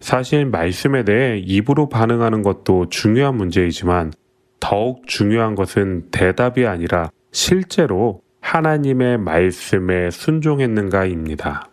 사실 0.00 0.46
말씀에 0.46 1.04
대해 1.04 1.38
입으로 1.38 1.88
반응하는 1.88 2.42
것도 2.42 2.88
중요한 2.88 3.36
문제이지만 3.36 4.12
더욱 4.60 5.06
중요한 5.06 5.54
것은 5.54 6.08
대답이 6.10 6.66
아니라 6.66 7.10
실제로 7.32 8.22
하나님의 8.40 9.18
말씀에 9.18 10.10
순종했는가입니다. 10.10 11.68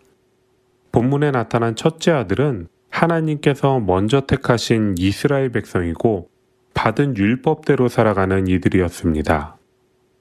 본문에 0.91 1.31
나타난 1.31 1.75
첫째 1.75 2.11
아들은 2.11 2.67
하나님께서 2.89 3.79
먼저 3.79 4.21
택하신 4.21 4.95
이스라엘 4.97 5.49
백성이고 5.49 6.28
받은 6.81 7.17
율법대로 7.17 7.89
살아가는 7.89 8.47
이들이었습니다. 8.47 9.57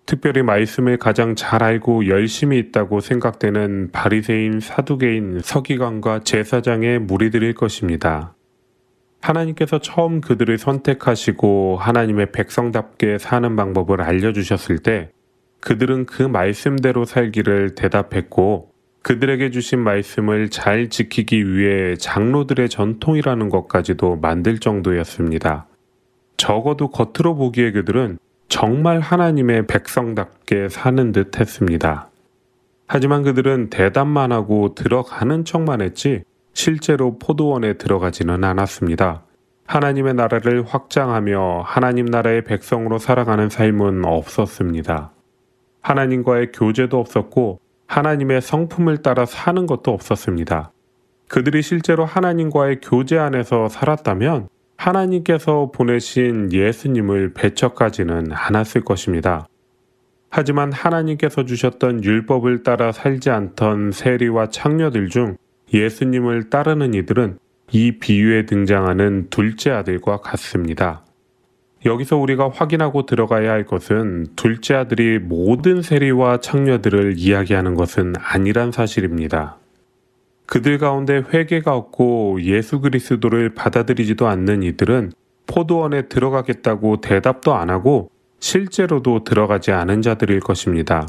특별히 0.06 0.42
말씀을 0.42 0.96
가장 0.96 1.36
잘 1.36 1.62
알고 1.62 2.08
열심히 2.08 2.58
있다고 2.58 2.98
생각되는 2.98 3.92
바리새인, 3.92 4.58
사두개인, 4.58 5.38
서기관과 5.40 6.22
제사장의 6.24 6.98
무리들일 6.98 7.54
것입니다. 7.54 8.34
하나님께서 9.20 9.78
처음 9.78 10.20
그들을 10.20 10.58
선택하시고 10.58 11.76
하나님의 11.76 12.32
백성답게 12.32 13.18
사는 13.18 13.54
방법을 13.54 14.00
알려주셨을 14.00 14.80
때 14.80 15.12
그들은 15.60 16.06
그 16.06 16.24
말씀대로 16.24 17.04
살기를 17.04 17.76
대답했고 17.76 18.72
그들에게 19.02 19.52
주신 19.52 19.78
말씀을 19.78 20.48
잘 20.48 20.88
지키기 20.88 21.54
위해 21.54 21.94
장로들의 21.94 22.68
전통이라는 22.68 23.48
것까지도 23.48 24.16
만들 24.16 24.58
정도였습니다. 24.58 25.67
적어도 26.38 26.88
겉으로 26.88 27.34
보기에 27.34 27.72
그들은 27.72 28.18
정말 28.48 29.00
하나님의 29.00 29.66
백성답게 29.66 30.70
사는 30.70 31.12
듯 31.12 31.38
했습니다. 31.38 32.08
하지만 32.86 33.22
그들은 33.22 33.68
대답만 33.68 34.32
하고 34.32 34.74
들어가는 34.74 35.44
척만 35.44 35.82
했지 35.82 36.22
실제로 36.54 37.18
포도원에 37.18 37.74
들어가지는 37.74 38.42
않았습니다. 38.42 39.22
하나님의 39.66 40.14
나라를 40.14 40.64
확장하며 40.66 41.64
하나님 41.66 42.06
나라의 42.06 42.44
백성으로 42.44 42.98
살아가는 42.98 43.50
삶은 43.50 44.06
없었습니다. 44.06 45.10
하나님과의 45.82 46.52
교제도 46.52 46.98
없었고 46.98 47.60
하나님의 47.86 48.40
성품을 48.40 49.02
따라 49.02 49.26
사는 49.26 49.66
것도 49.66 49.92
없었습니다. 49.92 50.72
그들이 51.28 51.60
실제로 51.60 52.06
하나님과의 52.06 52.80
교제 52.80 53.18
안에서 53.18 53.68
살았다면 53.68 54.48
하나님께서 54.78 55.70
보내신 55.72 56.52
예수님을 56.52 57.34
배척하지는 57.34 58.28
않았을 58.32 58.82
것입니다. 58.82 59.46
하지만 60.30 60.72
하나님께서 60.72 61.44
주셨던 61.44 62.04
율법을 62.04 62.62
따라 62.62 62.92
살지 62.92 63.30
않던 63.30 63.92
세리와 63.92 64.50
창녀들 64.50 65.08
중 65.08 65.36
예수님을 65.74 66.48
따르는 66.48 66.94
이들은 66.94 67.38
이 67.72 67.98
비유에 67.98 68.46
등장하는 68.46 69.28
둘째 69.30 69.70
아들과 69.70 70.18
같습니다. 70.18 71.04
여기서 71.84 72.16
우리가 72.16 72.48
확인하고 72.48 73.06
들어가야 73.06 73.50
할 73.50 73.64
것은 73.64 74.26
둘째 74.36 74.74
아들이 74.74 75.18
모든 75.18 75.82
세리와 75.82 76.38
창녀들을 76.40 77.14
이야기하는 77.16 77.74
것은 77.74 78.14
아니란 78.18 78.72
사실입니다. 78.72 79.58
그들 80.48 80.78
가운데 80.78 81.22
회개가 81.30 81.76
없고 81.76 82.40
예수 82.42 82.80
그리스도를 82.80 83.50
받아들이지도 83.54 84.28
않는 84.28 84.62
이들은 84.62 85.12
포도원에 85.46 86.08
들어가겠다고 86.08 87.02
대답도 87.02 87.54
안 87.54 87.68
하고 87.68 88.10
실제로도 88.40 89.24
들어가지 89.24 89.72
않은 89.72 90.00
자들일 90.00 90.40
것입니다. 90.40 91.06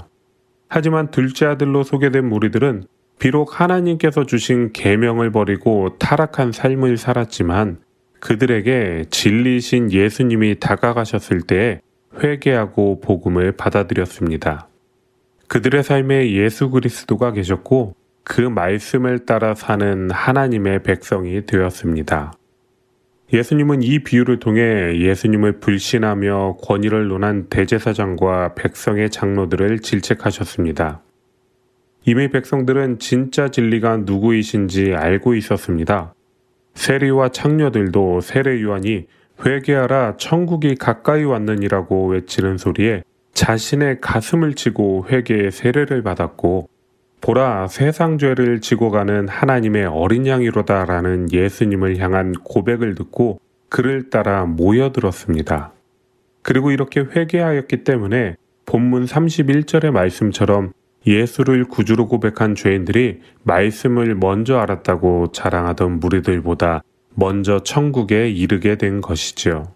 하지만 0.67 1.09
둘째 1.09 1.45
아들로 1.45 1.83
소개된 1.83 2.27
무리들은 2.27 2.83
비록 3.17 3.61
하나님께서 3.61 4.25
주신 4.25 4.73
계명을 4.73 5.31
버리고 5.31 5.97
타락한 5.99 6.51
삶을 6.51 6.97
살았지만 6.97 7.79
그들에게 8.19 9.05
진리신 9.09 9.93
예수님이 9.93 10.59
다가가셨을 10.59 11.43
때 11.43 11.81
회개하고 12.21 12.99
복음을 12.99 13.53
받아들였습니다. 13.53 14.67
그들의 15.47 15.83
삶에 15.83 16.31
예수 16.33 16.69
그리스도가 16.69 17.31
계셨고 17.31 17.95
그 18.29 18.41
말씀을 18.41 19.25
따라 19.25 19.55
사는 19.55 20.11
하나님의 20.11 20.83
백성이 20.83 21.47
되었습니다. 21.47 22.33
예수님은 23.33 23.81
이 23.81 24.03
비유를 24.03 24.37
통해 24.37 24.99
예수님을 24.99 25.53
불신하며 25.53 26.57
권위를 26.61 27.07
논한 27.07 27.47
대제사장과 27.49 28.53
백성의 28.53 29.09
장로들을 29.09 29.79
질책하셨습니다. 29.79 31.01
이미 32.05 32.29
백성들은 32.29 32.99
진짜 32.99 33.47
진리가 33.47 33.97
누구이신지 34.05 34.93
알고 34.93 35.33
있었습니다. 35.33 36.13
세리와 36.75 37.29
창녀들도 37.29 38.21
세례 38.21 38.61
요한이 38.61 39.07
회개하라 39.43 40.17
천국이 40.17 40.75
가까이 40.75 41.23
왔느니라고 41.23 42.09
외치는 42.09 42.59
소리에 42.59 43.01
자신의 43.33 44.01
가슴을 44.01 44.53
치고 44.53 45.07
회개의 45.09 45.49
세례를 45.49 46.03
받았고 46.03 46.69
보라 47.21 47.67
세상 47.67 48.17
죄를 48.17 48.61
지고 48.61 48.89
가는 48.89 49.27
하나님의 49.27 49.85
어린 49.85 50.25
양이로다라는 50.25 51.31
예수님을 51.31 51.97
향한 51.97 52.33
고백을 52.33 52.95
듣고 52.95 53.39
그를 53.67 54.09
따라 54.09 54.45
모여들었습니다. 54.45 55.73
그리고 56.41 56.71
이렇게 56.71 57.01
회개하였기 57.01 57.83
때문에 57.83 58.35
본문 58.65 59.05
31절의 59.05 59.91
말씀처럼 59.91 60.71
예수를 61.05 61.65
구주로 61.65 62.07
고백한 62.07 62.55
죄인들이 62.55 63.21
말씀을 63.43 64.15
먼저 64.15 64.57
알았다고 64.57 65.31
자랑하던 65.31 65.99
무리들보다 65.99 66.83
먼저 67.15 67.59
천국에 67.59 68.29
이르게 68.29 68.77
된 68.77 69.01
것이지요. 69.01 69.73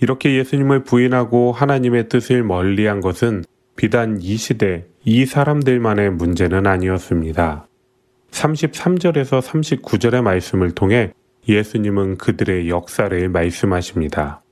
이렇게 0.00 0.36
예수님을 0.36 0.84
부인하고 0.84 1.52
하나님의 1.52 2.08
뜻을 2.08 2.42
멀리한 2.42 3.00
것은 3.00 3.44
비단 3.76 4.18
이 4.20 4.36
시대 4.36 4.86
이 5.04 5.24
사람들만의 5.24 6.10
문제는 6.10 6.66
아니었습니다. 6.66 7.66
33절에서 8.32 9.40
39절의 9.40 10.22
말씀을 10.22 10.72
통해 10.72 11.12
예수님은 11.48 12.18
그들의 12.18 12.68
역사를 12.68 13.28
말씀하십니다. 13.30 14.42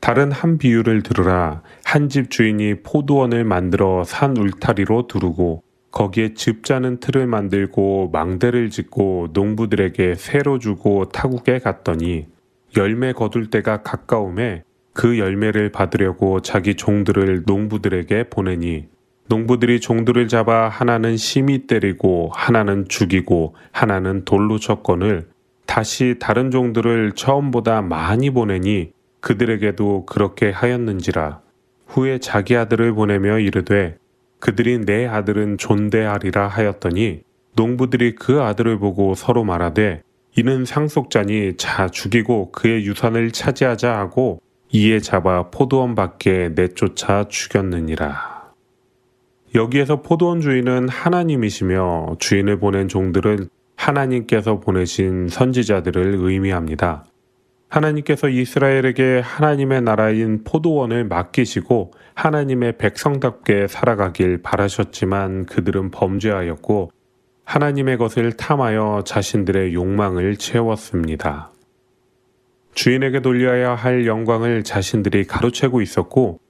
다른 0.00 0.30
한 0.30 0.58
비유를 0.58 1.02
들으라 1.02 1.62
한 1.84 2.10
집 2.10 2.30
주인이 2.30 2.82
포도원을 2.82 3.44
만들어 3.44 4.04
산 4.04 4.36
울타리로 4.36 5.06
두르고 5.06 5.62
거기에 5.90 6.34
즙 6.34 6.64
짜는 6.64 7.00
틀을 7.00 7.26
만들고 7.26 8.10
망대를 8.12 8.68
짓고 8.68 9.28
농부들에게 9.32 10.16
새로 10.16 10.58
주고 10.58 11.06
타국에 11.08 11.60
갔더니 11.60 12.26
열매 12.76 13.14
거둘 13.14 13.48
때가 13.48 13.82
가까움에 13.82 14.64
그 14.92 15.18
열매를 15.18 15.72
받으려고 15.72 16.42
자기 16.42 16.74
종들을 16.74 17.44
농부들에게 17.46 18.24
보내니 18.28 18.86
농부들이 19.28 19.80
종들을 19.80 20.26
잡아 20.28 20.68
하나는 20.68 21.16
심히 21.16 21.66
때리고 21.66 22.32
하나는 22.34 22.88
죽이고 22.88 23.54
하나는 23.72 24.24
돌로 24.24 24.58
쳤건을 24.58 25.28
다시 25.66 26.16
다른 26.18 26.50
종들을 26.50 27.12
처음보다 27.12 27.82
많이 27.82 28.30
보내니 28.30 28.92
그들에게도 29.20 30.06
그렇게 30.06 30.50
하였는지라 30.50 31.40
후에 31.86 32.18
자기 32.18 32.56
아들을 32.56 32.94
보내며 32.94 33.38
이르되 33.40 33.96
그들이 34.40 34.78
내 34.80 35.06
아들은 35.06 35.58
존대하리라 35.58 36.48
하였더니 36.48 37.22
농부들이 37.54 38.14
그 38.14 38.40
아들을 38.40 38.78
보고 38.78 39.14
서로 39.14 39.44
말하되 39.44 40.02
이는 40.36 40.64
상속자니 40.64 41.56
자 41.56 41.88
죽이고 41.88 42.52
그의 42.52 42.86
유산을 42.86 43.32
차지하자 43.32 43.92
하고 43.92 44.40
이에 44.70 45.00
잡아 45.00 45.50
포도원 45.50 45.94
밖에 45.94 46.50
내쫓아 46.54 47.26
죽였느니라. 47.28 48.37
여기에서 49.54 50.02
포도원 50.02 50.40
주인은 50.40 50.88
하나님이시며 50.88 52.16
주인을 52.18 52.58
보낸 52.58 52.88
종들은 52.88 53.48
하나님께서 53.76 54.60
보내신 54.60 55.28
선지자들을 55.28 56.16
의미합니다. 56.18 57.04
하나님께서 57.68 58.28
이스라엘에게 58.28 59.20
하나님의 59.20 59.82
나라인 59.82 60.42
포도원을 60.44 61.04
맡기시고 61.04 61.92
하나님의 62.14 62.78
백성답게 62.78 63.68
살아가길 63.68 64.42
바라셨지만 64.42 65.46
그들은 65.46 65.90
범죄하였고 65.90 66.90
하나님의 67.44 67.96
것을 67.96 68.32
탐하여 68.32 69.02
자신들의 69.06 69.74
욕망을 69.74 70.36
채웠습니다. 70.36 71.52
주인에게 72.74 73.20
돌려야 73.20 73.74
할 73.74 74.06
영광을 74.06 74.62
자신들이 74.62 75.24
가로채고 75.24 75.80
있었고 75.80 76.40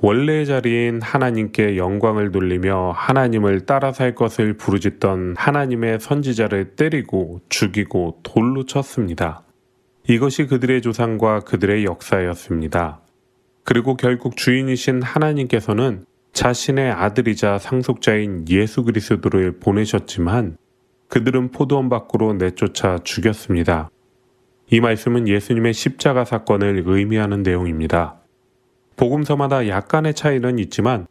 원래의 0.00 0.46
자리인 0.46 1.02
하나님께 1.02 1.76
영광을 1.76 2.30
돌리며 2.30 2.92
하나님을 2.94 3.66
따라 3.66 3.92
살 3.92 4.14
것을 4.14 4.56
부르짖던 4.56 5.34
하나님의 5.36 5.98
선지자를 5.98 6.76
때리고 6.76 7.40
죽이고 7.48 8.20
돌로 8.22 8.64
쳤습니다. 8.64 9.42
이것이 10.06 10.46
그들의 10.46 10.82
조상과 10.82 11.40
그들의 11.40 11.84
역사였습니다. 11.84 13.00
그리고 13.64 13.96
결국 13.96 14.36
주인이신 14.36 15.02
하나님께서는 15.02 16.04
자신의 16.32 16.92
아들이자 16.92 17.58
상속자인 17.58 18.44
예수 18.48 18.84
그리스도를 18.84 19.58
보내셨지만 19.58 20.56
그들은 21.08 21.50
포도원 21.50 21.88
밖으로 21.88 22.34
내쫓아 22.34 22.98
죽였습니다. 23.02 23.90
이 24.70 24.80
말씀은 24.80 25.26
예수님의 25.26 25.72
십자가 25.72 26.24
사건을 26.24 26.84
의미하는 26.86 27.42
내용입니다. 27.42 28.17
복음서마다 28.98 29.68
약간의 29.68 30.12
차이는 30.12 30.58
있지만 30.58 31.06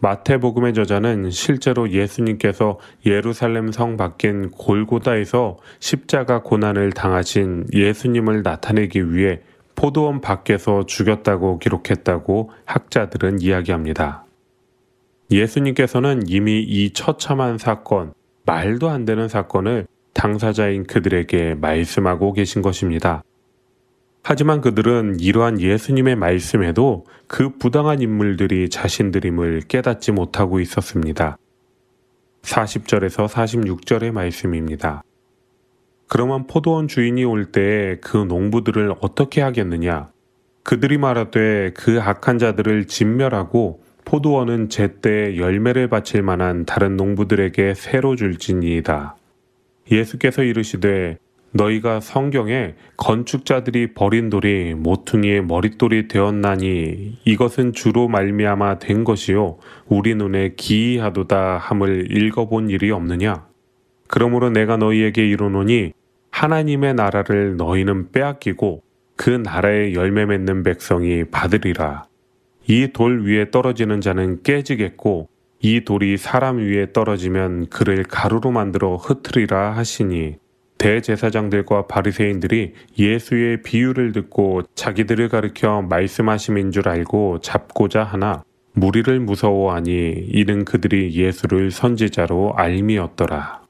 마태복음의 0.00 0.74
저자는 0.74 1.30
실제로 1.30 1.90
예수님께서 1.90 2.78
예루살렘 3.06 3.72
성 3.72 3.96
밖인 3.96 4.50
골고다에서 4.50 5.56
십자가 5.80 6.42
고난을 6.42 6.92
당하신 6.92 7.66
예수님을 7.72 8.42
나타내기 8.42 9.14
위해 9.14 9.40
포도원 9.74 10.20
밖에서 10.20 10.86
죽였다고 10.86 11.58
기록했다고 11.58 12.50
학자들은 12.64 13.40
이야기합니다. 13.40 14.24
예수님께서는 15.30 16.22
이미 16.26 16.62
이 16.62 16.92
처참한 16.92 17.58
사건, 17.58 18.12
말도 18.46 18.88
안 18.88 19.04
되는 19.04 19.28
사건을 19.28 19.86
당사자인 20.14 20.84
그들에게 20.84 21.54
말씀하고 21.54 22.32
계신 22.32 22.62
것입니다. 22.62 23.22
하지만 24.30 24.60
그들은 24.60 25.20
이러한 25.20 25.58
예수님의 25.58 26.16
말씀에도 26.16 27.06
그 27.26 27.56
부당한 27.56 28.02
인물들이 28.02 28.68
자신들임을 28.68 29.62
깨닫지 29.68 30.12
못하고 30.12 30.60
있었습니다. 30.60 31.38
40절에서 32.42 33.26
46절의 33.26 34.12
말씀입니다. 34.12 35.02
그러면 36.08 36.46
포도원 36.46 36.88
주인이 36.88 37.24
올때그 37.24 38.26
농부들을 38.28 38.96
어떻게 39.00 39.40
하겠느냐? 39.40 40.10
그들이 40.62 40.98
말하되 40.98 41.72
그 41.74 41.98
악한 41.98 42.36
자들을 42.36 42.84
진멸하고 42.84 43.82
포도원은 44.04 44.68
제때 44.68 45.38
열매를 45.38 45.88
바칠 45.88 46.20
만한 46.20 46.66
다른 46.66 46.98
농부들에게 46.98 47.72
새로 47.72 48.14
줄지니이다. 48.14 49.16
예수께서 49.90 50.42
이르시되 50.42 51.16
너희가 51.52 52.00
성경에 52.00 52.74
건축자들이 52.96 53.94
버린 53.94 54.28
돌이 54.30 54.74
모퉁이의 54.74 55.44
머릿돌이 55.44 56.08
되었나니 56.08 57.18
이것은 57.24 57.72
주로 57.72 58.06
말미암아 58.08 58.78
된 58.78 59.04
것이요 59.04 59.58
우리 59.86 60.14
눈에 60.14 60.54
기이하도다 60.56 61.58
함을 61.58 62.14
읽어본 62.16 62.70
일이 62.70 62.90
없느냐? 62.90 63.46
그러므로 64.08 64.50
내가 64.50 64.76
너희에게 64.76 65.26
이르노니 65.28 65.92
하나님의 66.30 66.94
나라를 66.94 67.56
너희는 67.56 68.12
빼앗기고 68.12 68.82
그 69.16 69.30
나라의 69.30 69.94
열매 69.94 70.26
맺는 70.26 70.62
백성이 70.62 71.24
받으리라. 71.24 72.04
이 72.68 72.88
돌 72.92 73.24
위에 73.24 73.50
떨어지는 73.50 74.00
자는 74.00 74.42
깨지겠고 74.42 75.28
이 75.60 75.84
돌이 75.84 76.18
사람 76.18 76.58
위에 76.58 76.92
떨어지면 76.92 77.68
그를 77.70 78.04
가루로 78.04 78.50
만들어 78.50 78.96
흩트리라 78.96 79.72
하시니 79.74 80.36
대제사장들과 80.78 81.86
바리새인들이 81.86 82.72
예수의 82.98 83.62
비유를 83.62 84.12
듣고 84.12 84.62
자기들을 84.74 85.28
가리켜 85.28 85.82
말씀하심인 85.82 86.70
줄 86.70 86.88
알고 86.88 87.40
잡고자 87.40 88.04
하나 88.04 88.44
무리를 88.72 89.18
무서워하니 89.20 90.28
이는 90.28 90.64
그들이 90.64 91.14
예수를 91.14 91.70
선지자로 91.70 92.54
알미었더라. 92.56 93.62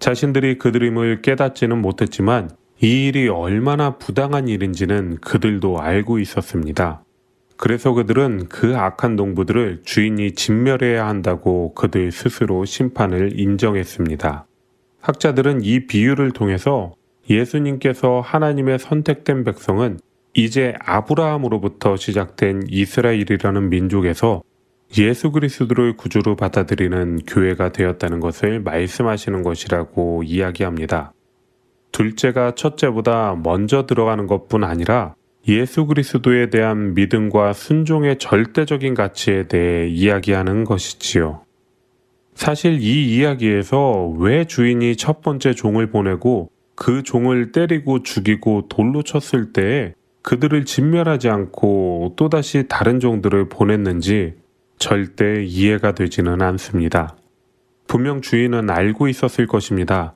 자신들이 0.00 0.58
그들임을 0.58 1.22
깨닫지는 1.22 1.80
못했지만 1.80 2.50
이 2.80 3.06
일이 3.06 3.28
얼마나 3.28 3.96
부당한 3.96 4.48
일인지는 4.48 5.18
그들도 5.20 5.80
알고 5.80 6.18
있었습니다. 6.18 7.04
그래서 7.56 7.92
그들은 7.92 8.48
그 8.48 8.76
악한 8.76 9.14
농부들을 9.14 9.82
주인이 9.84 10.32
진멸해야 10.32 11.06
한다고 11.06 11.74
그들 11.74 12.10
스스로 12.10 12.64
심판을 12.64 13.38
인정했습니다. 13.38 14.46
학자들은 15.02 15.62
이 15.62 15.86
비유를 15.86 16.30
통해서 16.30 16.94
예수님께서 17.28 18.20
하나님의 18.20 18.78
선택된 18.78 19.44
백성은 19.44 19.98
이제 20.34 20.74
아브라함으로부터 20.80 21.96
시작된 21.96 22.62
이스라엘이라는 22.68 23.68
민족에서 23.68 24.42
예수 24.98 25.32
그리스도를 25.32 25.96
구주로 25.96 26.36
받아들이는 26.36 27.20
교회가 27.26 27.72
되었다는 27.72 28.20
것을 28.20 28.60
말씀하시는 28.60 29.42
것이라고 29.42 30.22
이야기합니다. 30.22 31.12
둘째가 31.90 32.54
첫째보다 32.54 33.36
먼저 33.42 33.86
들어가는 33.86 34.26
것뿐 34.26 34.64
아니라 34.64 35.14
예수 35.48 35.86
그리스도에 35.86 36.50
대한 36.50 36.94
믿음과 36.94 37.52
순종의 37.52 38.18
절대적인 38.18 38.94
가치에 38.94 39.48
대해 39.48 39.88
이야기하는 39.88 40.64
것이지요. 40.64 41.42
사실 42.34 42.80
이 42.80 43.16
이야기에서 43.16 44.08
왜 44.18 44.44
주인이 44.44 44.96
첫 44.96 45.20
번째 45.22 45.54
종을 45.54 45.90
보내고 45.90 46.50
그 46.74 47.02
종을 47.02 47.52
때리고 47.52 48.02
죽이고 48.02 48.68
돌로 48.68 49.02
쳤을 49.02 49.52
때에 49.52 49.94
그들을 50.22 50.64
진멸하지 50.64 51.28
않고 51.28 52.14
또다시 52.16 52.66
다른 52.68 53.00
종들을 53.00 53.48
보냈는지 53.48 54.34
절대 54.78 55.44
이해가 55.44 55.94
되지는 55.94 56.42
않습니다. 56.42 57.16
분명 57.86 58.20
주인은 58.20 58.70
알고 58.70 59.08
있었을 59.08 59.46
것입니다. 59.46 60.14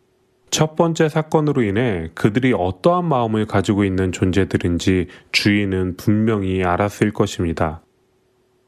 첫 0.50 0.76
번째 0.76 1.08
사건으로 1.08 1.62
인해 1.62 2.08
그들이 2.14 2.54
어떠한 2.56 3.04
마음을 3.04 3.46
가지고 3.46 3.84
있는 3.84 4.12
존재들인지 4.12 5.08
주인은 5.32 5.96
분명히 5.96 6.64
알았을 6.64 7.12
것입니다. 7.12 7.82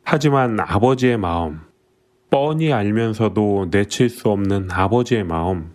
하지만 0.03 0.59
아버지의 0.61 1.17
마음, 1.17 1.61
뻔히 2.31 2.73
알면서도 2.73 3.69
내칠 3.71 4.11
수 4.11 4.29
없는 4.29 4.69
아버지의 4.71 5.25
마음, 5.25 5.75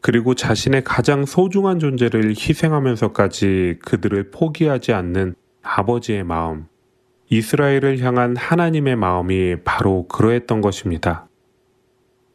그리고 0.00 0.34
자신의 0.34 0.84
가장 0.84 1.24
소중한 1.24 1.78
존재를 1.78 2.30
희생하면서까지 2.30 3.78
그들을 3.84 4.30
포기하지 4.30 4.92
않는 4.92 5.34
아버지의 5.62 6.22
마음, 6.24 6.66
이스라엘을 7.28 7.98
향한 8.00 8.36
하나님의 8.36 8.96
마음이 8.96 9.56
바로 9.64 10.06
그러했던 10.06 10.60
것입니다. 10.60 11.26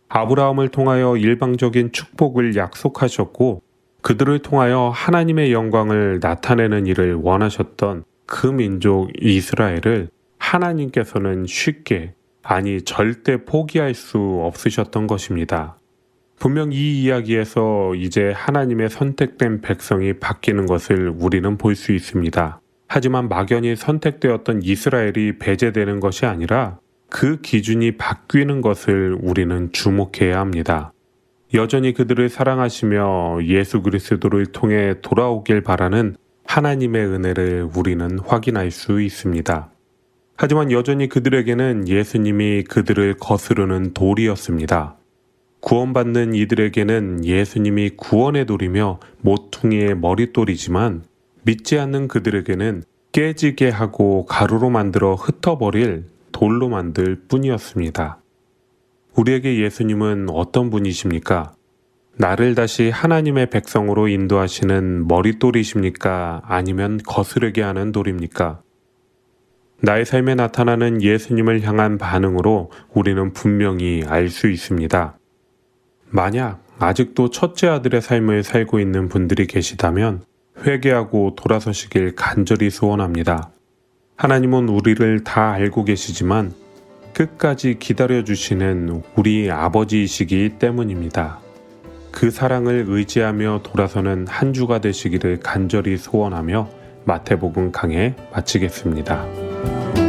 아브라함을 0.10 0.70
통하여 0.70 1.16
일방적인 1.16 1.94
축복을 1.94 2.58
약속하셨고 2.58 3.62
그들을 4.02 4.40
통하여 4.40 4.92
하나님의 4.94 5.54
영광을 5.54 6.20
나타내는 6.22 6.88
일을 6.88 7.14
원하셨던 7.16 8.04
그 8.26 8.48
민족 8.48 9.10
이스라엘을 9.22 10.10
하나님께서는 10.40 11.46
쉽게 11.48 12.14
아니 12.44 12.82
절대 12.82 13.44
포기할 13.46 13.94
수 13.94 14.42
없으셨던 14.44 15.08
것입니다. 15.08 15.78
분명 16.40 16.72
이 16.74 17.04
이야기에서 17.04 17.94
이제 17.94 18.32
하나님의 18.36 18.90
선택된 18.90 19.62
백성이 19.62 20.14
바뀌는 20.14 20.66
것을 20.66 21.10
우리는 21.10 21.58
볼 21.58 21.76
수 21.76 21.92
있습니다. 21.92 22.60
하지만 22.88 23.30
막연히 23.30 23.76
선택되었던 23.76 24.64
이스라엘이 24.64 25.38
배제되는 25.40 26.00
것이 26.00 26.26
아니라 26.26 26.80
그 27.10 27.42
기준이 27.42 27.98
바뀌는 27.98 28.62
것을 28.62 29.18
우리는 29.22 29.72
주목해야 29.72 30.40
합니다. 30.40 30.92
여전히 31.54 31.94
그들을 31.94 32.28
사랑하시며 32.30 33.40
예수 33.44 33.82
그리스도를 33.82 34.48
통해 34.48 34.96
돌아오길 35.02 35.62
바라는 35.62 36.16
하나님의 36.46 37.06
은혜를 37.06 37.70
우리는 37.76 38.20
확인할 38.20 38.72
수 38.72 39.02
있습니다. 39.02 39.70
하지만 40.42 40.72
여전히 40.72 41.08
그들에게는 41.08 41.88
예수님이 41.88 42.64
그들을 42.64 43.14
거스르는 43.20 43.94
돌이었습니다. 43.94 44.98
구원받는 45.60 46.34
이들에게는 46.34 47.26
예수님이 47.26 47.92
구원의 47.92 48.48
돌이며 48.48 49.00
모퉁이의 49.20 49.98
머릿돌이지만 49.98 51.04
믿지 51.44 51.78
않는 51.78 52.08
그들에게는 52.08 52.82
깨지게 53.12 53.70
하고 53.70 54.26
가루로 54.26 54.72
만들어 54.72 55.14
흩어버릴 55.14 56.06
돌로 56.32 56.70
만들 56.70 57.22
뿐이었습니다. 57.28 58.20
우리에게 59.16 59.60
예수님은 59.60 60.32
어떤 60.32 60.72
분이십니까? 60.72 61.54
나를 62.18 62.56
다시 62.56 62.90
하나님의 62.90 63.52
백성으로 63.52 64.08
인도하시는 64.08 65.08
머릿돌이십니까? 65.08 66.42
아니면 66.46 67.00
거스르게 67.06 67.62
하는 67.62 67.92
돌입니까? 67.92 68.64
나의 69.84 70.06
삶에 70.06 70.36
나타나는 70.36 71.02
예수님을 71.02 71.62
향한 71.64 71.98
반응으로 71.98 72.72
우리는 72.94 73.34
분명히 73.34 74.04
알 74.08 74.30
수 74.30 74.48
있습니다. 74.48 75.18
만약 76.10 76.62
아직도 76.78 77.30
첫째 77.30 77.68
아들의 77.68 78.02
삶을 78.02 78.44
살고 78.44 78.80
있는 78.80 79.10
분들이 79.10 79.48
계시다면 79.48 80.24
회개하고 80.66 81.36
돌아서시길 81.36 82.16
간절히 82.16 82.70
소원합니다. 82.70 83.50
하나님은 84.18 84.70
우리를 84.70 85.24
다 85.24 85.52
알고 85.54 85.86
계시지만 85.86 86.54
끝까지 87.14 87.80
기다려주시는 87.80 89.02
우리 89.16 89.50
아버지이시기 89.50 90.58
때문입니다. 90.60 91.40
그 92.12 92.30
사랑을 92.30 92.86
의지하며 92.88 93.62
돌아서는 93.64 94.28
한 94.28 94.54
주가 94.54 94.80
되시기를 94.80 95.40
간절히 95.40 95.98
소원하며 95.98 96.70
마태복음 97.06 97.72
강해 97.72 98.16
마치겠습니다. 98.32 99.51
천 99.64 100.01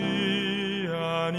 미련하 0.00 1.34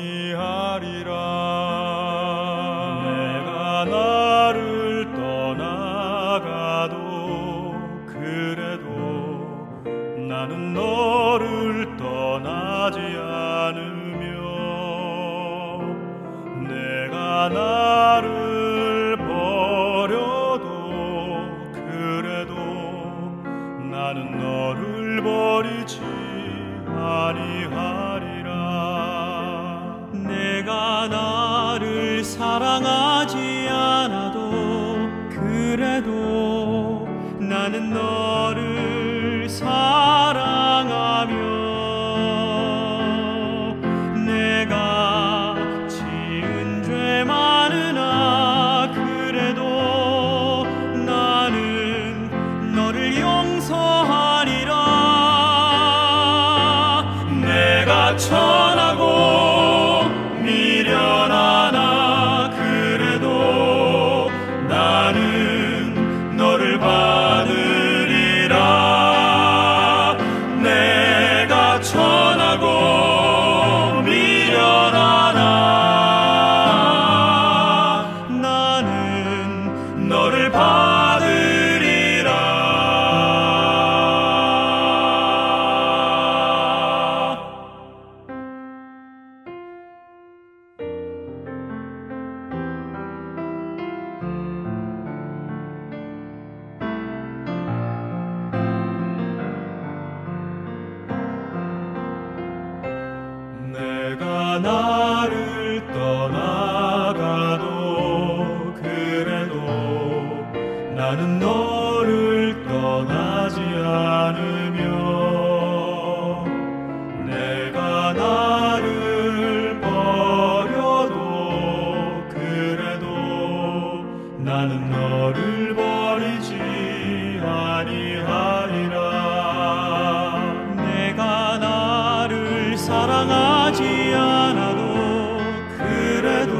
사랑하지 132.90 134.16
않아도 134.16 135.38
그래도 135.78 136.54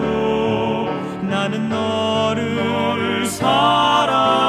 나는 1.24 1.70
너를 1.70 3.26
사랑 3.26 4.49